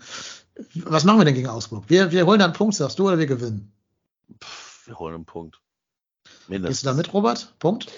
[0.76, 1.86] Was machen wir denn gegen Augsburg?
[1.88, 3.72] Wir, wir holen da einen Punkt, sagst du, oder wir gewinnen?
[4.44, 5.62] Pff, wir holen einen Punkt.
[6.52, 6.82] Gehst Mindestens.
[6.82, 7.56] du da mit, Robert?
[7.60, 7.92] Punkt?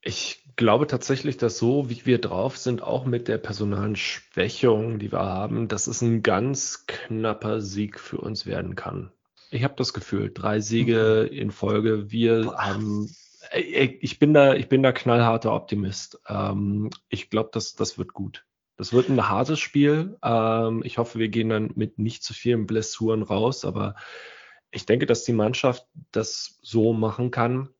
[0.00, 5.12] Ich glaube tatsächlich, dass so wie wir drauf sind, auch mit der personalen Schwächung, die
[5.12, 9.12] wir haben, dass es ein ganz knapper Sieg für uns werden kann.
[9.50, 12.10] Ich habe das Gefühl, drei Siege in Folge.
[12.10, 13.10] Wir haben,
[13.54, 16.20] ich bin da, ich bin da knallharter Optimist.
[16.28, 18.46] Ähm, ich glaube, das, das wird gut.
[18.76, 20.16] Das wird ein hartes Spiel.
[20.22, 23.94] Ähm, ich hoffe, wir gehen dann mit nicht zu vielen Blessuren raus, aber
[24.76, 27.70] ich denke, dass die Mannschaft das so machen kann,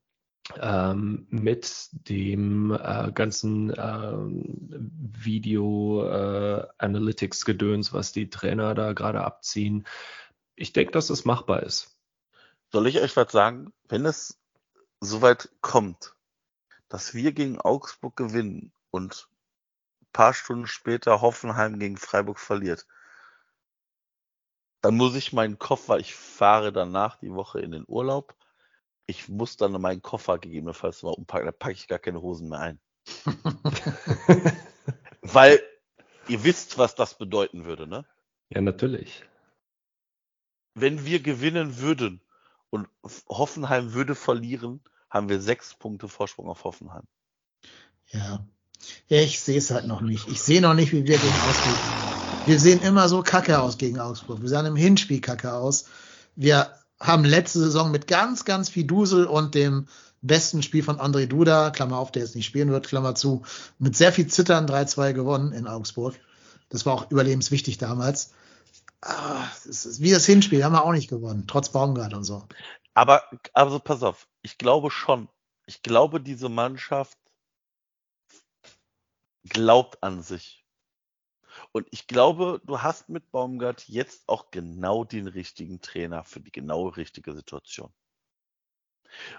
[0.59, 4.43] ähm, mit dem äh, ganzen ähm,
[5.13, 9.87] Video äh, was die Trainer da gerade abziehen.
[10.55, 11.99] Ich denke, dass es machbar ist.
[12.73, 13.75] Soll ich euch was sagen?
[13.89, 14.39] Wenn es
[15.01, 16.15] soweit kommt,
[16.89, 19.29] dass wir gegen Augsburg gewinnen und
[20.01, 22.87] ein paar Stunden später Hoffenheim gegen Freiburg verliert,
[24.87, 28.37] dann muss ich meinen Koffer, ich fahre danach die Woche in den Urlaub,
[29.07, 32.61] ich muss dann meinen Koffer gegebenenfalls mal umpacken, da packe ich gar keine Hosen mehr
[32.61, 32.81] ein.
[35.23, 35.61] Weil
[36.29, 38.05] ihr wisst, was das bedeuten würde, ne?
[38.49, 39.25] Ja, natürlich.
[40.75, 42.21] wenn wir gewinnen würden
[42.71, 42.87] und
[43.29, 47.09] Hoffenheim würde verlieren, haben wir sechs Punkte Vorsprung auf Hoffenheim.
[48.11, 48.47] Ja.
[49.09, 50.29] ja ich sehe es halt noch nicht.
[50.29, 52.16] Ich sehe noch nicht, wie wir gegen Augsburg.
[52.47, 54.41] Wir sehen immer so kacke aus gegen Augsburg.
[54.41, 55.87] Wir sahen im Hinspiel kacke aus.
[56.37, 56.71] Wir
[57.01, 59.89] haben letzte Saison mit ganz, ganz viel Dusel und dem
[60.23, 63.43] besten Spiel von André Duda, Klammer auf, der jetzt nicht spielen wird, Klammer zu,
[63.81, 66.15] mit sehr viel Zittern 3-2 gewonnen in Augsburg.
[66.69, 68.33] Das war auch überlebenswichtig damals.
[69.03, 72.47] Ah, ist wie das Hinspiel, haben wir auch nicht gewonnen, trotz Baumgart und so.
[72.95, 73.25] Aber,
[73.55, 75.29] also pass auf, ich glaube schon,
[75.67, 77.19] ich glaube, diese Mannschaft
[79.49, 80.66] glaubt an sich.
[81.77, 86.51] Und ich glaube, du hast mit Baumgart jetzt auch genau den richtigen Trainer für die
[86.51, 87.93] genau richtige Situation.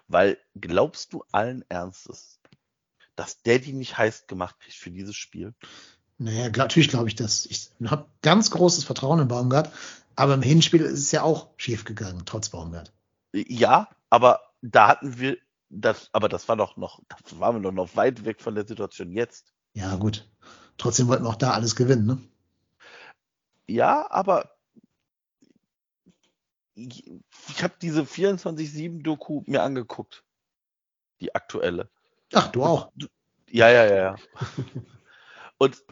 [0.07, 2.39] Weil glaubst du allen Ernstes,
[3.15, 5.55] dass der die nicht heiß gemacht kriegt für dieses Spiel?
[6.19, 7.47] Naja, natürlich glaube ich das.
[7.47, 9.73] Ich habe ganz großes Vertrauen in Baumgart,
[10.15, 12.93] aber im Hinspiel ist es ja auch schief gegangen, trotz Baumgart.
[13.33, 15.39] Ja, aber da hatten wir
[15.71, 18.67] das, aber das war doch noch, das waren wir doch noch weit weg von der
[18.67, 19.55] Situation jetzt.
[19.73, 20.29] Ja, gut.
[20.77, 22.21] Trotzdem wollten wir auch da alles gewinnen, ne?
[23.67, 24.57] Ja, aber
[26.75, 27.09] ich,
[27.49, 30.23] ich habe diese 24-7-Doku mir angeguckt.
[31.19, 31.89] Die aktuelle.
[32.33, 32.91] Ach, du auch.
[33.49, 34.15] Ja, ja, ja, ja.
[35.57, 35.83] Und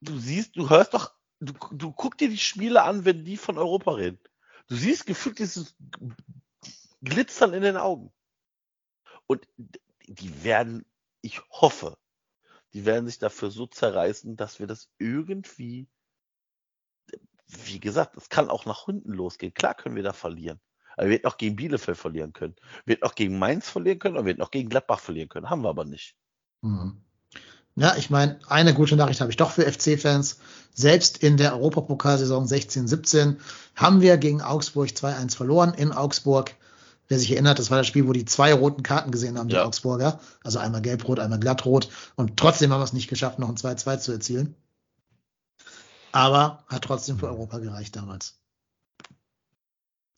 [0.00, 3.58] du siehst, du hörst doch, du, du guck dir die Spiele an, wenn die von
[3.58, 4.18] Europa reden.
[4.68, 5.74] Du siehst gefühlt dieses
[7.02, 8.12] Glitzern in den Augen.
[9.26, 9.46] Und
[10.06, 10.86] die werden,
[11.20, 11.98] ich hoffe,
[12.74, 15.88] die werden sich dafür so zerreißen, dass wir das irgendwie,
[17.46, 19.54] wie gesagt, es kann auch nach hinten losgehen.
[19.54, 20.60] Klar können wir da verlieren.
[20.96, 22.56] Aber wir hätten auch gegen Bielefeld verlieren können.
[22.84, 25.50] Wir hätten auch gegen Mainz verlieren können, aber wir hätten auch gegen Gladbach verlieren können.
[25.50, 26.16] Haben wir aber nicht.
[26.62, 27.02] Mhm.
[27.78, 30.38] Ja, ich meine, eine gute Nachricht habe ich doch für FC-Fans.
[30.72, 33.36] Selbst in der Europapokalsaison 16-17
[33.74, 36.54] haben wir gegen Augsburg 2-1 verloren in Augsburg.
[37.08, 39.54] Wer sich erinnert, das war das Spiel, wo die zwei roten Karten gesehen haben, die
[39.54, 39.64] Ja.
[39.64, 40.20] Augsburger.
[40.42, 41.88] Also einmal gelb-rot, einmal glattrot.
[42.16, 44.56] Und trotzdem haben wir es nicht geschafft, noch ein 2-2 zu erzielen.
[46.12, 48.40] Aber hat trotzdem für Europa gereicht damals.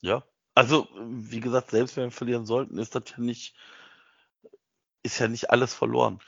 [0.01, 0.23] Ja.
[0.55, 3.55] Also, wie gesagt, selbst wenn wir verlieren sollten, ist das ja nicht,
[5.03, 6.19] ist ja nicht alles verloren.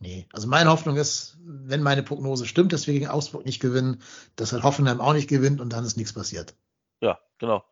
[0.00, 4.00] Nee, also meine Hoffnung ist, wenn meine Prognose stimmt, dass wir gegen Augsburg nicht gewinnen,
[4.36, 6.54] dass halt Hoffenheim auch nicht gewinnt und dann ist nichts passiert.
[7.00, 7.64] Ja, genau.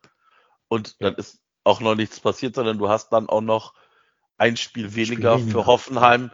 [0.68, 3.74] Und dann ist auch noch nichts passiert, sondern du hast dann auch noch
[4.38, 5.50] ein Spiel weniger, weniger.
[5.50, 6.30] für Hoffenheim,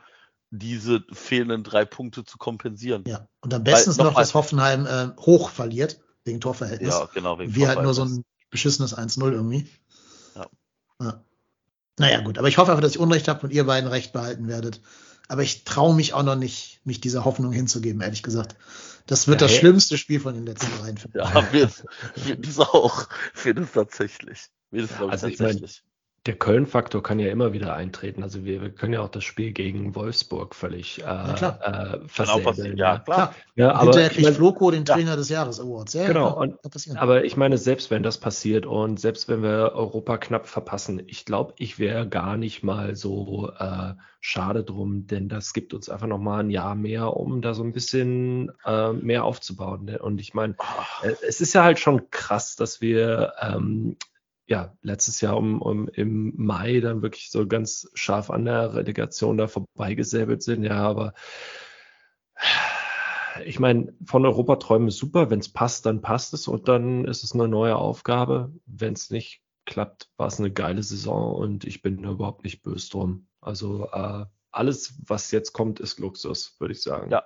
[0.50, 3.04] diese fehlenden drei Punkte zu kompensieren.
[3.06, 6.90] Ja, und am besten noch, nochmal- dass Hoffenheim äh, hoch verliert, wegen Torverhältnis.
[6.94, 7.38] Ja, genau.
[7.38, 9.66] Wegen wir halt nur so ein beschissenes 1-0 irgendwie.
[10.34, 10.46] Ja.
[11.00, 11.24] ja.
[11.98, 14.48] Naja, gut, aber ich hoffe einfach, dass ich Unrecht habe und ihr beiden Recht behalten
[14.48, 14.80] werdet.
[15.28, 18.56] Aber ich traue mich auch noch nicht, mich dieser Hoffnung hinzugeben, ehrlich gesagt.
[19.06, 19.60] Das wird Ja, das hey.
[19.60, 20.98] schlimmste Spiel von den letzten dreien.
[21.14, 21.84] Ja, wird,
[22.16, 23.08] wird es auch.
[23.42, 24.48] Wird es tatsächlich.
[24.72, 25.64] Es, glaube ich, Also ich mein.
[26.24, 28.22] Der Köln-Faktor kann ja immer wieder eintreten.
[28.22, 31.58] Also wir, wir können ja auch das Spiel gegen Wolfsburg völlig äh, klar.
[31.64, 32.76] äh, versäbeln.
[32.76, 33.32] Ja, klar.
[33.32, 34.94] Klar, ja aber ich mein, Floco den ja.
[34.94, 35.94] Trainer des Jahres Awards.
[35.94, 36.54] Ja, Genau, und-.
[36.94, 41.24] Aber ich meine, selbst wenn das passiert und selbst wenn wir Europa knapp verpassen, ich
[41.24, 46.06] glaube, ich wäre gar nicht mal so äh, schade drum, denn das gibt uns einfach
[46.06, 49.96] noch mal ein Jahr mehr, um da so ein bisschen äh, mehr aufzubauen.
[49.96, 53.96] Und ich meine, Ah, äh, es ist ja halt schon krass, dass wir ähm,
[54.52, 59.38] ja letztes Jahr um, um im Mai dann wirklich so ganz scharf an der Relegation
[59.38, 60.62] da vorbeigesäbelt sind.
[60.62, 61.14] Ja, aber
[63.44, 65.30] ich meine, von Europa träumen ist super.
[65.30, 68.52] Wenn es passt, dann passt es und dann ist es eine neue Aufgabe.
[68.66, 72.90] Wenn es nicht klappt, war es eine geile Saison und ich bin überhaupt nicht böse
[72.90, 73.28] drum.
[73.40, 77.10] Also äh, alles, was jetzt kommt, ist Luxus, würde ich sagen.
[77.10, 77.24] Ja.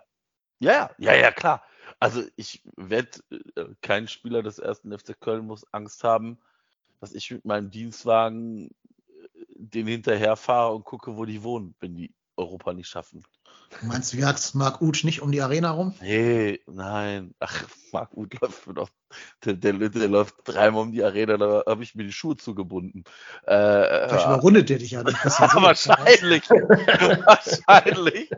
[0.59, 1.63] Ja, ja, ja, klar.
[1.99, 3.23] Also ich wette,
[3.57, 6.39] äh, kein Spieler des ersten FC Köln muss Angst haben,
[7.01, 8.71] dass ich mit meinem Dienstwagen äh,
[9.55, 13.23] den hinterherfahre und gucke, wo die wohnen, wenn die Europa nicht schaffen.
[13.83, 15.95] Meinst du, jagst Marc Utsch nicht um die Arena rum?
[16.01, 17.35] Nee, nein.
[17.41, 18.89] Ach, Marc Uth läuft mir doch.
[19.45, 23.05] Der, der, der läuft dreimal um die Arena, da habe ich mir die Schuhe zugebunden.
[23.45, 24.35] Äh, Vielleicht ja.
[24.35, 25.05] überrundet der dich ja.
[25.05, 26.49] wahrscheinlich.
[26.51, 28.31] wahrscheinlich.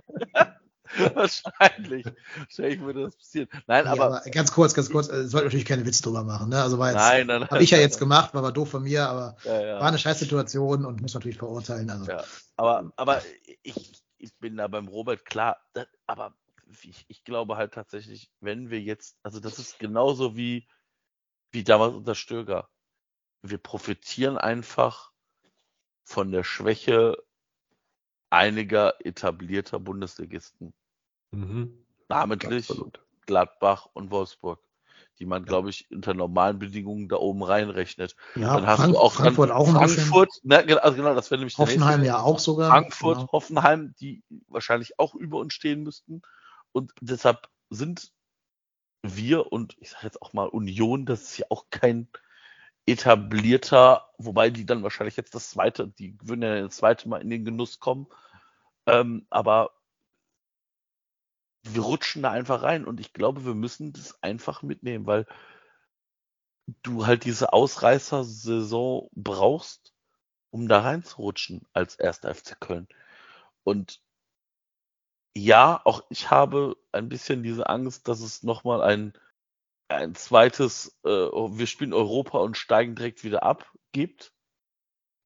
[1.14, 2.06] wahrscheinlich.
[2.36, 3.48] Wahrscheinlich würde das passieren.
[3.66, 6.48] Nein, Nee, aber, aber ganz kurz, ganz kurz, äh, sollte natürlich keine Witze drüber machen.
[6.50, 6.62] Ne?
[6.62, 7.50] Also war jetzt, nein, nein, nein.
[7.50, 9.80] habe ich ja jetzt gemacht, war aber doof von mir, aber Ja, ja.
[9.80, 11.90] war eine Scheißsituation und muss natürlich verurteilen.
[11.90, 12.24] Also Ja,
[12.56, 13.22] aber, aber
[13.62, 16.34] ich, ich bin da beim Robert klar, das, aber
[16.82, 20.68] ich, ich glaube halt tatsächlich, wenn wir jetzt, also das ist genauso wie,
[21.50, 22.68] wie damals unter Stöger.
[23.42, 25.12] Wir profitieren einfach
[26.04, 27.16] von der Schwäche
[28.30, 30.72] einiger etablierter Bundesligisten,
[31.30, 31.84] Mhm.
[32.08, 32.70] namentlich.
[33.26, 34.58] Gladbach und Wolfsburg,
[35.18, 38.16] die man, glaube ich, unter normalen Bedingungen da oben reinrechnet.
[38.36, 39.88] ja, Dann hast Frank du auch dann Frankfurt auch ein.
[39.88, 42.70] Frankfurt, ne, also genau, das wäre nämlich Hoffenheim ja auch sogar.
[42.70, 43.32] Frankfurt, Genau.
[43.32, 46.22] Hoffenheim, die wahrscheinlich auch über uns stehen müssten.
[46.72, 48.12] Und deshalb sind
[49.02, 52.08] wir und ich sage jetzt auch mal Union, das ist ja auch kein
[52.90, 57.30] etablierter, wobei die dann wahrscheinlich jetzt das zweite, die würden ja das zweite Mal in
[57.30, 58.08] den Genuss kommen.
[58.86, 59.70] Ähm, aber
[61.62, 65.26] wir rutschen da einfach rein und ich glaube, wir müssen das einfach mitnehmen, weil
[66.82, 69.94] du halt diese Ausreißer-Saison brauchst,
[70.50, 72.88] um da reinzurutschen als erster FC Köln.
[73.64, 74.00] Und
[75.34, 79.12] ja, auch ich habe ein bisschen diese Angst, dass es nochmal ein,
[79.88, 84.32] ein zweites, äh, wir spielen Europa und steigen direkt wieder ab gibt.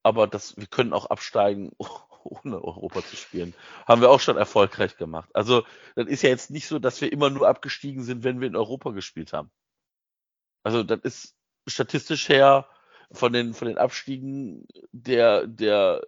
[0.03, 1.71] Aber das, wir können auch absteigen,
[2.23, 3.53] ohne Europa zu spielen.
[3.85, 5.29] Haben wir auch schon erfolgreich gemacht.
[5.33, 5.63] Also,
[5.95, 8.55] das ist ja jetzt nicht so, dass wir immer nur abgestiegen sind, wenn wir in
[8.55, 9.51] Europa gespielt haben.
[10.63, 11.35] Also, das ist
[11.67, 12.67] statistisch her
[13.11, 16.01] von den, von den Abstiegen der, der,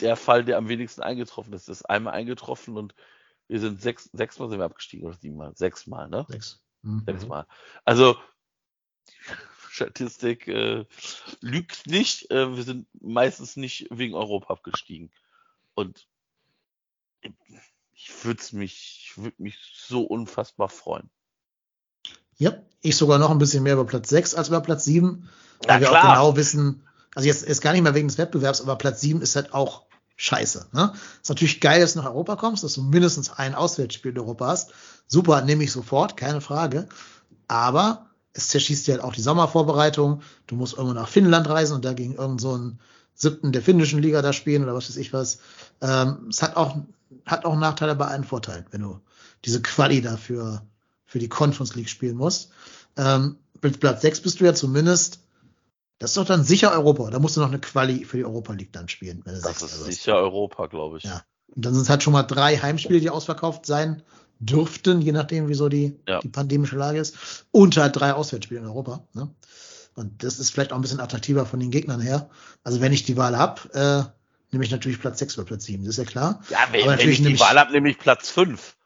[0.00, 1.68] der Fall, der am wenigsten eingetroffen ist.
[1.68, 2.94] Das ist einmal eingetroffen und
[3.48, 5.54] wir sind sechs, sechsmal sind wir abgestiegen oder siebenmal?
[5.54, 6.26] Sechsmal, ne?
[6.28, 6.65] Sechs.
[6.82, 7.02] Mhm.
[7.06, 7.46] Sechsmal.
[7.84, 8.16] Also,
[9.70, 10.84] Statistik äh,
[11.40, 12.30] lügt nicht.
[12.30, 15.10] Äh, wir sind meistens nicht wegen Europa abgestiegen.
[15.74, 16.06] Und
[17.92, 21.10] ich würde mich, ich würde mich so unfassbar freuen.
[22.38, 25.28] Ja, ich sogar noch ein bisschen mehr über Platz 6 als über Platz 7.
[25.62, 26.00] Na Weil wir klar.
[26.00, 29.22] auch genau wissen, also jetzt ist gar nicht mehr wegen des Wettbewerbs, aber Platz 7
[29.22, 29.86] ist halt auch
[30.16, 30.66] scheiße.
[30.72, 30.92] Ne?
[31.22, 34.46] Ist natürlich geil, dass du nach Europa kommst, dass du mindestens ein Auswärtsspiel in Europa
[34.48, 34.72] hast.
[35.06, 36.88] Super, nehme ich sofort, keine Frage.
[37.48, 40.22] Aber es zerschießt dir halt auch die Sommervorbereitung.
[40.46, 42.80] Du musst irgendwo nach Finnland reisen und da gegen irgendeinen so einen
[43.14, 45.38] siebten der finnischen Liga da spielen oder was weiß ich was.
[45.80, 46.76] Ähm, es hat auch,
[47.24, 49.00] hat auch Nachteile bei einen Vorteil, wenn du
[49.44, 50.62] diese Quali dafür
[51.06, 52.50] für die Conference League spielen musst.
[52.96, 55.20] Ähm, mit Platz 6 bist du ja zumindest,
[55.98, 57.10] das ist doch dann sicher Europa.
[57.10, 59.22] Da musst du noch eine Quali für die Europa League dann spielen.
[59.24, 59.84] Wenn du Das ist wirst.
[59.84, 61.04] sicher Europa, glaube ich.
[61.04, 61.22] Ja.
[61.54, 64.02] Und dann sind es halt schon mal drei Heimspiele, die ausverkauft sein
[64.38, 66.20] dürften, je nachdem, wieso die, Ja.
[66.20, 67.46] die pandemische Lage ist.
[67.50, 69.06] Und halt drei Auswärtsspiele in Europa.
[69.14, 69.34] Ne?
[69.94, 72.28] Und das ist vielleicht auch ein bisschen attraktiver von den Gegnern her.
[72.62, 74.02] Also wenn ich die Wahl hab, äh,
[74.50, 76.42] nehme ich natürlich Platz 6 oder Platz 7, das ist ja klar.
[76.50, 78.76] Ja, wenn, Aber wenn natürlich ich die Wahl habe, nämlich Platz 5.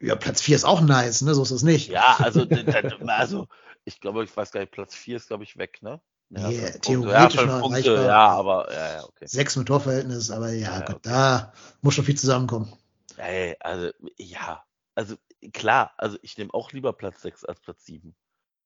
[0.00, 1.34] Ja, Platz 4 ist auch nice, ne?
[1.34, 1.88] So ist es nicht.
[1.88, 2.46] Ja, also,
[3.06, 3.48] also
[3.84, 6.00] ich glaube, ich weiß gar nicht, Platz 4 ist, glaube ich, weg, ne?
[6.34, 6.80] Ja, Punkte.
[6.80, 8.06] theoretisch ja, noch Punkte, erreichbar.
[8.06, 9.26] ja, aber ja, ja, okay.
[9.26, 11.10] Sechs mit Torverhältnis, aber ja, Ja, Gott, okay.
[11.10, 11.52] da
[11.82, 12.72] muss schon viel zusammenkommen.
[13.18, 14.64] Ey, also, ja,
[14.94, 15.16] also
[15.52, 18.14] klar, also ich nehme auch lieber Platz 6 als Platz 7.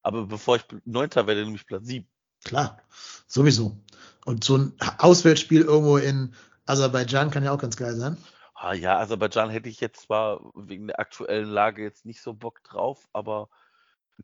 [0.03, 2.09] Aber bevor ich Neunter werde, nehme ich Platz 7.
[2.45, 2.81] Klar,
[3.27, 3.77] sowieso.
[4.25, 6.35] Und so ein Auswärtsspiel irgendwo in
[6.67, 8.17] Aserbaidschan kann ja auch ganz geil sein.
[8.55, 12.63] Ah, ja, Aserbaidschan hätte ich jetzt zwar wegen der aktuellen Lage jetzt nicht so Bock
[12.63, 13.49] drauf, aber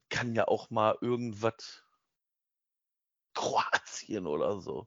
[0.09, 1.83] kann ja auch mal irgendwas
[3.35, 4.87] Kroatien oder so.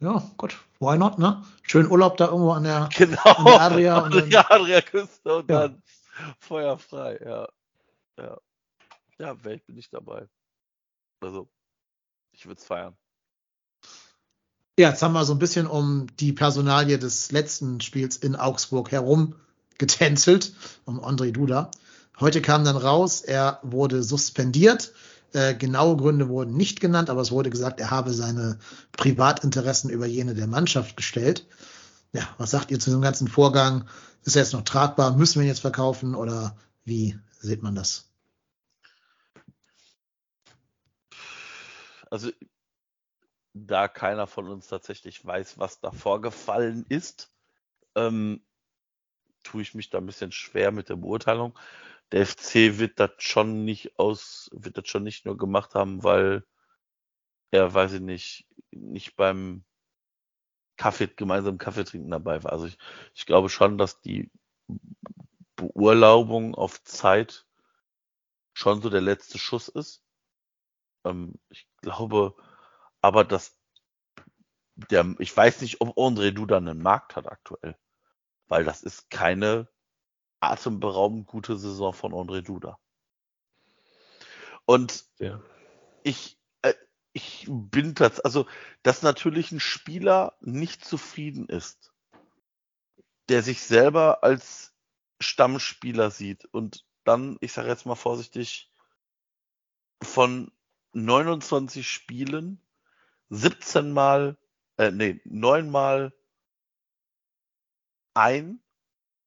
[0.00, 1.44] Ja, gut, why not, ne?
[1.62, 3.20] Schön Urlaub da irgendwo an der, Genau.
[3.22, 5.68] An der Adria und An dann- der Adria-Küste und Ja.
[5.68, 5.82] dann
[6.38, 7.48] feuerfrei, ja.
[8.18, 8.38] Ja,
[9.18, 10.26] ja Welt bin ich dabei.
[11.20, 11.50] Also,
[12.32, 12.96] ich würde es feiern.
[14.78, 18.90] Ja, jetzt haben wir so ein bisschen um die Personalie des letzten Spiels in Augsburg
[18.92, 19.36] herum
[19.76, 20.54] getänzelt,
[20.86, 21.70] um André Duda.
[22.18, 24.92] Heute kam dann raus, er wurde suspendiert.
[25.32, 28.58] Äh, genaue Gründe wurden nicht genannt, aber es wurde gesagt, er habe seine
[28.92, 31.46] Privatinteressen über jene der Mannschaft gestellt.
[32.12, 33.88] Ja, was sagt ihr zu dem ganzen Vorgang?
[34.24, 35.16] Ist er jetzt noch tragbar?
[35.16, 38.10] Müssen wir ihn jetzt verkaufen oder wie sieht man das?
[42.10, 42.32] Also,
[43.54, 47.30] da keiner von uns tatsächlich weiß, was da vorgefallen ist,
[47.94, 48.42] ähm,
[49.44, 51.56] tue ich mich da ein bisschen schwer mit der Beurteilung.
[52.12, 56.44] Der FC wird das schon nicht aus, wird das schon nicht nur gemacht haben, weil
[57.50, 59.64] er, weiß ich nicht, nicht beim
[60.76, 62.52] Kaffee, gemeinsam Kaffee trinken dabei war.
[62.52, 62.78] Also ich,
[63.14, 64.30] ich glaube schon, dass die
[65.56, 67.46] Beurlaubung auf Zeit
[68.54, 70.02] schon so der letzte Schuss ist.
[71.04, 72.34] Ähm, ich glaube
[73.02, 73.58] aber, dass
[74.74, 77.76] der, ich weiß nicht, ob André Duda einen Markt hat aktuell.
[78.48, 79.68] Weil das ist keine
[80.40, 82.78] atemberaubend gute Saison von André Duda.
[84.64, 85.40] Und Ja.
[86.02, 86.74] ich, äh,
[87.12, 88.46] ich bin das, also,
[88.82, 91.92] dass natürlich ein Spieler nicht zufrieden ist,
[93.28, 94.74] der sich selber als
[95.20, 98.70] Stammspieler sieht und dann, ich sage jetzt mal vorsichtig,
[100.02, 100.50] von
[100.92, 102.60] 29 Spielen
[103.30, 104.36] 17 Mal,
[104.76, 106.12] äh, nee, 9 Mal
[108.14, 108.60] ein,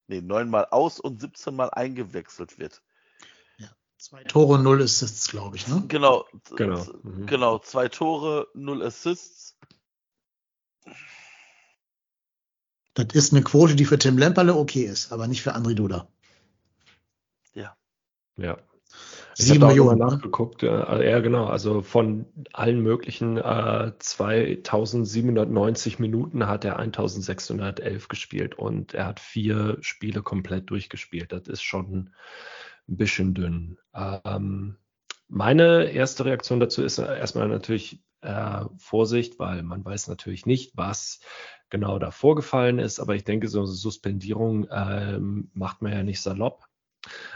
[0.06, 2.82] nee, 9 Mal aus und 17 Mal eingewechselt wird.
[4.04, 5.82] Zwei Tore, null Assists, glaube ich, ne?
[5.88, 6.26] Genau,
[6.56, 6.84] Genau.
[7.02, 7.26] Mhm.
[7.26, 9.56] genau, zwei Tore, null Assists.
[12.92, 16.06] Das ist eine Quote, die für Tim Lemperle okay ist, aber nicht für André Duda.
[18.36, 18.58] Ja.
[19.36, 19.98] Ich Sieben Millionen.
[19.98, 20.06] Ne?
[20.06, 20.62] nachgeguckt.
[20.62, 21.46] Äh, ja, genau.
[21.46, 29.78] Also von allen möglichen äh, 2790 Minuten hat er 1611 gespielt und er hat vier
[29.80, 31.32] Spiele komplett durchgespielt.
[31.32, 32.10] Das ist schon
[32.88, 33.78] ein bisschen dünn.
[33.94, 34.76] Ähm,
[35.28, 41.20] meine erste Reaktion dazu ist erstmal natürlich äh, Vorsicht, weil man weiß natürlich nicht, was
[41.70, 43.00] genau da vorgefallen ist.
[43.00, 46.64] Aber ich denke, so eine Suspendierung ähm, macht man ja nicht salopp.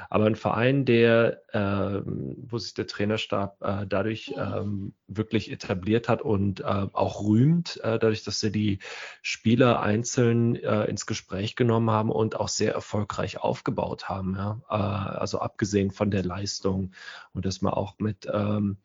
[0.08, 6.22] Aber ein Verein, der, äh, wo sich der Trainerstab äh, dadurch ähm, wirklich etabliert hat
[6.22, 8.78] und äh, auch rühmt, äh, dadurch, dass sie die
[9.22, 14.34] Spieler einzeln äh, ins Gespräch genommen haben und auch sehr erfolgreich aufgebaut haben.
[14.36, 14.60] Ja?
[14.70, 16.92] Äh, also abgesehen von der Leistung
[17.34, 18.78] und dass man auch mit ähm,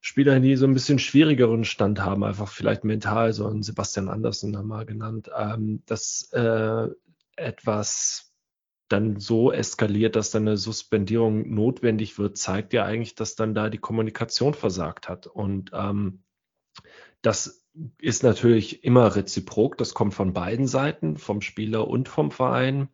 [0.00, 4.52] Spielern, die so ein bisschen schwierigeren Stand haben, einfach vielleicht mental, so ein Sebastian Andersen
[4.64, 6.30] mal genannt, ähm, dass
[7.34, 8.25] etwas
[8.88, 13.68] dann so eskaliert, dass dann eine Suspendierung notwendig wird, zeigt ja eigentlich, dass dann da
[13.68, 15.26] die Kommunikation versagt hat.
[15.26, 16.22] Und ähm,
[17.22, 17.66] das
[17.98, 22.88] ist natürlich immer reziprok, das kommt von beiden Seiten, vom Spieler und vom Verein.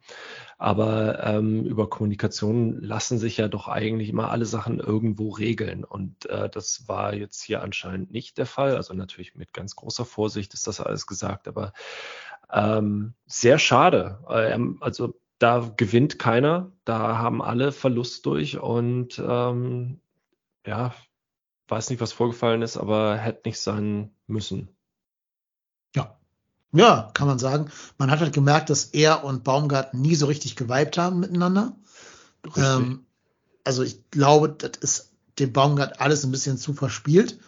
[0.58, 5.84] Aber ähm, über Kommunikation lassen sich ja doch eigentlich immer alle Sachen irgendwo regeln.
[5.84, 8.76] Und äh, das war jetzt hier anscheinend nicht der Fall.
[8.76, 11.72] Also natürlich mit ganz großer Vorsicht ist das alles gesagt, aber
[12.52, 14.20] ähm, sehr schade.
[14.30, 20.00] Ähm, also da gewinnt keiner, da haben alle Verlust durch und ähm,
[20.64, 20.94] ja,
[21.68, 24.68] weiß nicht, was vorgefallen ist, aber hätte nicht sein müssen.
[25.96, 26.16] Ja.
[26.72, 27.70] Ja, kann man sagen.
[27.98, 31.76] Man hat halt gemerkt, dass er und Baumgart nie so richtig geweibt haben miteinander.
[32.56, 33.04] Ähm,
[33.64, 37.38] also ich glaube, das ist dem Baumgart alles ein bisschen zu verspielt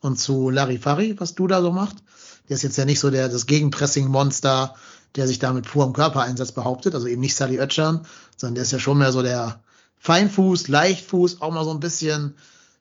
[0.00, 2.02] und zu Larifari, was du da so machst.
[2.48, 4.74] Der ist jetzt ja nicht so der das Gegenpressing-Monster,
[5.14, 8.06] der sich da mit purem Körpereinsatz behauptet, also eben nicht Sally Oetschan,
[8.36, 9.60] sondern der ist ja schon mehr so der
[9.98, 12.34] Feinfuß, Leichtfuß, auch mal so ein bisschen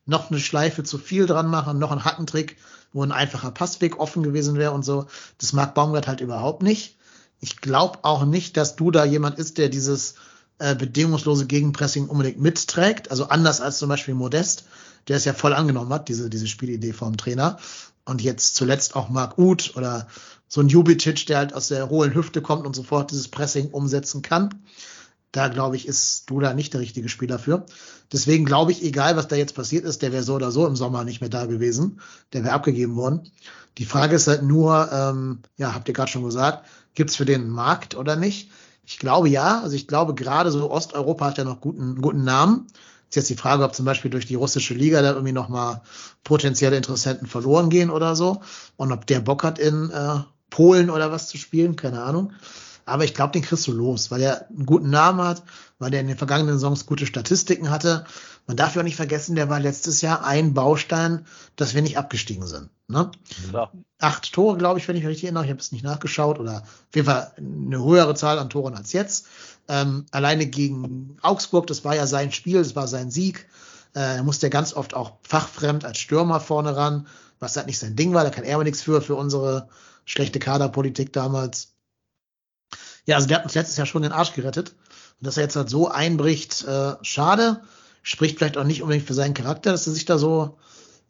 [0.05, 2.57] noch eine Schleife zu viel dran machen, noch ein Hackentrick,
[2.93, 5.07] wo ein einfacher Passweg offen gewesen wäre und so.
[5.39, 6.97] Das mag Baumgart halt überhaupt nicht.
[7.39, 10.15] Ich glaube auch nicht, dass du da jemand ist, der dieses
[10.59, 13.11] äh, bedingungslose Gegenpressing unbedingt mitträgt.
[13.11, 14.65] Also anders als zum Beispiel Modest,
[15.07, 17.57] der es ja voll angenommen hat, diese, diese Spielidee vom Trainer.
[18.05, 20.07] Und jetzt zuletzt auch Marc Uth oder
[20.47, 24.21] so ein Jubicic, der halt aus der hohlen Hüfte kommt und sofort dieses Pressing umsetzen
[24.21, 24.53] kann.
[25.31, 27.65] Da glaube ich, ist Duda nicht der richtige Spieler für.
[28.13, 30.77] Deswegen glaube ich, egal was da jetzt passiert ist, der wäre so oder so im
[30.77, 31.99] Sommer nicht mehr da gewesen.
[32.31, 33.29] Der wäre abgegeben worden.
[33.77, 37.49] Die Frage ist halt nur, ähm, ja, habt ihr gerade schon gesagt, gibt's für den
[37.49, 38.49] Markt oder nicht?
[38.85, 39.59] Ich glaube ja.
[39.61, 42.67] Also ich glaube gerade so Osteuropa hat ja noch guten, guten Namen.
[43.09, 45.81] Ist jetzt die Frage, ob zum Beispiel durch die russische Liga da irgendwie nochmal
[46.23, 48.41] potenzielle Interessenten verloren gehen oder so.
[48.77, 50.19] Und ob der Bock hat, in äh,
[50.55, 52.31] Polen oder was zu spielen, keine Ahnung.
[52.85, 55.43] Aber ich glaube, den kriegst du los, weil er einen guten Namen hat,
[55.79, 58.05] weil er in den vergangenen Saisons gute Statistiken hatte.
[58.47, 61.25] Man darf ja auch nicht vergessen, der war letztes Jahr ein Baustein,
[61.57, 62.69] dass wir nicht abgestiegen sind.
[62.87, 63.11] Ne?
[63.51, 63.69] Ja.
[63.99, 65.43] Acht Tore, glaube ich, wenn ich mich richtig erinnere.
[65.43, 66.39] Ich habe es nicht nachgeschaut.
[66.39, 69.25] Oder auf jeden Fall eine höhere Zahl an Toren als jetzt.
[69.67, 73.45] Ähm, alleine gegen Augsburg, das war ja sein Spiel, das war sein Sieg.
[73.93, 77.07] Äh, er musste ja ganz oft auch fachfremd als Stürmer vorne ran,
[77.39, 78.23] was halt nicht sein Ding war.
[78.23, 79.67] Da kann er aber nichts für, für unsere
[80.05, 81.73] schlechte Kaderpolitik damals.
[83.05, 84.75] Ja, also der hat uns letztes Jahr schon den Arsch gerettet.
[85.19, 87.61] Und dass er jetzt halt so einbricht, äh, schade.
[88.01, 90.57] Spricht vielleicht auch nicht unbedingt für seinen Charakter, dass er sich da so,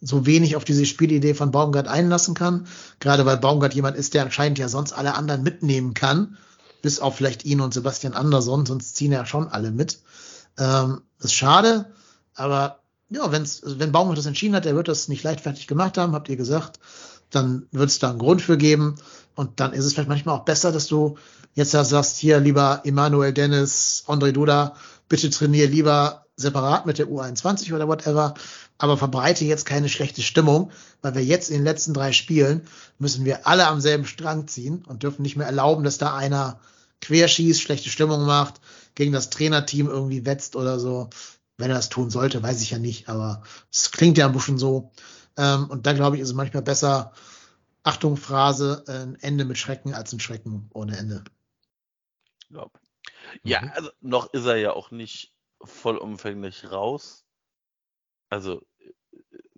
[0.02, 2.68] so wenig auf diese Spielidee von Baumgart einlassen kann.
[3.00, 6.38] Gerade weil Baumgart jemand ist, der anscheinend ja sonst alle anderen mitnehmen kann
[6.86, 9.98] bis auf vielleicht ihn und Sebastian Andersson, sonst ziehen ja schon alle mit.
[10.60, 11.92] Ähm, ist schade,
[12.36, 16.14] aber ja, wenn's, wenn Baumgart das entschieden hat, er wird das nicht leichtfertig gemacht haben,
[16.14, 16.80] habt ihr gesagt,
[17.30, 18.96] dann wird es da einen Grund für geben.
[19.36, 21.18] Und dann ist es vielleicht manchmal auch besser, dass du
[21.54, 24.76] jetzt ja sagst, hier lieber Emanuel Dennis, André Duda,
[25.10, 28.34] bitte trainier lieber separat mit der U21 oder whatever,
[28.78, 30.72] aber verbreite jetzt keine schlechte Stimmung,
[31.02, 32.68] weil wir jetzt in den letzten drei Spielen
[33.00, 36.60] müssen wir alle am selben Strang ziehen und dürfen nicht mehr erlauben, dass da einer
[37.02, 38.56] querschießt, schlechte Stimmung macht,
[38.96, 41.10] gegen das Trainerteam irgendwie wetzt oder so.
[41.58, 44.58] Wenn er das tun sollte, weiß ich ja nicht, aber es klingt ja ein bisschen
[44.58, 44.92] so.
[45.38, 47.14] Ähm, und da glaube ich, ist es manchmal besser,
[47.84, 51.24] Achtung, Phrase, ein Ende mit Schrecken als ein Schrecken ohne Ende.
[52.50, 52.70] Ja,
[53.44, 53.72] ja mhm.
[53.76, 57.26] also noch ist er ja auch nicht vollumfänglich raus.
[58.30, 58.66] Also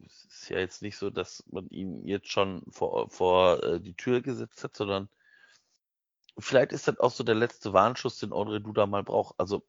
[0.06, 3.96] es ist ja jetzt nicht so, dass man ihn jetzt schon vor, vor äh, die
[3.96, 5.10] Tür gesetzt hat, sondern
[6.38, 9.36] vielleicht ist das auch so der letzte Warnschuss, den André Duda mal braucht.
[9.38, 9.66] Also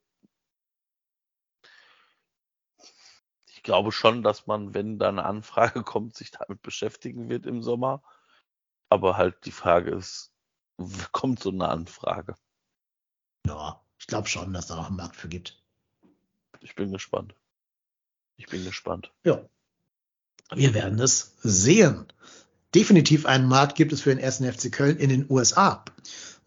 [3.68, 8.02] glaube schon, dass man, wenn da eine Anfrage kommt, sich damit beschäftigen wird im Sommer.
[8.88, 10.32] Aber halt die Frage ist,
[11.12, 12.34] kommt so eine Anfrage?
[13.46, 15.62] Ja, ich glaube schon, dass da noch einen Markt für gibt.
[16.60, 17.34] Ich bin gespannt.
[18.38, 19.12] Ich bin gespannt.
[19.22, 19.46] Ja.
[20.54, 22.10] Wir werden es sehen.
[22.74, 25.84] Definitiv einen Markt gibt es für den ersten FC Köln in den USA.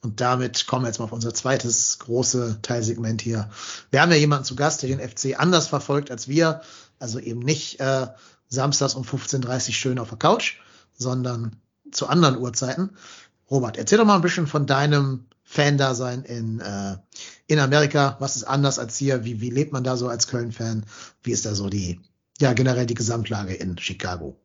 [0.01, 3.49] Und damit kommen wir jetzt mal auf unser zweites große Teilsegment hier.
[3.91, 6.61] Wir haben ja jemanden zu Gast, der den FC anders verfolgt als wir.
[6.97, 8.07] Also eben nicht äh,
[8.47, 10.57] samstags um 15.30 Uhr schön auf der Couch,
[10.97, 11.55] sondern
[11.91, 12.91] zu anderen Uhrzeiten.
[13.49, 16.97] Robert, erzähl doch mal ein bisschen von deinem Fan-Dasein in, äh,
[17.47, 18.15] in Amerika.
[18.19, 19.23] Was ist anders als hier?
[19.23, 20.85] Wie, wie lebt man da so als Köln-Fan?
[21.21, 21.99] Wie ist da so die,
[22.39, 24.39] ja, generell die Gesamtlage in Chicago?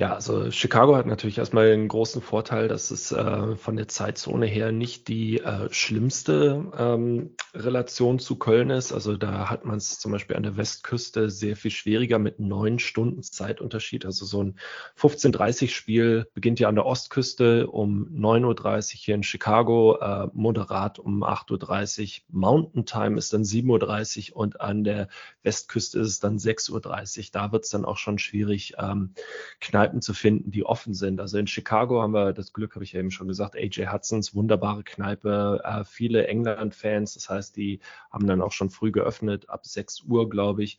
[0.00, 4.46] Ja, also Chicago hat natürlich erstmal einen großen Vorteil, dass es äh, von der Zeitzone
[4.46, 8.92] her nicht die äh, schlimmste ähm, Relation zu Köln ist.
[8.92, 12.78] Also da hat man es zum Beispiel an der Westküste sehr viel schwieriger mit neun
[12.78, 14.06] Stunden Zeitunterschied.
[14.06, 14.58] Also so ein
[14.98, 21.22] 15.30 beginnt ja an der Ostküste um 9.30 Uhr hier in Chicago, äh, moderat um
[21.22, 22.40] 8.30 Uhr.
[22.40, 25.08] Mountain Time ist dann 7.30 Uhr und an der
[25.42, 27.24] Westküste ist es dann 6.30 Uhr.
[27.32, 29.12] Da wird es dann auch schon schwierig, ähm,
[29.60, 31.20] Kneipen Kneipen zu finden, die offen sind.
[31.20, 34.34] Also in Chicago haben wir das Glück, habe ich ja eben schon gesagt, AJ Hudsons,
[34.34, 37.80] wunderbare Kneipe, äh, viele England-Fans, das heißt, die
[38.10, 40.78] haben dann auch schon früh geöffnet, ab 6 Uhr, glaube ich.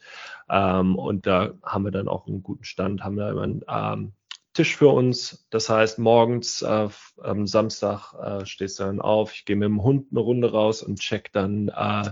[0.50, 4.14] Ähm, und da haben wir dann auch einen guten Stand, haben da immer einen ähm,
[4.54, 5.46] Tisch für uns.
[5.50, 6.90] Das heißt, morgens äh,
[7.22, 10.84] am Samstag äh, stehst du dann auf, ich gehe mit dem Hund eine Runde raus
[10.84, 12.12] und check dann äh,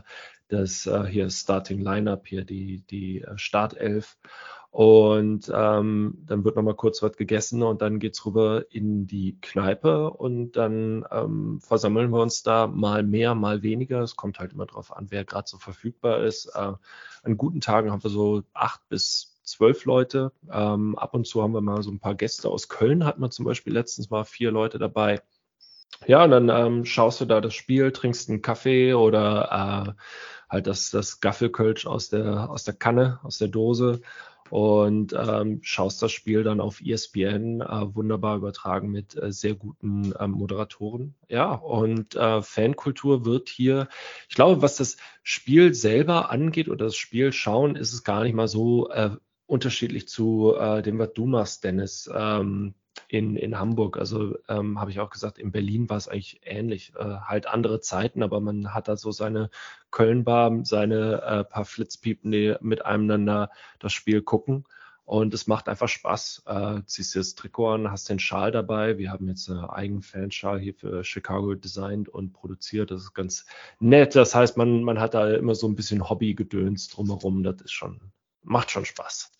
[0.49, 4.17] das äh, hier Starting Lineup, hier die, die äh, Startelf.
[4.71, 10.11] Und ähm, dann wird nochmal kurz was gegessen und dann geht's rüber in die Kneipe
[10.11, 14.01] und dann ähm, versammeln wir uns da mal mehr, mal weniger.
[14.01, 16.45] Es kommt halt immer drauf an, wer gerade so verfügbar ist.
[16.53, 16.73] Äh,
[17.23, 20.31] an guten Tagen haben wir so acht bis zwölf Leute.
[20.51, 23.31] Ähm, ab und zu haben wir mal so ein paar Gäste aus Köln, hat man
[23.31, 25.23] zum Beispiel letztens mal vier Leute dabei.
[26.05, 30.01] Ja, und dann ähm, schaust du da das Spiel, trinkst einen Kaffee oder äh,
[30.49, 34.01] halt das, das Gaffelkölsch aus der, aus der Kanne, aus der Dose
[34.49, 40.13] und ähm, schaust das Spiel dann auf ESPN, äh, wunderbar übertragen mit äh, sehr guten
[40.19, 41.15] ähm, Moderatoren.
[41.27, 43.87] Ja, und äh, Fankultur wird hier,
[44.27, 48.33] ich glaube, was das Spiel selber angeht oder das Spiel schauen, ist es gar nicht
[48.33, 49.11] mal so äh,
[49.45, 52.09] unterschiedlich zu äh, dem, was du machst, Dennis.
[52.13, 52.75] Ähm,
[53.07, 53.97] in, in Hamburg.
[53.97, 56.93] Also ähm, habe ich auch gesagt, in Berlin war es eigentlich ähnlich.
[56.95, 59.49] Äh, halt andere Zeiten, aber man hat da so seine
[59.91, 63.49] Kölnbar, seine äh, paar Flitzpiepen, die mit einem dann da
[63.79, 64.65] das Spiel gucken.
[65.05, 66.43] Und es macht einfach Spaß.
[66.45, 68.99] Äh, ziehst dir das Trikot an, hast den Schal dabei.
[68.99, 72.91] Wir haben jetzt einen eigenen Fanschal hier für Chicago designt und produziert.
[72.91, 73.45] Das ist ganz
[73.79, 74.15] nett.
[74.15, 77.41] Das heißt, man, man hat da immer so ein bisschen Hobbygedöns drumherum.
[77.41, 77.99] Das ist schon,
[78.43, 79.31] macht schon Spaß.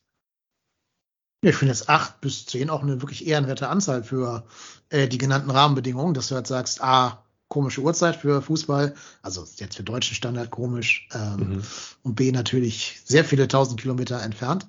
[1.41, 4.43] Ja, ich finde jetzt acht bis zehn auch eine wirklich ehrenwerte Anzahl für
[4.89, 9.77] äh, die genannten Rahmenbedingungen, dass du halt sagst, A, komische Uhrzeit für Fußball, also jetzt
[9.77, 11.63] für deutschen Standard komisch, ähm, mhm.
[12.03, 14.67] und B, natürlich sehr viele tausend Kilometer entfernt.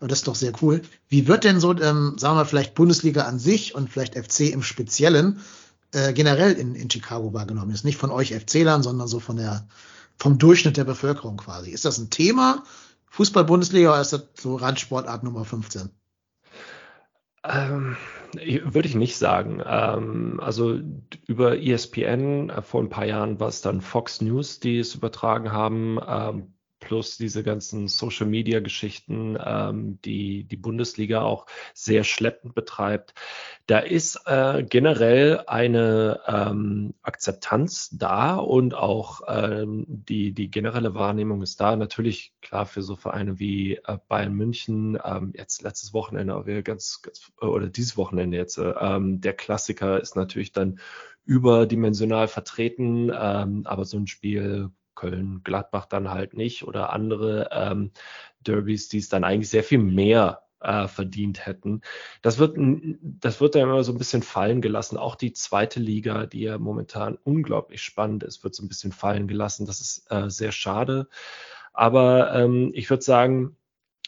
[0.00, 0.82] Und das ist doch sehr cool.
[1.08, 4.52] Wie wird denn so, ähm, sagen wir mal, vielleicht Bundesliga an sich und vielleicht FC
[4.52, 5.40] im Speziellen
[5.92, 7.72] äh, generell in, in Chicago wahrgenommen?
[7.72, 9.66] Ist nicht von euch FC-Lern, sondern so von der,
[10.16, 11.70] vom Durchschnitt der Bevölkerung quasi.
[11.70, 12.62] Ist das ein Thema?
[13.10, 15.90] Fußball-Bundesliga oder ist das so Randsportart Nummer 15?
[17.44, 17.96] Ähm,
[18.32, 19.62] würde ich nicht sagen.
[19.64, 20.80] Ähm, also
[21.26, 25.52] über ESPN äh, vor ein paar Jahren war es dann Fox News, die es übertragen
[25.52, 25.98] haben.
[26.06, 26.53] Ähm,
[26.84, 33.14] plus diese ganzen Social Media Geschichten, ähm, die die Bundesliga auch sehr schleppend betreibt.
[33.66, 41.42] Da ist äh, generell eine ähm, Akzeptanz da und auch ähm, die, die generelle Wahrnehmung
[41.42, 41.74] ist da.
[41.74, 47.32] Natürlich klar für so Vereine wie äh, Bayern München, ähm, jetzt letztes Wochenende, ganz, ganz
[47.40, 50.78] oder dieses Wochenende jetzt, äh, ähm, der Klassiker ist natürlich dann
[51.24, 57.92] überdimensional vertreten, ähm, aber so ein Spiel Köln-Gladbach dann halt nicht oder andere ähm,
[58.40, 61.82] Derbys, die es dann eigentlich sehr viel mehr äh, verdient hätten.
[62.22, 62.56] Das wird,
[63.00, 64.96] das wird dann immer so ein bisschen fallen gelassen.
[64.96, 69.28] Auch die zweite Liga, die ja momentan unglaublich spannend ist, wird so ein bisschen fallen
[69.28, 69.66] gelassen.
[69.66, 71.08] Das ist äh, sehr schade.
[71.72, 73.56] Aber ähm, ich würde sagen,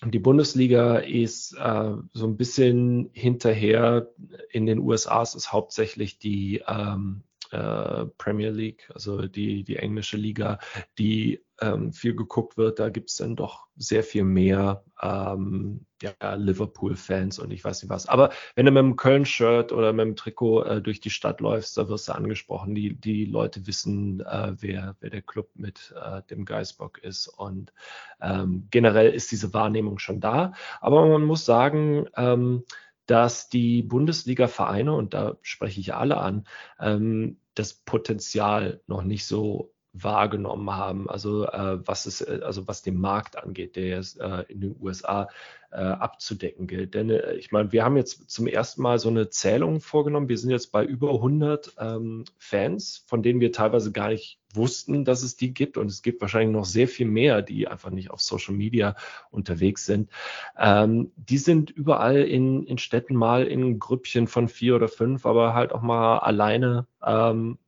[0.04, 4.08] die Bundesliga ist äh, so ein bisschen hinterher.
[4.50, 7.22] In den USA ist es hauptsächlich die ähm,
[7.52, 10.58] äh, Premier League, also die, die englische Liga,
[10.98, 12.78] die ähm, viel geguckt wird.
[12.78, 17.90] Da gibt es dann doch sehr viel mehr ähm, ja, Liverpool-Fans und ich weiß nicht
[17.90, 18.06] was.
[18.06, 21.76] Aber wenn du mit einem Köln-Shirt oder mit einem Trikot äh, durch die Stadt läufst,
[21.78, 22.74] da wirst du angesprochen.
[22.74, 27.28] Die, die Leute wissen, äh, wer, wer der Club mit äh, dem Geißbock ist.
[27.28, 27.72] Und
[28.20, 30.52] ähm, generell ist diese Wahrnehmung schon da.
[30.80, 32.64] Aber man muss sagen, ähm,
[33.06, 36.46] dass die Bundesliga-Vereine, und da spreche ich alle an,
[36.80, 39.72] ähm, das Potenzial noch nicht so
[40.02, 44.42] wahrgenommen haben, also äh, was es, äh, also was den Markt angeht, der jetzt äh,
[44.48, 45.28] in den USA
[45.70, 46.94] äh, abzudecken gilt.
[46.94, 50.28] Denn äh, ich meine, wir haben jetzt zum ersten Mal so eine Zählung vorgenommen.
[50.28, 55.04] Wir sind jetzt bei über 100 ähm, Fans, von denen wir teilweise gar nicht wussten,
[55.04, 55.76] dass es die gibt.
[55.76, 58.96] Und es gibt wahrscheinlich noch sehr viel mehr, die einfach nicht auf Social Media
[59.30, 60.10] unterwegs sind.
[60.58, 65.54] Ähm, die sind überall in, in Städten mal in Grüppchen von vier oder fünf, aber
[65.54, 67.58] halt auch mal alleine ähm,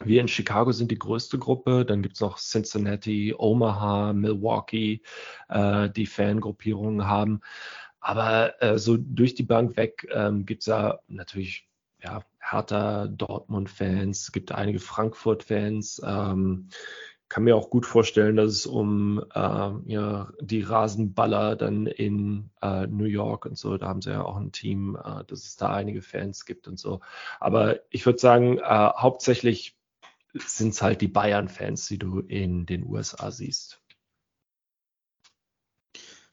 [0.00, 1.84] wir in Chicago sind die größte Gruppe.
[1.84, 5.02] Dann gibt es noch Cincinnati, Omaha, Milwaukee,
[5.48, 7.40] äh, die Fangruppierungen haben.
[8.00, 11.68] Aber äh, so durch die Bank weg ähm, gibt es ja natürlich
[12.02, 16.02] ja, Hertha, Dortmund-Fans, gibt einige Frankfurt-Fans.
[16.04, 16.68] Ähm,
[17.28, 22.86] kann mir auch gut vorstellen, dass es um äh, ja, die Rasenballer dann in äh,
[22.88, 25.72] New York und so, da haben sie ja auch ein Team, äh, dass es da
[25.72, 27.00] einige Fans gibt und so.
[27.40, 29.78] Aber ich würde sagen, äh, hauptsächlich
[30.34, 33.80] sind es halt die Bayern-Fans, die du in den USA siehst.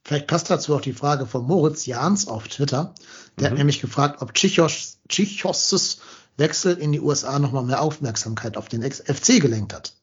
[0.03, 2.95] Vielleicht passt dazu auch die Frage von Moritz Jans auf Twitter.
[3.37, 3.51] Der mhm.
[3.51, 6.01] hat nämlich gefragt, ob Chichos, Chichos
[6.37, 9.93] Wechsel in die USA nochmal mehr Aufmerksamkeit auf den FC gelenkt hat.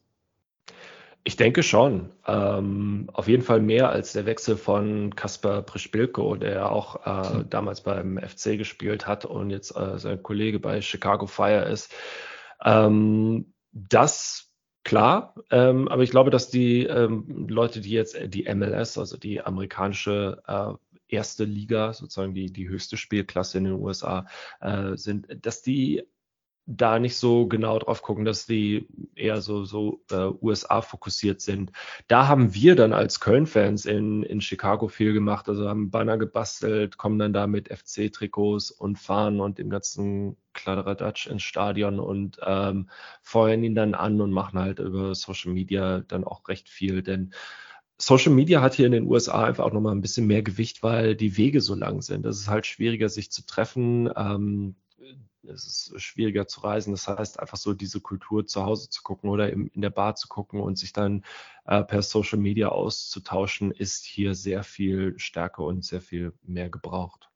[1.25, 2.13] Ich denke schon.
[2.25, 7.51] Ähm, auf jeden Fall mehr als der Wechsel von Kasper Prischbilko, der auch äh, hm.
[7.51, 11.93] damals beim FC gespielt hat und jetzt äh, sein Kollege bei Chicago Fire ist.
[12.65, 14.51] Ähm, das
[14.85, 19.43] klar, ähm, aber ich glaube, dass die ähm, Leute, die jetzt die MLS, also die
[19.43, 20.73] amerikanische äh,
[21.09, 24.27] erste Liga, sozusagen die, die höchste Spielklasse in den USA
[24.61, 26.05] äh, sind, dass die
[26.67, 31.71] da nicht so genau drauf gucken, dass die eher so, so äh, USA fokussiert sind.
[32.09, 36.99] Da haben wir dann als Köln-Fans in, in Chicago viel gemacht, also haben Banner gebastelt,
[36.99, 42.91] kommen dann da mit FC-Trikots und fahren und dem ganzen Kladderadatsch ins Stadion und ähm,
[43.23, 47.33] feuern ihn dann an und machen halt über Social Media dann auch recht viel, denn
[47.99, 51.15] Social Media hat hier in den USA einfach auch nochmal ein bisschen mehr Gewicht, weil
[51.17, 52.27] die Wege so lang sind.
[52.27, 54.11] Es ist halt schwieriger, sich zu treffen.
[54.15, 54.77] Ähm,
[55.49, 56.93] es ist schwieriger zu reisen.
[56.93, 60.29] Das heißt, einfach so diese Kultur zu Hause zu gucken oder in der Bar zu
[60.29, 61.25] gucken und sich dann
[61.67, 67.31] äh, per Social Media auszutauschen, ist hier sehr viel stärker und sehr viel mehr gebraucht.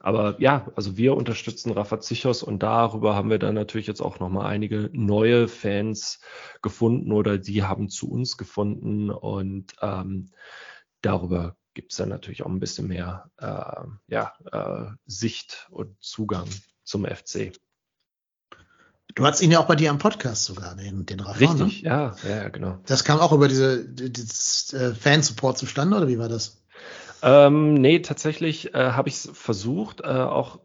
[0.00, 4.20] Aber ja, also wir unterstützen Rafa Zichos und darüber haben wir dann natürlich jetzt auch
[4.20, 6.20] nochmal einige neue Fans
[6.60, 10.30] gefunden oder die haben zu uns gefunden und ähm,
[11.00, 16.48] darüber gibt es dann natürlich auch ein bisschen mehr äh, ja, äh, Sicht und Zugang
[16.86, 17.52] zum FC.
[19.14, 21.38] Du hattest ihn ja auch bei dir am Podcast sogar, den, den Rafa.
[21.38, 21.88] Richtig, ne?
[21.88, 22.78] ja, ja, genau.
[22.86, 26.62] Das kam auch über diese, dieses äh, Fansupport zustande, oder wie war das?
[27.22, 30.60] Ähm, nee, tatsächlich äh, habe ich es versucht, äh, auch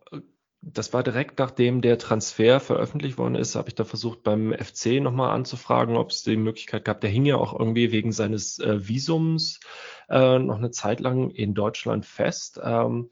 [0.61, 5.01] das war direkt nachdem der Transfer veröffentlicht worden ist, habe ich da versucht beim FC
[5.01, 7.01] nochmal anzufragen, ob es die Möglichkeit gab.
[7.01, 9.59] Der hing ja auch irgendwie wegen seines äh, Visums
[10.09, 12.59] äh, noch eine Zeit lang in Deutschland fest.
[12.63, 13.09] Ähm,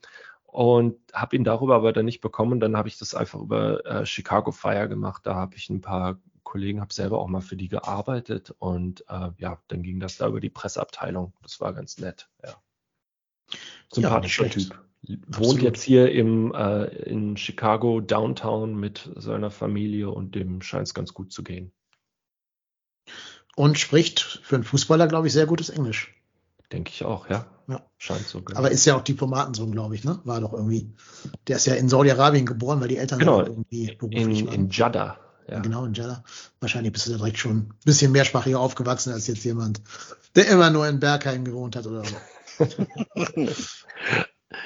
[0.51, 2.59] und habe ihn darüber aber dann nicht bekommen.
[2.59, 5.25] Dann habe ich das einfach über äh, Chicago Fire gemacht.
[5.25, 9.29] Da habe ich ein paar Kollegen, habe selber auch mal für die gearbeitet und äh,
[9.37, 11.33] ja, dann ging das da über die Presseabteilung.
[11.43, 12.29] Das war ganz nett.
[12.43, 12.55] Ja.
[13.91, 14.79] Sympathischer ja, Typ.
[15.01, 15.61] Wohnt Absolut.
[15.61, 21.13] jetzt hier im, äh, in Chicago Downtown mit seiner Familie und dem scheint es ganz
[21.13, 21.71] gut zu gehen.
[23.55, 26.18] Und spricht für einen Fußballer, glaube ich, sehr gutes Englisch.
[26.71, 27.45] Denke ich auch, ja.
[27.67, 27.81] Ja.
[27.97, 28.41] Scheint so.
[28.41, 28.59] Genau.
[28.59, 30.19] Aber ist ja auch Diplomatensohn, glaube ich, ne?
[30.23, 30.91] War doch irgendwie.
[31.47, 34.55] Der ist ja in Saudi-Arabien geboren, weil die Eltern genau, irgendwie beruflich in, waren.
[34.55, 35.19] In Jeddah.
[35.47, 35.59] Ja.
[35.59, 36.23] Genau, in Jeddah.
[36.59, 39.81] Wahrscheinlich bist du da direkt schon ein bisschen mehrsprachiger aufgewachsen als jetzt jemand,
[40.35, 42.15] der immer nur in Bergheim gewohnt hat oder so.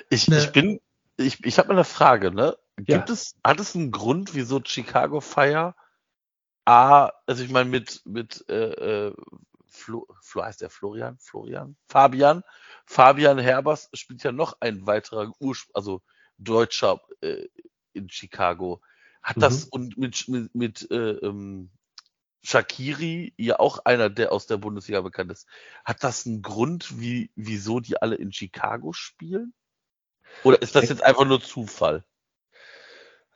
[0.09, 0.39] ich, ne.
[0.39, 0.80] ich bin,
[1.17, 2.57] ich, ich habe eine Frage, ne?
[2.77, 3.13] Gibt ja.
[3.13, 5.75] es, hat es einen Grund, wieso Chicago Fire
[6.65, 9.13] A, also ich meine mit, mit äh, äh
[9.84, 11.18] Flo, Flo heißt der Florian?
[11.19, 11.76] Florian?
[11.88, 12.43] Fabian?
[12.85, 16.01] Fabian Herbers spielt ja noch ein weiterer Urspr also
[16.38, 17.47] Deutscher äh,
[17.93, 18.81] in Chicago.
[19.22, 19.41] Hat mhm.
[19.41, 21.69] das und mit, mit, mit äh, ähm,
[22.43, 25.47] Shakiri, ja auch einer, der aus der Bundesliga bekannt ist,
[25.85, 29.53] hat das einen Grund, wie, wieso die alle in Chicago spielen?
[30.43, 32.05] Oder ist das jetzt einfach nur Zufall?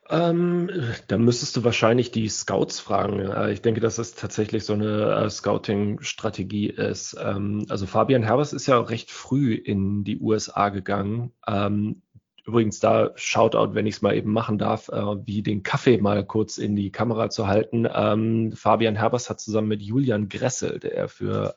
[0.09, 0.69] Ähm,
[1.07, 3.49] da müsstest du wahrscheinlich die Scouts fragen.
[3.51, 7.17] Ich denke, dass es tatsächlich so eine äh, Scouting-Strategie ist.
[7.19, 11.33] Ähm, also Fabian Herbers ist ja recht früh in die USA gegangen.
[11.45, 12.01] Ähm,
[12.45, 16.25] übrigens da Shoutout, wenn ich es mal eben machen darf, äh, wie den Kaffee mal
[16.25, 17.85] kurz in die Kamera zu halten.
[17.93, 21.55] Ähm, Fabian Herbers hat zusammen mit Julian Gressel, der für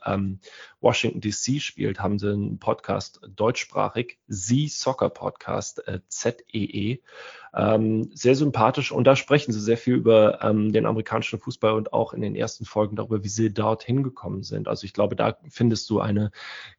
[0.81, 7.01] Washington DC spielt, haben sie einen Podcast deutschsprachig, Sie Soccer Podcast, äh, ZEE.
[7.55, 11.93] Ähm, sehr sympathisch und da sprechen sie sehr viel über ähm, den amerikanischen Fußball und
[11.93, 14.69] auch in den ersten Folgen darüber, wie sie dort hingekommen sind.
[14.69, 16.31] Also ich glaube, da findest du eine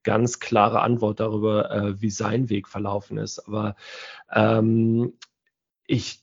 [0.03, 3.39] ganz klare Antwort darüber, äh, wie sein Weg verlaufen ist.
[3.39, 3.75] Aber
[4.33, 5.13] ähm,
[5.87, 6.21] ich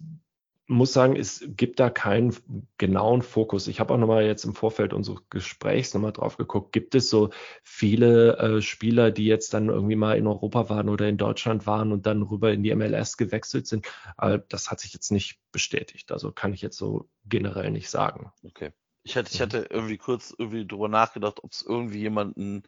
[0.68, 2.36] muss sagen, es gibt da keinen
[2.76, 3.68] genauen Fokus.
[3.68, 6.72] Ich habe auch nochmal jetzt im Vorfeld unseres Gesprächs nochmal drauf geguckt.
[6.72, 7.30] Gibt es so
[7.62, 11.90] viele äh, Spieler, die jetzt dann irgendwie mal in Europa waren oder in Deutschland waren
[11.90, 13.86] und dann rüber in die MLS gewechselt sind?
[14.18, 16.12] Aber das hat sich jetzt nicht bestätigt.
[16.12, 18.30] Also kann ich jetzt so generell nicht sagen.
[18.44, 18.72] Okay.
[19.04, 19.44] Ich hatte, ich mhm.
[19.44, 22.64] hatte irgendwie kurz irgendwie drüber nachgedacht, ob es irgendwie jemanden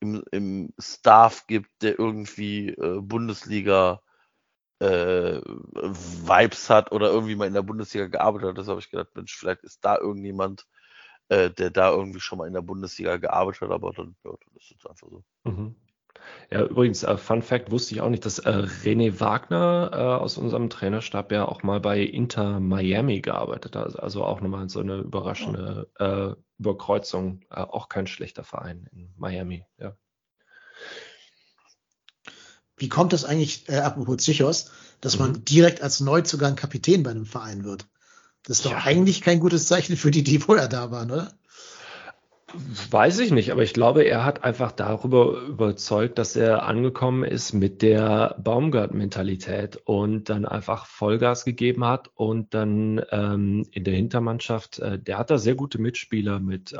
[0.00, 4.00] im, im Staff gibt, der irgendwie äh, Bundesliga
[4.82, 8.58] äh, Vibes hat oder irgendwie mal in der Bundesliga gearbeitet hat.
[8.58, 10.66] Das habe ich gedacht, Mensch, vielleicht ist da irgendjemand,
[11.28, 14.56] äh, der da irgendwie schon mal in der Bundesliga gearbeitet hat, aber dann, ja, dann
[14.56, 15.22] ist es einfach so.
[15.44, 15.76] Mhm.
[16.50, 20.38] Ja, übrigens, äh, Fun Fact wusste ich auch nicht, dass äh, René Wagner äh, aus
[20.38, 23.98] unserem Trainerstab ja auch mal bei Inter Miami gearbeitet hat.
[23.98, 27.40] Also auch nochmal so eine überraschende äh, Überkreuzung.
[27.50, 29.96] Äh, auch kein schlechter Verein in Miami, ja.
[32.82, 35.20] Wie kommt das eigentlich, äh, apropos Psychos, dass mhm.
[35.20, 37.86] man direkt als Neuzugang Kapitän bei einem Verein wird?
[38.42, 38.78] Das ist doch ja.
[38.78, 41.32] eigentlich kein gutes Zeichen für die, die vorher da waren, oder?
[42.54, 47.54] Weiß ich nicht, aber ich glaube, er hat einfach darüber überzeugt, dass er angekommen ist
[47.54, 54.80] mit der Baumgart-Mentalität und dann einfach Vollgas gegeben hat und dann ähm, in der Hintermannschaft,
[54.80, 56.76] äh, der hat da sehr gute Mitspieler mit äh,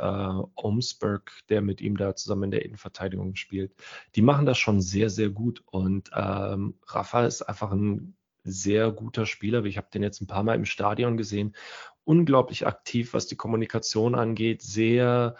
[0.55, 3.73] Omsberg, der mit ihm da zusammen in der Innenverteidigung spielt.
[4.15, 9.25] Die machen das schon sehr, sehr gut und ähm, Rafa ist einfach ein sehr guter
[9.25, 9.63] Spieler.
[9.65, 11.55] Ich habe den jetzt ein paar Mal im Stadion gesehen.
[12.03, 15.35] Unglaublich aktiv, was die Kommunikation angeht, sehr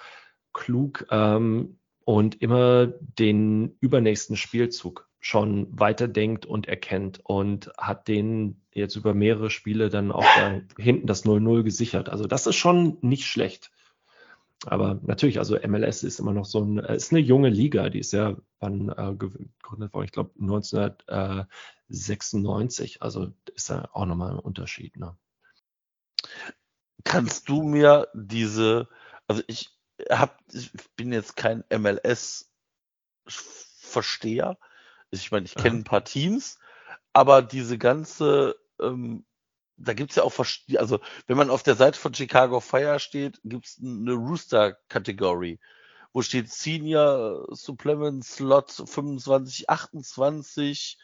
[0.54, 8.98] klug ähm, und immer den übernächsten Spielzug schon weiterdenkt und erkennt und hat den jetzt
[8.98, 12.10] über mehrere Spiele dann auch da hinten das 0-0 gesichert.
[12.10, 13.72] Also das ist schon nicht schlecht.
[14.66, 18.14] Aber natürlich, also MLS ist immer noch so ein, ist eine junge Liga, die ist
[18.14, 23.02] ja wann äh, gegründet worden, ich glaube 1996.
[23.02, 24.96] Also ist da auch nochmal ein Unterschied.
[24.98, 25.18] Ne?
[27.04, 28.88] Kannst du mir diese,
[29.28, 29.72] also ich,
[30.10, 34.58] hab, ich bin jetzt kein MLS-Versteher.
[35.12, 36.58] Ich meine, ich kenne ein paar Teams,
[37.14, 39.26] aber diese ganze, ähm,
[39.78, 40.34] da gibt's ja auch,
[40.78, 45.60] also wenn man auf der Seite von Chicago Fire steht, gibt's eine Rooster-Kategorie,
[46.14, 50.98] wo steht Senior Supplement Slot 25, 28.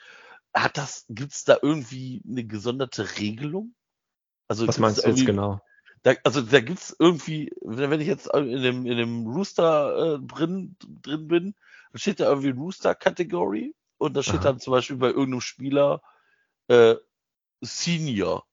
[0.53, 3.75] Hat das, gibt's da irgendwie eine gesonderte Regelung?
[4.47, 5.61] Also Was meinst du jetzt genau?
[6.03, 10.75] Da, also da gibt's irgendwie, wenn ich jetzt in dem, in dem Rooster äh, drin,
[11.01, 11.55] drin bin,
[11.91, 14.43] dann steht da irgendwie Rooster-Kategorie und da steht Aha.
[14.43, 16.01] dann zum Beispiel bei irgendeinem Spieler
[16.67, 16.95] äh,
[17.61, 18.45] Senior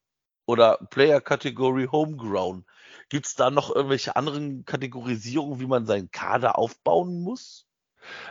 [0.46, 2.64] oder Player-Kategorie Homegrown.
[3.08, 7.65] Gibt's da noch irgendwelche anderen Kategorisierungen, wie man seinen Kader aufbauen muss?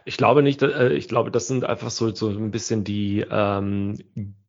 [0.05, 3.97] Ich glaube nicht, äh, ich glaube, das sind einfach so, so ein bisschen die ähm,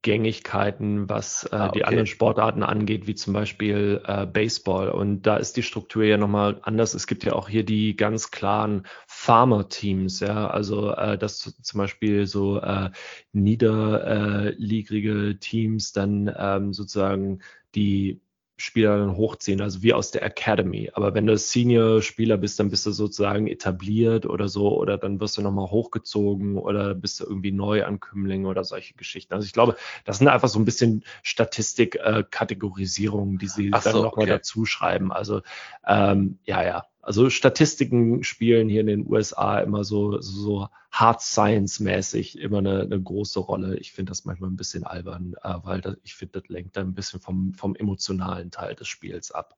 [0.03, 1.79] Gängigkeiten, was äh, ah, okay.
[1.79, 4.91] die anderen Sportarten angeht, wie zum Beispiel äh, Baseball.
[4.91, 6.95] Und da ist die Struktur ja nochmal anders.
[6.95, 12.27] Es gibt ja auch hier die ganz klaren Farmer-Teams, ja, also äh, dass zum Beispiel
[12.27, 12.91] so äh,
[13.33, 17.41] niederligrige Teams dann ähm, sozusagen
[17.75, 18.21] die
[18.59, 20.91] Spieler dann hochziehen, also wie aus der Academy.
[20.95, 25.37] Aber wenn du Senior-Spieler bist, dann bist du sozusagen etabliert oder so, oder dann wirst
[25.37, 29.35] du nochmal hochgezogen oder bist du irgendwie Neuankömmling oder solche Geschichten.
[29.35, 34.25] Also ich glaube, das sind einfach so ein bisschen Statistik-Kategorisierungen, die sie so, dann nochmal
[34.25, 34.33] okay.
[34.33, 35.13] dazu schreiben.
[35.13, 35.43] Also
[35.87, 42.37] ähm, ja, ja, also Statistiken spielen hier in den USA immer so, so Hard Science-mäßig
[42.37, 43.77] immer eine, eine, große Rolle.
[43.79, 46.89] Ich finde das manchmal ein bisschen albern, äh, weil das, ich finde, das lenkt dann
[46.89, 49.57] ein bisschen vom, vom emotionalen Teil des Spiels ab.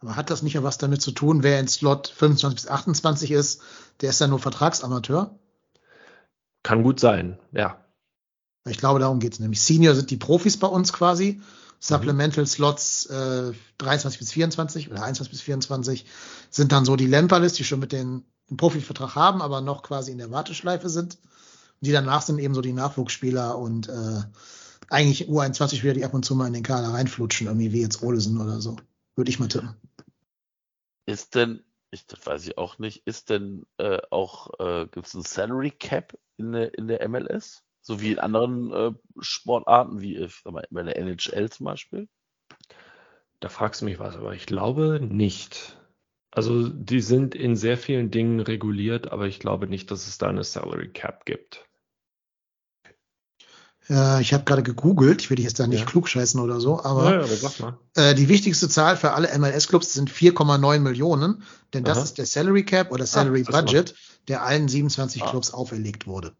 [0.00, 3.30] Aber hat das nicht ja was damit zu tun, wer in Slot 25 bis 28
[3.30, 3.62] ist,
[4.00, 5.38] der ist ja nur Vertragsamateur?
[6.64, 7.80] Kann gut sein, ja.
[8.68, 9.62] Ich glaube, darum geht es nämlich.
[9.62, 11.40] Senior sind die Profis bei uns quasi
[11.78, 16.06] Supplemental Slots äh, 23 bis 24 oder 21 bis 24
[16.50, 20.12] sind dann so die Lemperlis, die schon mit den einen Profivertrag haben, aber noch quasi
[20.12, 21.14] in der Warteschleife sind.
[21.14, 24.22] Und die danach sind eben so die Nachwuchsspieler und äh,
[24.88, 28.40] eigentlich U21-Spieler, die ab und zu mal in den Kader reinflutschen, irgendwie wie jetzt Olesen
[28.40, 28.76] oder so.
[29.16, 29.74] Würde ich mal tippen.
[31.06, 35.14] Ist denn, ich, das weiß ich auch nicht, ist denn äh, auch, äh, gibt es
[35.14, 37.62] ein Salary Cap in der, in der MLS?
[37.86, 38.90] So wie in anderen äh,
[39.20, 42.08] Sportarten, wie äh, sag mal, bei der NHL zum Beispiel?
[43.38, 45.78] Da fragst du mich was, aber ich glaube nicht.
[46.32, 50.28] Also die sind in sehr vielen Dingen reguliert, aber ich glaube nicht, dass es da
[50.28, 51.64] eine Salary Cap gibt.
[53.88, 55.86] Äh, ich habe gerade gegoogelt, ich will dich jetzt da nicht Ja.
[55.86, 57.78] klugscheißen oder so, aber Ja, ja, aber sag mal.
[57.94, 62.04] äh, die wichtigste Zahl für alle MLS-Clubs sind 4,9 Millionen, denn das Aha.
[62.04, 63.94] ist der Salary Cap oder Salary das macht- Budget,
[64.26, 65.30] der allen 27 Ah.
[65.30, 66.34] Clubs auferlegt wurde.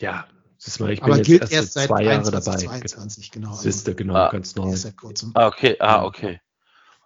[0.00, 0.26] Ja,
[0.58, 2.58] siehst mal, ich bin Aber jetzt gilt erst, erst seit zwei Jahre 21, dabei.
[2.66, 3.50] 22, genau.
[3.50, 4.30] Also, Siehste, genau, Ah.
[4.30, 4.70] ganz neu.
[4.70, 5.30] erst seit kurzem.
[5.34, 6.40] Ah, okay, ah, okay.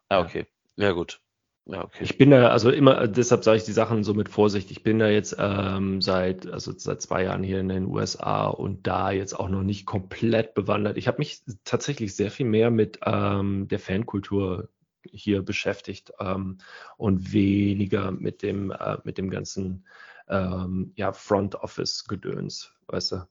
[0.08, 0.46] Ah, okay.
[0.76, 1.20] Ja, gut.
[1.66, 2.02] Ja, okay.
[2.02, 4.70] Ich bin da, also immer, deshalb sage ich die Sachen so mit Vorsicht.
[4.72, 8.86] Ich bin da jetzt ähm, seit, also seit zwei Jahren hier in den USA und
[8.86, 10.96] da jetzt auch noch nicht komplett bewandert.
[10.98, 14.70] Ich habe mich tatsächlich sehr viel mehr mit ähm, der Fankultur
[15.12, 16.58] hier beschäftigt ähm,
[16.96, 19.86] und weniger mit dem, äh, mit dem ganzen
[20.28, 23.28] ähm, ja, Front Office Gedöns, weißt du?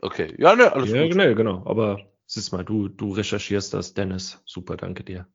[0.00, 0.34] Okay.
[0.38, 1.12] Ja, ne, alles Ja, gut.
[1.12, 1.62] genau, genau.
[1.66, 4.38] Aber siehst mal, du, du recherchierst das, Dennis.
[4.44, 5.26] Super, danke dir.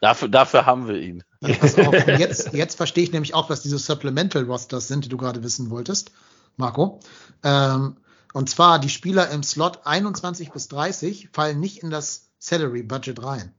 [0.00, 1.24] Dafür, dafür haben wir ihn.
[1.40, 1.94] Ja, pass auf.
[2.06, 5.70] Jetzt, jetzt verstehe ich nämlich auch, was diese Supplemental Rosters sind, die du gerade wissen
[5.70, 6.12] wolltest,
[6.56, 7.00] Marco.
[7.42, 7.96] Ähm,
[8.34, 13.22] und zwar die Spieler im Slot 21 bis 30 fallen nicht in das Salary Budget
[13.22, 13.54] rein.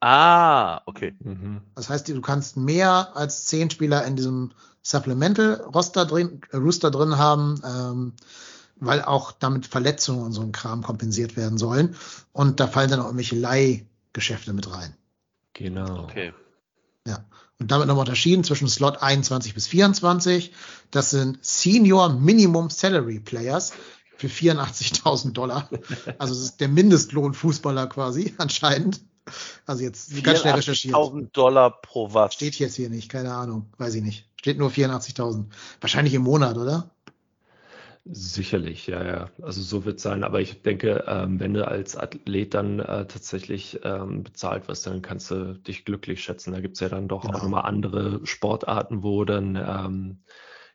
[0.00, 1.14] Ah, okay.
[1.20, 1.62] Mhm.
[1.74, 6.90] Das heißt, du kannst mehr als zehn Spieler in diesem Supplemental Roster drin, äh, Rooster
[6.90, 8.12] drin haben, ähm,
[8.80, 11.96] weil auch damit Verletzungen und so ein Kram kompensiert werden sollen.
[12.32, 14.94] Und da fallen dann auch irgendwelche Leihgeschäfte mit rein.
[15.54, 16.04] Genau.
[16.04, 16.32] Okay.
[17.60, 20.52] Und damit nochmal unterschieden zwischen Slot 21 bis 24.
[20.90, 23.72] Das sind Senior Minimum Salary Players
[24.16, 25.68] für 84.000 Dollar.
[26.18, 29.00] Also das ist der Mindestlohn Fußballer quasi anscheinend.
[29.66, 30.94] Also jetzt ganz schnell recherchiert.
[30.94, 32.32] 84.000 Dollar pro was?
[32.32, 34.28] Steht jetzt hier nicht, keine Ahnung, weiß ich nicht.
[34.36, 35.46] Steht nur 84.000.
[35.80, 36.90] Wahrscheinlich im Monat, oder?
[38.10, 39.30] Sicherlich, ja, ja.
[39.42, 40.24] Also so wird es sein.
[40.24, 45.02] Aber ich denke, ähm, wenn du als Athlet dann äh, tatsächlich ähm, bezahlt wirst, dann
[45.02, 46.52] kannst du dich glücklich schätzen.
[46.52, 47.36] Da gibt es ja dann doch Genau.
[47.36, 50.24] auch nochmal andere Sportarten, wo dann ähm,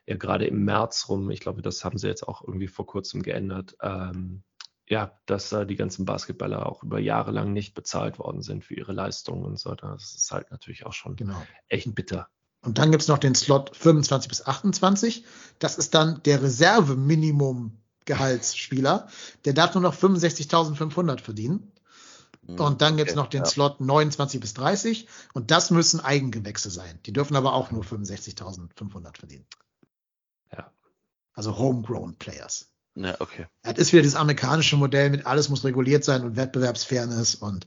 [0.06, 3.22] ja gerade im März rum, ich glaube, das haben sie jetzt auch irgendwie vor kurzem
[3.22, 4.44] geändert, ähm,
[4.88, 8.74] ja, dass da die ganzen Basketballer auch über Jahre lang nicht bezahlt worden sind für
[8.74, 9.74] ihre Leistungen und so.
[9.74, 11.42] Das ist halt natürlich auch schon Genau.
[11.68, 12.28] echt bitter.
[12.64, 15.26] Und dann gibt's noch den Slot 25 bis 28.
[15.58, 19.08] Das ist dann der Reserve-Minimum-Gehaltsspieler.
[19.44, 21.72] Der darf nur noch 65.500 verdienen.
[22.46, 23.48] Hm, Und dann gibt's okay, noch den ja.
[23.48, 25.06] Slot 29 bis 30.
[25.34, 26.98] Und das müssen Eigengewächse sein.
[27.04, 29.44] Die dürfen aber auch nur 65.500 verdienen.
[30.50, 30.72] Ja.
[31.34, 32.70] Also Homegrown Players.
[32.96, 33.46] Ja, okay.
[33.62, 37.66] Das ist wieder dieses amerikanische Modell mit alles muss reguliert sein und Wettbewerbsfairness und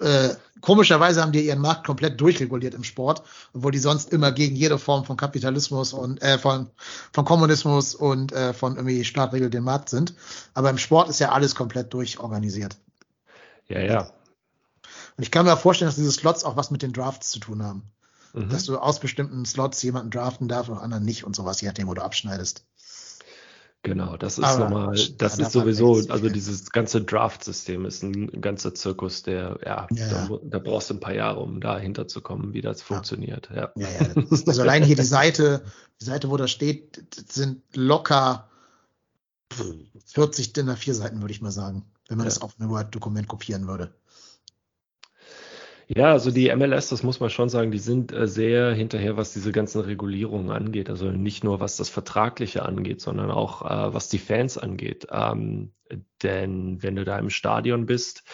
[0.00, 0.30] äh,
[0.60, 3.22] komischerweise haben die ihren Markt komplett durchreguliert im Sport,
[3.52, 6.68] obwohl die sonst immer gegen jede Form von Kapitalismus und äh, von,
[7.12, 10.14] von Kommunismus und äh, von irgendwie Staat regelt den Markt sind.
[10.52, 12.76] Aber im Sport ist ja alles komplett durchorganisiert.
[13.68, 14.10] Ja, ja.
[15.16, 17.62] Und ich kann mir vorstellen, dass diese Slots auch was mit den Drafts zu tun
[17.62, 17.84] haben.
[18.34, 18.48] Mhm.
[18.48, 21.86] Dass du aus bestimmten Slots jemanden draften darfst und anderen nicht und sowas, je nachdem,
[21.86, 22.65] wo du abschneidest.
[23.86, 28.74] Genau, das ist nochmal, da das ist sowieso, also dieses ganze Draft-System ist ein ganzer
[28.74, 30.38] Zirkus, der, ja, Ja, da, ja.
[30.42, 33.48] da brauchst du ein paar Jahre, um dahinter zu kommen, wie das funktioniert.
[33.54, 33.70] Ja.
[33.76, 33.88] Ja,
[34.46, 35.62] Also allein hier die Seite,
[36.00, 37.00] die Seite, wo das steht,
[37.30, 38.48] sind locker
[40.06, 43.68] 40 DIN A4 Seiten, würde ich mal sagen, wenn man das auf ein Word-Dokument kopieren
[43.68, 43.94] würde.
[45.88, 49.32] Ja, also die MLS, das muss man schon sagen, die sind äh, sehr hinterher, was
[49.32, 50.90] diese ganzen Regulierungen angeht.
[50.90, 55.06] Also nicht nur was das Vertragliche angeht, sondern auch äh, was die Fans angeht.
[55.12, 55.72] Ähm,
[56.22, 58.24] denn wenn du da im Stadion bist,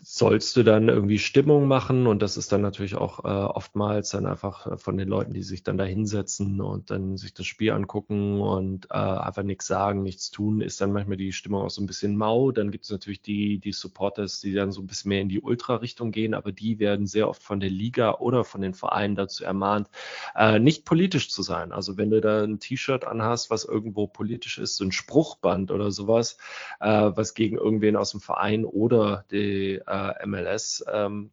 [0.00, 4.26] sollst du dann irgendwie Stimmung machen und das ist dann natürlich auch äh, oftmals dann
[4.26, 7.72] einfach äh, von den Leuten, die sich dann da hinsetzen und dann sich das Spiel
[7.72, 11.82] angucken und äh, einfach nichts sagen, nichts tun, ist dann manchmal die Stimmung auch so
[11.82, 12.52] ein bisschen mau.
[12.52, 15.40] Dann gibt es natürlich die, die Supporters, die dann so ein bisschen mehr in die
[15.40, 19.44] Ultra-Richtung gehen, aber die werden sehr oft von der Liga oder von den Vereinen dazu
[19.44, 19.88] ermahnt,
[20.36, 21.72] äh, nicht politisch zu sein.
[21.72, 25.90] Also wenn du da ein T-Shirt anhast, was irgendwo politisch ist, so ein Spruchband oder
[25.90, 26.38] sowas,
[26.80, 31.32] äh, was gegen irgendwen aus dem Verein oder die äh, MLS ähm,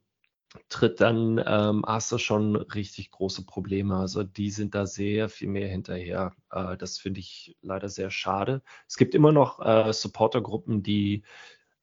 [0.69, 3.97] tritt, dann ähm, hast du schon richtig große Probleme.
[3.97, 6.33] Also die sind da sehr viel mehr hinterher.
[6.51, 8.61] Äh, das finde ich leider sehr schade.
[8.87, 11.23] Es gibt immer noch äh, Supportergruppen, die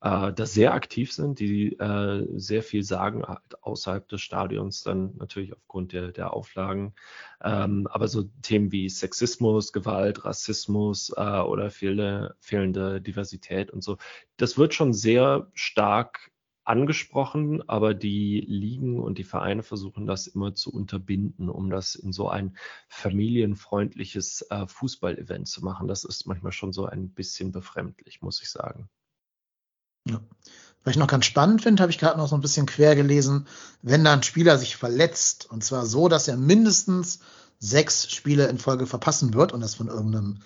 [0.03, 5.15] äh, da sehr aktiv sind, die äh, sehr viel sagen halt außerhalb des Stadions, dann
[5.17, 6.95] natürlich aufgrund der, der Auflagen.
[7.43, 13.97] Ähm, aber so Themen wie Sexismus, Gewalt, Rassismus äh, oder fehlende, fehlende Diversität und so,
[14.39, 16.32] das wird schon sehr stark
[16.65, 22.13] angesprochen, aber die Ligen und die Vereine versuchen das immer zu unterbinden, um das in
[22.13, 22.57] so ein
[22.89, 25.89] familienfreundliches äh, Fußballevent zu machen.
[25.89, 28.89] Das ist manchmal schon so ein bisschen befremdlich, muss ich sagen.
[30.09, 30.21] Ja.
[30.85, 33.47] Was ich noch ganz spannend finde, habe ich gerade noch so ein bisschen quer gelesen,
[33.83, 37.21] wenn da ein Spieler sich verletzt, und zwar so, dass er mindestens
[37.61, 40.41] sechs Spiele in Folge verpassen wird und das von irgendeinem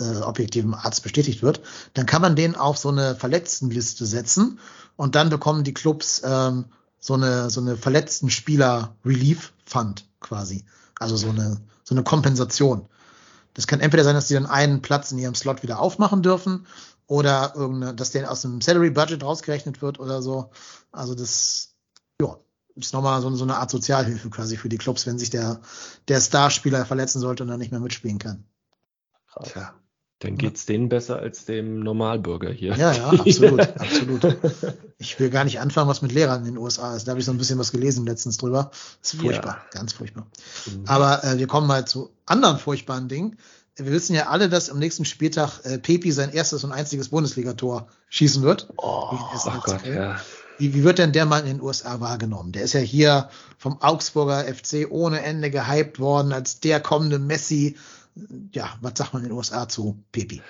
[0.00, 1.60] äh, objektiven Arzt bestätigt wird,
[1.94, 4.58] dann kann man den auf so eine Verletztenliste setzen
[4.96, 6.66] und dann bekommen die Clubs ähm,
[6.98, 10.64] so eine so eine verletzten Spieler Relief Fund quasi,
[10.98, 12.88] also so eine so eine Kompensation.
[13.54, 16.66] Das kann entweder sein, dass die dann einen Platz in ihrem Slot wieder aufmachen dürfen
[17.06, 20.50] oder irgendeine, dass der aus dem Salary Budget rausgerechnet wird oder so.
[20.92, 21.74] Also das,
[22.20, 22.36] ja,
[22.74, 25.60] ist nochmal so, so eine Art Sozialhilfe quasi für die Clubs, wenn sich der,
[26.08, 28.44] der Starspieler verletzen sollte und dann nicht mehr mitspielen kann.
[29.44, 29.74] Tja.
[30.20, 30.72] Dann geht's ja.
[30.72, 32.74] denen besser als dem Normalbürger hier.
[32.76, 34.36] Ja, ja, absolut, absolut.
[34.98, 37.06] Ich will gar nicht anfangen, was mit Lehrern in den USA ist.
[37.06, 38.70] Da habe ich so ein bisschen was gelesen letztens drüber.
[39.02, 39.78] Das ist furchtbar, ja.
[39.78, 40.26] ganz furchtbar.
[40.66, 40.84] Mhm.
[40.86, 43.36] Aber äh, wir kommen mal zu anderen furchtbaren Dingen
[43.76, 47.88] wir wissen ja alle, dass am nächsten Spieltag äh, Pepi sein erstes und einziges Bundesligator
[48.08, 48.68] schießen wird.
[48.78, 50.18] Oh, oh Gott, ja.
[50.58, 52.52] Wie, wie wird denn der mal in den USA wahrgenommen?
[52.52, 53.28] Der ist ja hier
[53.58, 57.76] vom Augsburger FC ohne Ende gehypt worden als der kommende Messi.
[58.52, 60.40] Ja, was sagt man in den USA zu Pepi?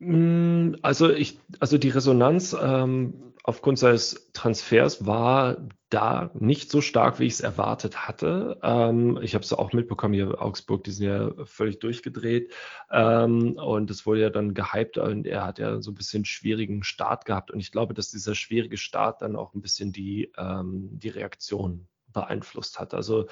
[0.00, 7.20] Mm, also ich, also die Resonanz ähm, aufgrund seines Transfers war da nicht so stark,
[7.20, 8.58] wie ich es erwartet hatte.
[8.62, 12.52] Ähm, ich habe es auch mitbekommen, hier Augsburg, die sind ja völlig durchgedreht.
[12.90, 16.82] Ähm, und es wurde ja dann gehypt und er hat ja so ein bisschen schwierigen
[16.82, 17.50] Start gehabt.
[17.50, 21.86] Und ich glaube, dass dieser schwierige Start dann auch ein bisschen die, ähm, die Reaktion
[22.12, 22.94] beeinflusst hat.
[22.94, 23.26] Also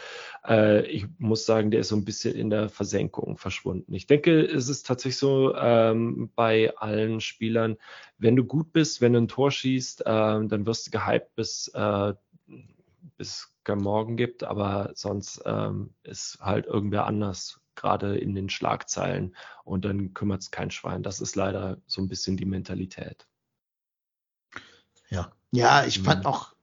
[0.46, 3.94] äh, ich muss sagen, der ist so ein bisschen in der Versenkung verschwunden.
[3.94, 7.76] Ich denke, es ist tatsächlich so ähm, bei allen Spielern,
[8.18, 11.68] wenn du gut bist, wenn du ein Tor schießt, äh, dann wirst du gehypt bis,
[11.74, 12.14] äh,
[13.16, 19.34] bis kein Morgen gibt, aber sonst ähm, ist halt irgendwer anders gerade in den Schlagzeilen
[19.64, 21.02] und dann kümmert es kein Schwein.
[21.02, 23.26] Das ist leider so ein bisschen die Mentalität.
[25.08, 26.26] Ja, ja, ich fand mhm.
[26.26, 26.54] auch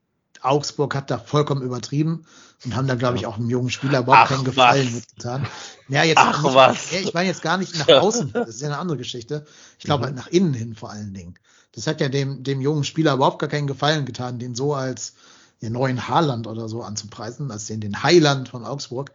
[0.42, 2.26] Augsburg hat da vollkommen übertrieben
[2.66, 4.94] und haben da, glaube ich, auch einem jungen Spieler überhaupt Ach, keinen Gefallen was.
[4.94, 5.48] mitgetan.
[5.88, 6.92] Ja, jetzt Ach, nicht, was.
[6.92, 9.46] ich meine jetzt gar nicht nach außen, das ist ja eine andere Geschichte.
[9.78, 10.06] Ich glaube mhm.
[10.06, 11.36] halt nach innen hin vor allen Dingen.
[11.74, 15.14] Das hat ja dem, dem jungen Spieler überhaupt gar keinen Gefallen getan, den so als
[15.62, 19.12] den neuen Haarland oder so anzupreisen, als den, den Heiland von Augsburg.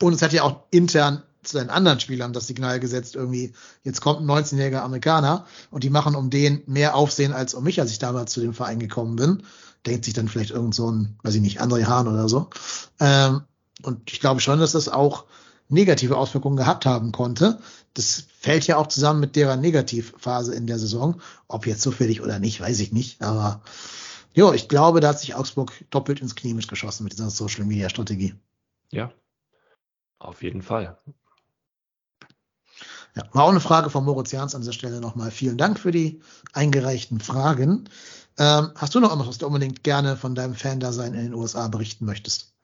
[0.00, 4.00] Und es hat ja auch intern zu den anderen Spielern das Signal gesetzt, irgendwie, jetzt
[4.00, 7.90] kommt ein 19-jähriger Amerikaner und die machen um den mehr Aufsehen als um mich, als
[7.90, 9.42] ich damals zu dem Verein gekommen bin
[9.86, 12.48] denkt sich dann vielleicht irgend so ein, weiß ich nicht, André Hahn oder so.
[13.00, 13.42] Ähm,
[13.82, 15.24] und ich glaube schon, dass das auch
[15.68, 17.60] negative Auswirkungen gehabt haben konnte.
[17.94, 21.20] Das fällt ja auch zusammen mit deren Negativphase in der Saison.
[21.46, 23.22] Ob jetzt zufällig oder nicht, weiß ich nicht.
[23.22, 23.62] Aber
[24.34, 27.88] ja, ich glaube, da hat sich Augsburg doppelt ins Knie mitgeschossen mit dieser Social Media
[27.88, 28.34] Strategie.
[28.90, 29.12] Ja,
[30.18, 30.96] auf jeden Fall.
[33.16, 35.30] Ja, war auch eine Frage von Moritz Jans an dieser Stelle nochmal.
[35.30, 36.20] Vielen Dank für die
[36.52, 37.88] eingereichten Fragen.
[38.38, 41.66] Ähm, hast du noch irgendwas, was du unbedingt gerne von deinem Fan-Dasein in den USA
[41.68, 42.54] berichten möchtest?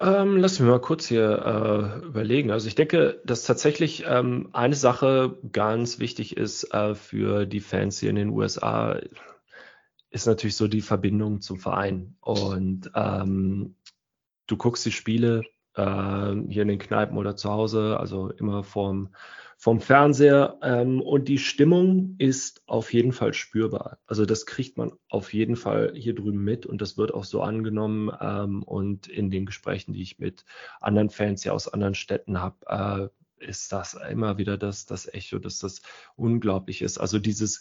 [0.00, 2.50] Ähm, lass mich mal kurz hier äh, überlegen.
[2.50, 8.00] Also ich denke, dass tatsächlich ähm, eine Sache ganz wichtig ist äh, für die Fans
[8.00, 8.98] hier in den USA,
[10.08, 12.16] ist natürlich so die Verbindung zum Verein.
[12.20, 13.76] Und ähm,
[14.46, 15.42] du guckst die Spiele
[15.74, 19.10] äh, hier in den Kneipen oder zu Hause, also immer vorm
[19.62, 23.98] vom Fernseher ähm, und die Stimmung ist auf jeden Fall spürbar.
[24.06, 27.42] Also das kriegt man auf jeden Fall hier drüben mit und das wird auch so
[27.42, 30.46] angenommen ähm, und in den Gesprächen, die ich mit
[30.80, 35.38] anderen Fans ja aus anderen Städten habe, äh, ist das immer wieder das, das Echo,
[35.38, 35.82] dass das
[36.16, 36.96] unglaublich ist.
[36.96, 37.60] Also dieses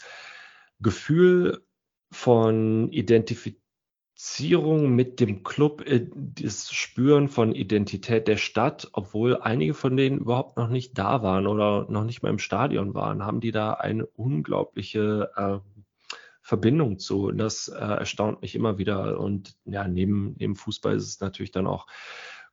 [0.80, 1.66] Gefühl
[2.12, 3.69] von Identifizierung
[4.20, 10.20] Identifizierung mit dem Club, äh, das Spüren von Identität der Stadt, obwohl einige von denen
[10.20, 13.74] überhaupt noch nicht da waren oder noch nicht mal im Stadion waren, haben die da
[13.74, 15.60] eine unglaubliche äh,
[16.42, 17.28] Verbindung zu.
[17.28, 19.22] Und das äh, erstaunt mich immer wieder.
[19.22, 21.88] Und ja, neben, neben Fußball ist es natürlich dann auch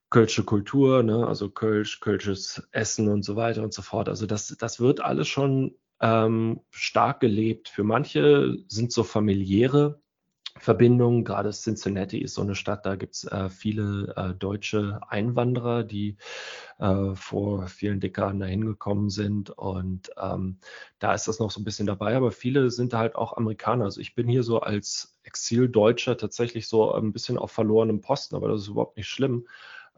[0.08, 1.26] Kölsche Kultur, ne?
[1.26, 4.08] also Kölsch, Kölsches Essen und so weiter und so fort.
[4.08, 7.68] Also das, das wird alles schon ähm, stark gelebt.
[7.68, 10.00] Für manche sind so familiäre
[10.58, 11.24] Verbindungen.
[11.24, 16.16] Gerade Cincinnati ist so eine Stadt, da gibt es äh, viele äh, deutsche Einwanderer, die
[16.78, 19.50] äh, vor vielen Dekaden dahin gekommen sind.
[19.50, 20.58] Und ähm,
[20.98, 23.84] da ist das noch so ein bisschen dabei, aber viele sind halt auch Amerikaner.
[23.84, 28.48] Also ich bin hier so als Exildeutscher tatsächlich so ein bisschen auf verlorenem Posten, aber
[28.48, 29.46] das ist überhaupt nicht schlimm.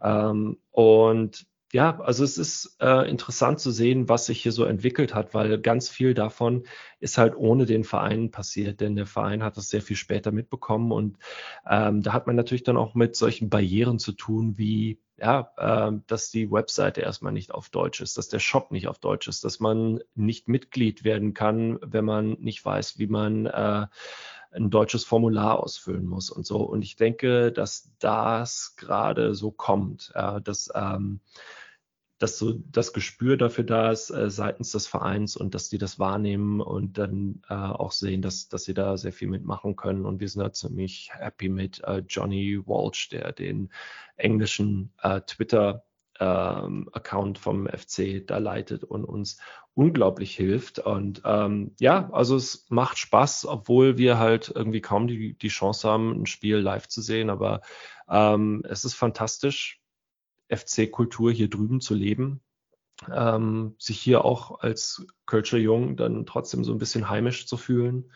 [0.01, 5.13] Ähm, und ja, also es ist äh, interessant zu sehen, was sich hier so entwickelt
[5.13, 6.63] hat, weil ganz viel davon
[6.99, 10.91] ist halt ohne den Verein passiert, denn der Verein hat das sehr viel später mitbekommen
[10.91, 11.17] und
[11.69, 15.91] ähm, da hat man natürlich dann auch mit solchen Barrieren zu tun, wie ja, äh,
[16.07, 19.43] dass die Webseite erstmal nicht auf Deutsch ist, dass der Shop nicht auf Deutsch ist,
[19.43, 23.85] dass man nicht Mitglied werden kann, wenn man nicht weiß, wie man äh,
[24.51, 26.61] ein deutsches Formular ausfüllen muss und so.
[26.61, 31.19] Und ich denke, dass das gerade so kommt, dass ähm,
[32.19, 35.99] dass so das Gespür dafür da ist äh, seitens des Vereins und dass die das
[35.99, 40.05] wahrnehmen und dann äh, auch sehen, dass, dass sie da sehr viel mitmachen können.
[40.05, 43.71] Und wir sind da ziemlich happy mit äh, Johnny Walsh, der den
[44.17, 45.85] englischen äh, Twitter
[46.19, 49.39] ähm, Account vom FC da leitet und uns
[49.73, 50.79] unglaublich hilft.
[50.79, 55.87] Und ähm, ja, also es macht Spaß, obwohl wir halt irgendwie kaum die, die Chance
[55.87, 57.29] haben, ein Spiel live zu sehen.
[57.29, 57.61] Aber
[58.09, 59.78] ähm, es ist fantastisch
[60.49, 62.41] FC-Kultur hier drüben zu leben,
[63.13, 68.11] ähm, sich hier auch als Kölscher Jung dann trotzdem so ein bisschen heimisch zu fühlen.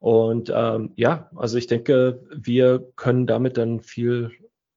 [0.00, 4.30] Und ähm, ja, also ich denke, wir können damit dann viel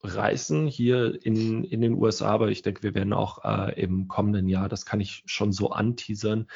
[0.03, 4.47] reißen hier in, in den USA, aber ich denke, wir werden auch äh, im kommenden
[4.47, 6.47] Jahr, das kann ich schon so anteasern,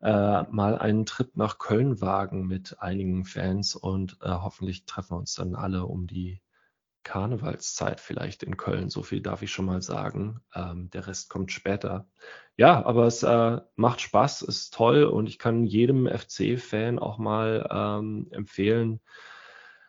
[0.00, 5.18] äh, mal einen Trip nach Köln wagen mit einigen Fans und äh, hoffentlich treffen wir
[5.18, 6.40] uns dann alle um die
[7.06, 8.90] Karnevalszeit vielleicht in Köln.
[8.90, 10.40] So viel darf ich schon mal sagen.
[10.52, 12.08] Ähm, der Rest kommt später.
[12.56, 17.68] Ja, aber es äh, macht Spaß, ist toll und ich kann jedem FC-Fan auch mal
[17.70, 19.00] ähm, empfehlen,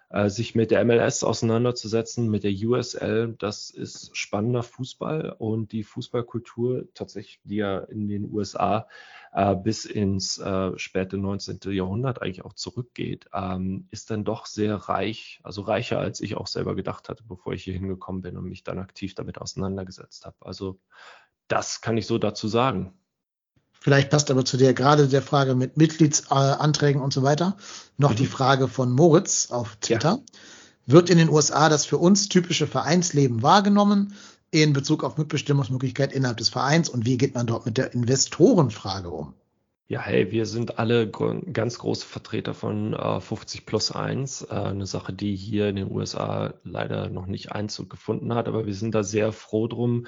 [0.10, 3.36] äh, sich mit der MLS auseinanderzusetzen, mit der USL.
[3.40, 8.88] Das ist spannender Fußball und die Fußballkultur tatsächlich, die ja in den USA
[9.34, 11.60] äh, bis ins äh, späte 19.
[11.72, 16.48] Jahrhundert eigentlich auch zurückgeht, ähm, ist dann doch sehr reich, also reicher als ich auch
[16.48, 20.38] selber gedacht hatte, bevor ich hier hingekommen bin und mich dann aktiv damit auseinandergesetzt habe.
[20.40, 20.80] Also
[21.48, 22.94] das kann ich so dazu sagen.
[23.88, 27.56] Vielleicht passt aber zu der gerade der Frage mit Mitgliedsanträgen und so weiter
[27.96, 28.16] noch mhm.
[28.18, 30.20] die Frage von Moritz auf Twitter.
[30.20, 30.42] Ja.
[30.88, 34.14] Wird in den USA das für uns typische Vereinsleben wahrgenommen
[34.52, 39.10] in Bezug auf Mitbestimmungsmöglichkeit innerhalb des Vereins und wie geht man dort mit der Investorenfrage
[39.10, 39.36] um?
[39.88, 44.48] Ja, hey, wir sind alle ganz große Vertreter von äh, 50 plus 1.
[44.50, 48.66] Äh, eine Sache, die hier in den USA leider noch nicht Einzug gefunden hat, aber
[48.66, 50.08] wir sind da sehr froh drum,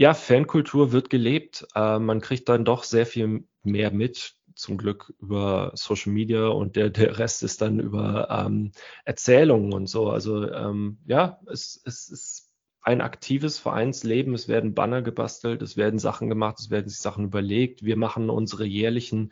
[0.00, 1.66] ja, Fankultur wird gelebt.
[1.74, 6.74] Äh, man kriegt dann doch sehr viel mehr mit, zum Glück über Social Media und
[6.74, 8.72] der, der Rest ist dann über ähm,
[9.04, 10.08] Erzählungen und so.
[10.08, 12.39] Also ähm, ja, es, es ist
[12.90, 14.34] ein aktives Vereinsleben.
[14.34, 17.84] Es werden Banner gebastelt, es werden Sachen gemacht, es werden sich Sachen überlegt.
[17.84, 19.30] Wir machen unsere jährlichen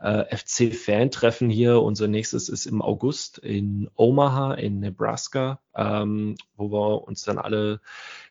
[0.00, 1.80] äh, FC-Fan-Treffen hier.
[1.80, 7.80] Unser nächstes ist im August in Omaha in Nebraska, ähm, wo wir uns dann alle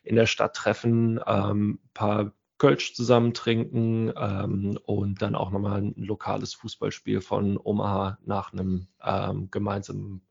[0.04, 5.94] in der Stadt treffen, ähm, paar Kölsch zusammen trinken ähm, und dann auch nochmal ein
[5.96, 10.22] lokales Fußballspiel von Omaha nach einem ähm, gemeinsamen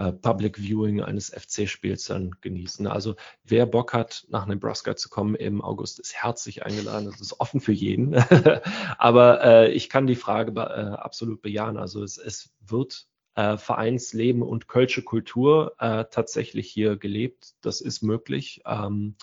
[0.00, 2.86] äh, Public Viewing eines FC-Spiels dann genießen.
[2.86, 7.04] Also wer Bock hat, nach Nebraska zu kommen im August, ist herzlich eingeladen.
[7.10, 8.14] Das ist offen für jeden.
[8.98, 11.76] Aber äh, ich kann die Frage äh, absolut bejahen.
[11.76, 17.52] Also es, es wird äh, Vereinsleben und Kölsche Kultur äh, tatsächlich hier gelebt.
[17.60, 18.62] Das ist möglich.
[18.64, 19.16] Ähm,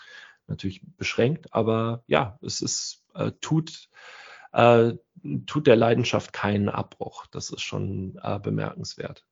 [0.46, 3.90] natürlich beschränkt, aber ja, es ist, äh, tut,
[4.54, 4.94] äh,
[5.48, 7.26] tut der Leidenschaft keinen Abbruch.
[7.28, 9.26] Das ist schon äh, bemerkenswert.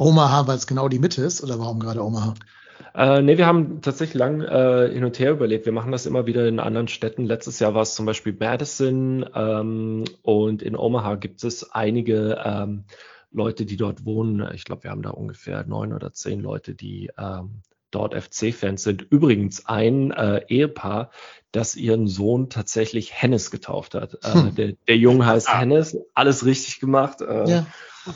[0.00, 2.34] Omaha, weil es genau die Mitte ist, oder warum gerade Omaha?
[2.94, 5.66] Äh, nee, wir haben tatsächlich lang äh, hin und her überlegt.
[5.66, 7.26] Wir machen das immer wieder in anderen Städten.
[7.26, 12.84] Letztes Jahr war es zum Beispiel Madison ähm, und in Omaha gibt es einige ähm,
[13.30, 14.48] Leute, die dort wohnen.
[14.54, 19.02] Ich glaube, wir haben da ungefähr neun oder zehn Leute, die ähm, dort FC-Fans sind.
[19.02, 21.10] Übrigens ein äh, Ehepaar,
[21.52, 24.18] das ihren Sohn tatsächlich Hennes getauft hat.
[24.22, 24.54] Äh, hm.
[24.54, 25.58] der, der Junge heißt ah.
[25.58, 27.20] Hennes, alles richtig gemacht.
[27.20, 27.66] Äh, ja.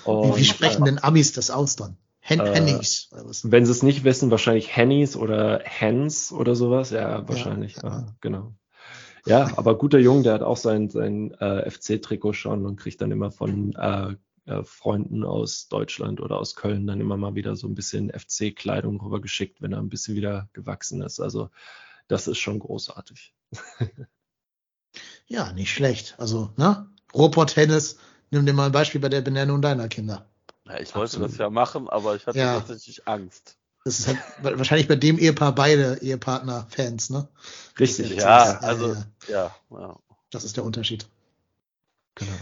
[0.04, 1.96] Und, wie, sprechen äh, denn Amis das aus dann?
[2.20, 3.10] Hen äh, Hennys.
[3.42, 6.90] Wenn sie es nicht wissen, wahrscheinlich Hennys oder Hens oder sowas.
[6.90, 7.76] Ja, wahrscheinlich.
[7.76, 8.06] Ja, ja.
[8.20, 8.54] genau.
[9.26, 13.10] Ja, aber guter Junge, der hat auch sein, sein äh, FC-Trikot schon und kriegt dann
[13.10, 14.14] immer von äh,
[14.46, 19.00] äh, Freunden aus Deutschland oder aus Köln dann immer mal wieder so ein bisschen FC-Kleidung
[19.00, 21.20] rübergeschickt, wenn er ein bisschen wieder gewachsen ist.
[21.20, 21.48] Also
[22.08, 23.34] das ist schon großartig.
[25.26, 26.14] ja, nicht schlecht.
[26.18, 26.90] Also, ne?
[27.14, 27.98] Ruhrpott-Tennis,
[28.30, 30.26] nimm dir mal ein Beispiel bei der Benennung deiner Kinder.
[30.66, 31.30] Ja, ich wollte Absolut.
[31.30, 32.58] das ja machen, aber ich hatte ja.
[32.58, 33.56] tatsächlich Angst.
[33.84, 37.28] Das ist halt wahrscheinlich bei dem Ehepaar beide Ehepartner-Fans, ne?
[37.78, 38.96] Richtig, ja, also,
[39.28, 39.96] ja, ja.
[40.30, 41.06] Das ist der Unterschied.
[42.14, 42.32] Genau.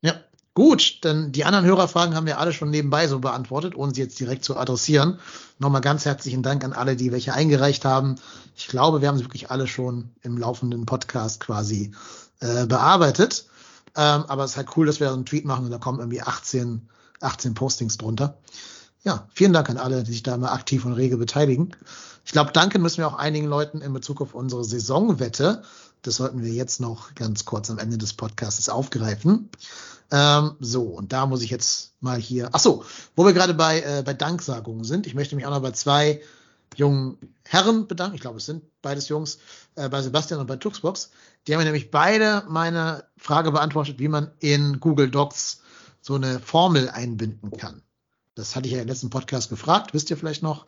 [0.00, 0.14] Ja,
[0.54, 4.18] Gut, denn die anderen Hörerfragen haben wir alle schon nebenbei so beantwortet, ohne sie jetzt
[4.18, 5.20] direkt zu adressieren.
[5.60, 8.16] Nochmal ganz herzlichen Dank an alle, die welche eingereicht haben.
[8.56, 11.92] Ich glaube, wir haben sie wirklich alle schon im laufenden Podcast quasi
[12.40, 13.46] äh, bearbeitet.
[13.96, 16.22] Ähm, aber es ist halt cool, dass wir einen Tweet machen und da kommen irgendwie
[16.22, 16.88] 18,
[17.20, 18.38] 18 Postings drunter.
[19.02, 21.74] Ja, vielen Dank an alle, die sich da mal aktiv und rege beteiligen.
[22.24, 25.62] Ich glaube, danken müssen wir auch einigen Leuten in Bezug auf unsere Saisonwette.
[26.02, 29.48] Das sollten wir jetzt noch ganz kurz am Ende des Podcasts aufgreifen.
[30.10, 32.50] Ähm, so, und da muss ich jetzt mal hier.
[32.52, 32.84] Ach so,
[33.16, 35.06] wo wir gerade bei, äh, bei Danksagungen sind.
[35.06, 36.20] Ich möchte mich auch noch bei zwei
[36.76, 38.14] jungen Herren bedanken.
[38.14, 39.38] Ich glaube, es sind beides Jungs,
[39.74, 41.10] äh, bei Sebastian und bei Tuxbox.
[41.46, 45.62] Die haben mir nämlich beide meine Frage beantwortet, wie man in Google Docs
[46.00, 47.82] so eine Formel einbinden kann.
[48.34, 50.64] Das hatte ich ja im letzten Podcast gefragt, wisst ihr vielleicht noch.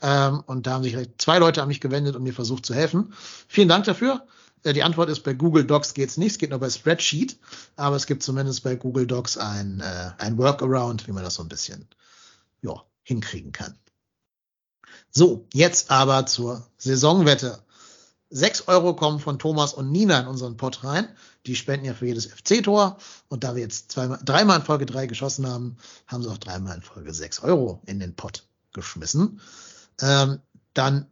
[0.00, 3.12] Ähm, und da haben sich zwei Leute an mich gewendet und mir versucht zu helfen.
[3.48, 4.26] Vielen Dank dafür.
[4.62, 7.38] Äh, die Antwort ist, bei Google Docs geht's nicht, es geht nur bei Spreadsheet,
[7.76, 11.42] aber es gibt zumindest bei Google Docs ein, äh, ein Workaround, wie man das so
[11.42, 11.88] ein bisschen
[12.62, 13.76] ja, hinkriegen kann.
[15.10, 17.58] So, jetzt aber zur Saisonwette.
[18.32, 21.08] Sechs Euro kommen von Thomas und Nina in unseren Pot rein.
[21.46, 22.96] Die spenden ja für jedes FC-Tor.
[23.28, 25.76] Und da wir jetzt zweimal, dreimal in Folge drei geschossen haben,
[26.06, 29.40] haben sie auch dreimal in Folge sechs Euro in den Pot geschmissen.
[30.00, 30.38] Ähm,
[30.74, 31.06] dann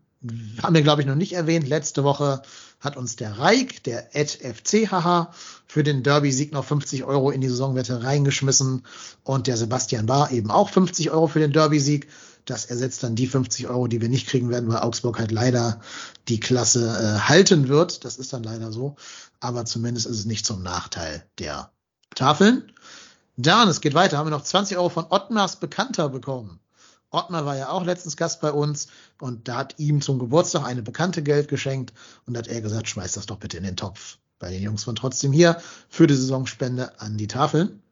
[0.63, 1.69] haben wir, glaube ich, noch nicht erwähnt.
[1.69, 2.43] Letzte Woche
[2.81, 5.33] hat uns der Reik, der FCHH,
[5.67, 8.87] für den Derby-Sieg noch 50 Euro in die Saisonwette reingeschmissen.
[9.25, 12.09] Und der Sebastian Bar eben auch 50 Euro für den Derby-Sieg.
[12.49, 15.81] Das ersetzt dann die 50 Euro, die wir nicht kriegen werden, weil Augsburg halt leider
[16.29, 18.07] die Klasse äh, halten wird.
[18.07, 18.97] Das ist dann leider so.
[19.39, 21.71] Aber zumindest ist es nicht zum Nachteil der
[22.15, 22.73] Tafeln.
[23.37, 26.59] Dann, es geht weiter, haben wir noch 20 Euro von Ottmars Bekannter bekommen.
[27.11, 28.89] Ottmar war ja auch letztens Gast bei uns
[29.21, 31.93] und da hat ihm zum Geburtstag eine Bekannte Geld geschenkt
[32.27, 34.97] und hat er gesagt, schmeiß das doch bitte in den Topf bei den Jungs von
[34.97, 37.83] trotzdem hier für die Saisonspende an die Tafeln.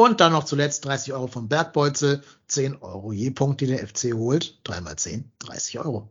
[0.00, 4.14] Und dann noch zuletzt 30 Euro vom Bergbolzel, 10 Euro je Punkt, die der FC
[4.14, 4.58] holt.
[4.64, 6.08] 3 mal 10, 30 Euro.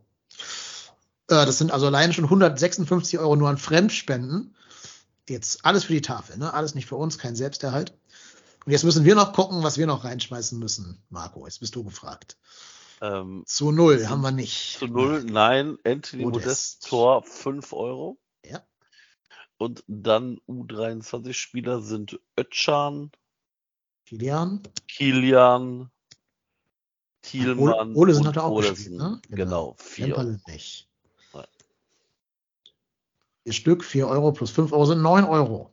[1.26, 4.54] Äh, das sind also alleine schon 156 Euro nur an Fremdspenden.
[5.28, 6.54] Jetzt alles für die Tafel, ne?
[6.54, 7.92] Alles nicht für uns, kein Selbsterhalt.
[8.64, 11.02] Und jetzt müssen wir noch gucken, was wir noch reinschmeißen müssen.
[11.08, 12.36] Marco, jetzt bist du gefragt.
[13.00, 14.78] Ähm, zu null haben wir nicht.
[14.78, 15.78] Zu null, nein.
[15.82, 18.18] Anthony Modest, Modest Tor 5 Euro.
[18.44, 18.62] Ja.
[19.56, 23.10] Und dann U23-Spieler sind Ötchan,
[24.10, 25.88] Kilian, Kilian,
[27.22, 29.22] Thielmann Olesen hat er auch gespielt, ne?
[29.28, 30.40] Genau, genau vier.
[30.48, 30.88] nicht.
[31.32, 31.46] Nein.
[33.44, 35.70] Vier Stück, 4 Euro plus 5 Euro sind 9 Euro.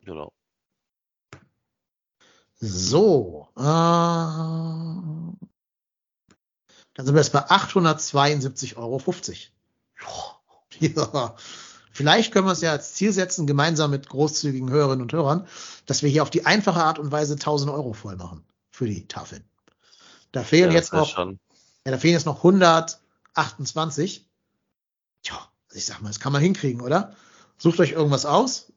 [0.00, 0.32] Genau.
[2.56, 3.50] So.
[3.56, 5.38] Äh, dann
[6.96, 9.00] sind wir jetzt bei 872,50 Euro.
[10.78, 11.36] Ja.
[11.96, 15.46] Vielleicht können wir es ja als Ziel setzen, gemeinsam mit großzügigen Hörerinnen und Hörern,
[15.86, 19.08] dass wir hier auf die einfache Art und Weise 1000 Euro voll machen für die
[19.08, 19.42] Tafeln.
[20.30, 21.38] Da fehlen ja, jetzt noch, schon.
[21.86, 24.28] ja, da fehlen jetzt noch 128.
[25.22, 25.38] Tja,
[25.72, 27.16] ich sag mal, das kann man hinkriegen, oder?
[27.56, 28.74] Sucht euch irgendwas aus.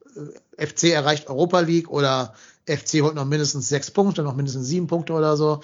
[0.57, 2.35] Äh, FC erreicht Europa League oder
[2.67, 5.59] FC holt noch mindestens sechs Punkte, noch mindestens sieben Punkte oder so.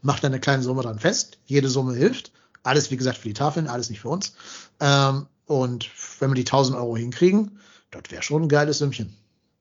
[0.00, 1.38] Macht dann eine kleine Summe dran fest.
[1.44, 2.30] Jede Summe hilft.
[2.62, 4.34] Alles, wie gesagt, für die Tafeln, alles nicht für uns.
[4.78, 5.90] Ähm, und
[6.20, 7.58] wenn wir die 1000 Euro hinkriegen,
[7.90, 9.16] das wäre schon ein geiles Sümmchen.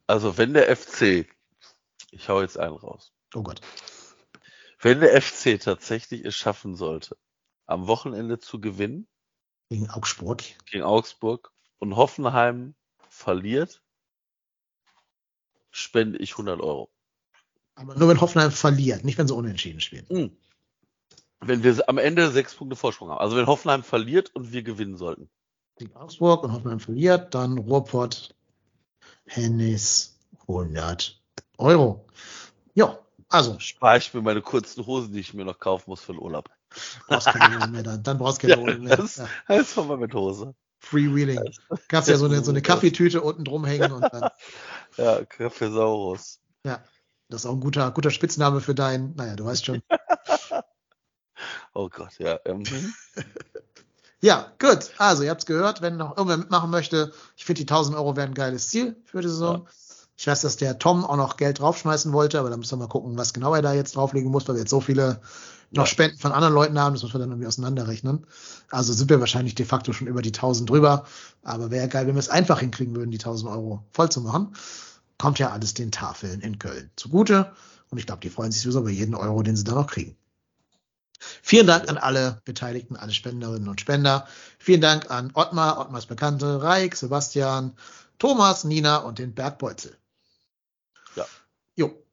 [0.05, 1.25] Also wenn der FC,
[2.11, 3.11] ich hau jetzt einen raus.
[3.33, 3.59] Oh Gott.
[4.79, 7.17] Wenn der FC tatsächlich es schaffen sollte,
[7.65, 9.07] am Wochenende zu gewinnen.
[9.69, 10.43] Gegen Augsburg.
[10.69, 12.75] Gegen Augsburg und Hoffenheim
[13.09, 13.81] verliert,
[15.71, 16.91] spende ich 100 Euro.
[17.73, 20.05] Aber nur wenn Hoffenheim verliert, nicht wenn sie unentschieden spielen.
[20.07, 20.37] Mhm.
[21.39, 23.21] Wenn wir am Ende sechs Punkte Vorsprung haben.
[23.21, 25.31] Also wenn Hoffenheim verliert und wir gewinnen sollten.
[25.79, 28.35] Gegen Augsburg und Hoffenheim verliert, dann Ruhrpott,
[29.25, 31.17] Hennis 100
[31.57, 32.05] Euro.
[32.73, 32.99] Ja,
[33.29, 33.57] also.
[33.59, 36.49] Spare ich mir meine kurzen Hosen, die ich mir noch kaufen muss für den Urlaub.
[37.07, 38.03] Brauchst keine mehr dann.
[38.03, 38.97] Dann brauchst du keine ja, mehr.
[38.97, 39.27] Das, ja.
[39.47, 40.53] das mal mit Hose.
[40.79, 41.49] Freewheeling.
[41.87, 44.31] Kannst ja so eine, so eine Kaffeetüte unten drum hängen und dann.
[44.97, 46.41] Ja, Kaffeesaurus.
[46.65, 46.83] Ja,
[47.29, 49.81] das ist auch ein guter, guter Spitzname für deinen, naja, du weißt schon.
[51.73, 52.37] oh Gott, ja.
[52.43, 52.63] Ähm.
[54.21, 54.91] ja, gut.
[54.97, 58.15] Also, ihr habt es gehört, wenn noch irgendwer mitmachen möchte, ich finde, die 1000 Euro
[58.15, 59.63] wären ein geiles Ziel für die Saison.
[59.65, 59.71] Ja.
[60.17, 62.89] Ich weiß, dass der Tom auch noch Geld draufschmeißen wollte, aber da müssen wir mal
[62.91, 65.21] gucken, was genau er da jetzt drauflegen muss, weil wir jetzt so viele
[65.71, 68.25] noch Spenden von anderen Leuten haben, das muss man dann irgendwie auseinanderrechnen.
[68.69, 71.05] Also sind wir wahrscheinlich de facto schon über die 1000 drüber.
[71.43, 74.55] Aber wäre geil, wenn wir es einfach hinkriegen würden, die 1000 Euro voll zu machen.
[75.17, 77.51] Kommt ja alles den Tafeln in Köln zugute.
[77.89, 80.15] Und ich glaube, die freuen sich sowieso über jeden Euro, den sie dann noch kriegen.
[81.19, 84.27] Vielen Dank an alle Beteiligten, alle Spenderinnen und Spender.
[84.57, 87.75] Vielen Dank an Ottmar, Ottmars Bekannte, Reik, Sebastian,
[88.17, 89.97] Thomas, Nina und den Bergbeutel.
[91.15, 91.25] Ja.
[91.75, 92.03] Jo.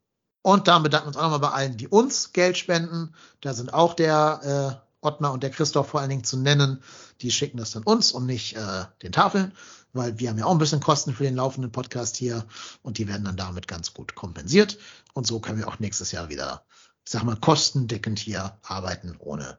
[0.43, 3.15] Und dann bedanken wir uns auch nochmal bei allen, die uns Geld spenden.
[3.41, 6.83] Da sind auch der äh, Ottmar und der Christoph vor allen Dingen zu nennen.
[7.21, 9.53] Die schicken das dann uns und nicht äh, den Tafeln,
[9.93, 12.45] weil wir haben ja auch ein bisschen Kosten für den laufenden Podcast hier
[12.83, 14.79] und die werden dann damit ganz gut kompensiert.
[15.15, 16.65] Und so können wir auch nächstes Jahr wieder,
[17.07, 19.59] ich sag mal, kostendeckend hier arbeiten, ohne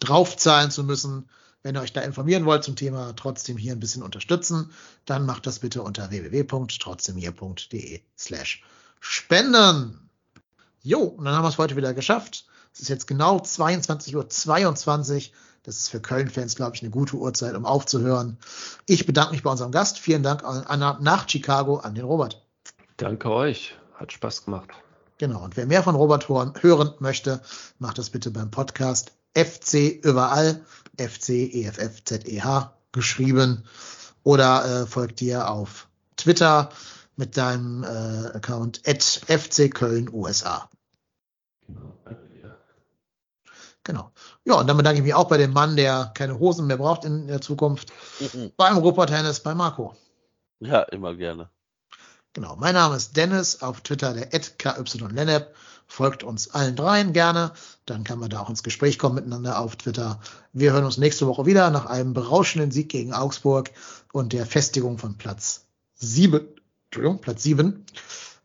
[0.00, 1.30] draufzahlen zu müssen.
[1.62, 4.72] Wenn ihr euch da informieren wollt zum Thema trotzdem hier ein bisschen unterstützen,
[5.04, 8.64] dann macht das bitte unter www.trotzdemhier.de slash
[8.98, 10.10] spenden.
[10.82, 12.46] Jo, und dann haben wir es heute wieder geschafft.
[12.74, 14.28] Es ist jetzt genau 22.22 Uhr.
[14.28, 15.32] 22.
[15.62, 18.38] Das ist für Köln-Fans, glaube ich, eine gute Uhrzeit, um aufzuhören.
[18.86, 20.00] Ich bedanke mich bei unserem Gast.
[20.00, 22.44] Vielen Dank an, an, nach Chicago an den Robert.
[22.96, 23.76] Danke euch.
[23.94, 24.70] Hat Spaß gemacht.
[25.18, 25.42] Genau.
[25.42, 27.42] Und wer mehr von Robert hören, hören möchte,
[27.78, 30.64] macht das bitte beim Podcast FC überall.
[30.96, 33.64] FC EFF ZEH geschrieben.
[34.22, 36.70] Oder äh, folgt dir auf Twitter
[37.16, 40.68] mit deinem äh, Account at FC Köln USA.
[43.84, 44.12] Genau.
[44.44, 47.04] Ja, und dann bedanke ich mich auch bei dem Mann, der keine Hosen mehr braucht
[47.04, 47.90] in der Zukunft.
[48.20, 48.52] Mhm.
[48.56, 49.96] Beim Rupert Hennes, bei Marco.
[50.60, 51.48] Ja, immer gerne.
[52.38, 52.54] Genau.
[52.54, 55.52] Mein Name ist Dennis, auf Twitter der KYLennep.
[55.88, 57.50] Folgt uns allen dreien gerne.
[57.84, 60.20] Dann kann man da auch ins Gespräch kommen miteinander auf Twitter.
[60.52, 63.72] Wir hören uns nächste Woche wieder nach einem berauschenden Sieg gegen Augsburg
[64.12, 65.64] und der Festigung von Platz
[65.96, 66.46] sieben.
[66.84, 67.84] Entschuldigung, Platz sieben.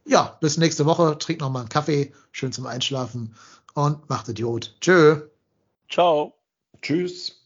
[0.06, 1.16] Ja, bis nächste Woche.
[1.20, 2.14] Trinkt noch mal einen Kaffee.
[2.32, 3.36] Schön zum Einschlafen.
[3.76, 4.76] Und macht Idiot.
[4.82, 5.22] Tschö.
[5.88, 6.34] Ciao.
[6.82, 7.44] Tschüss.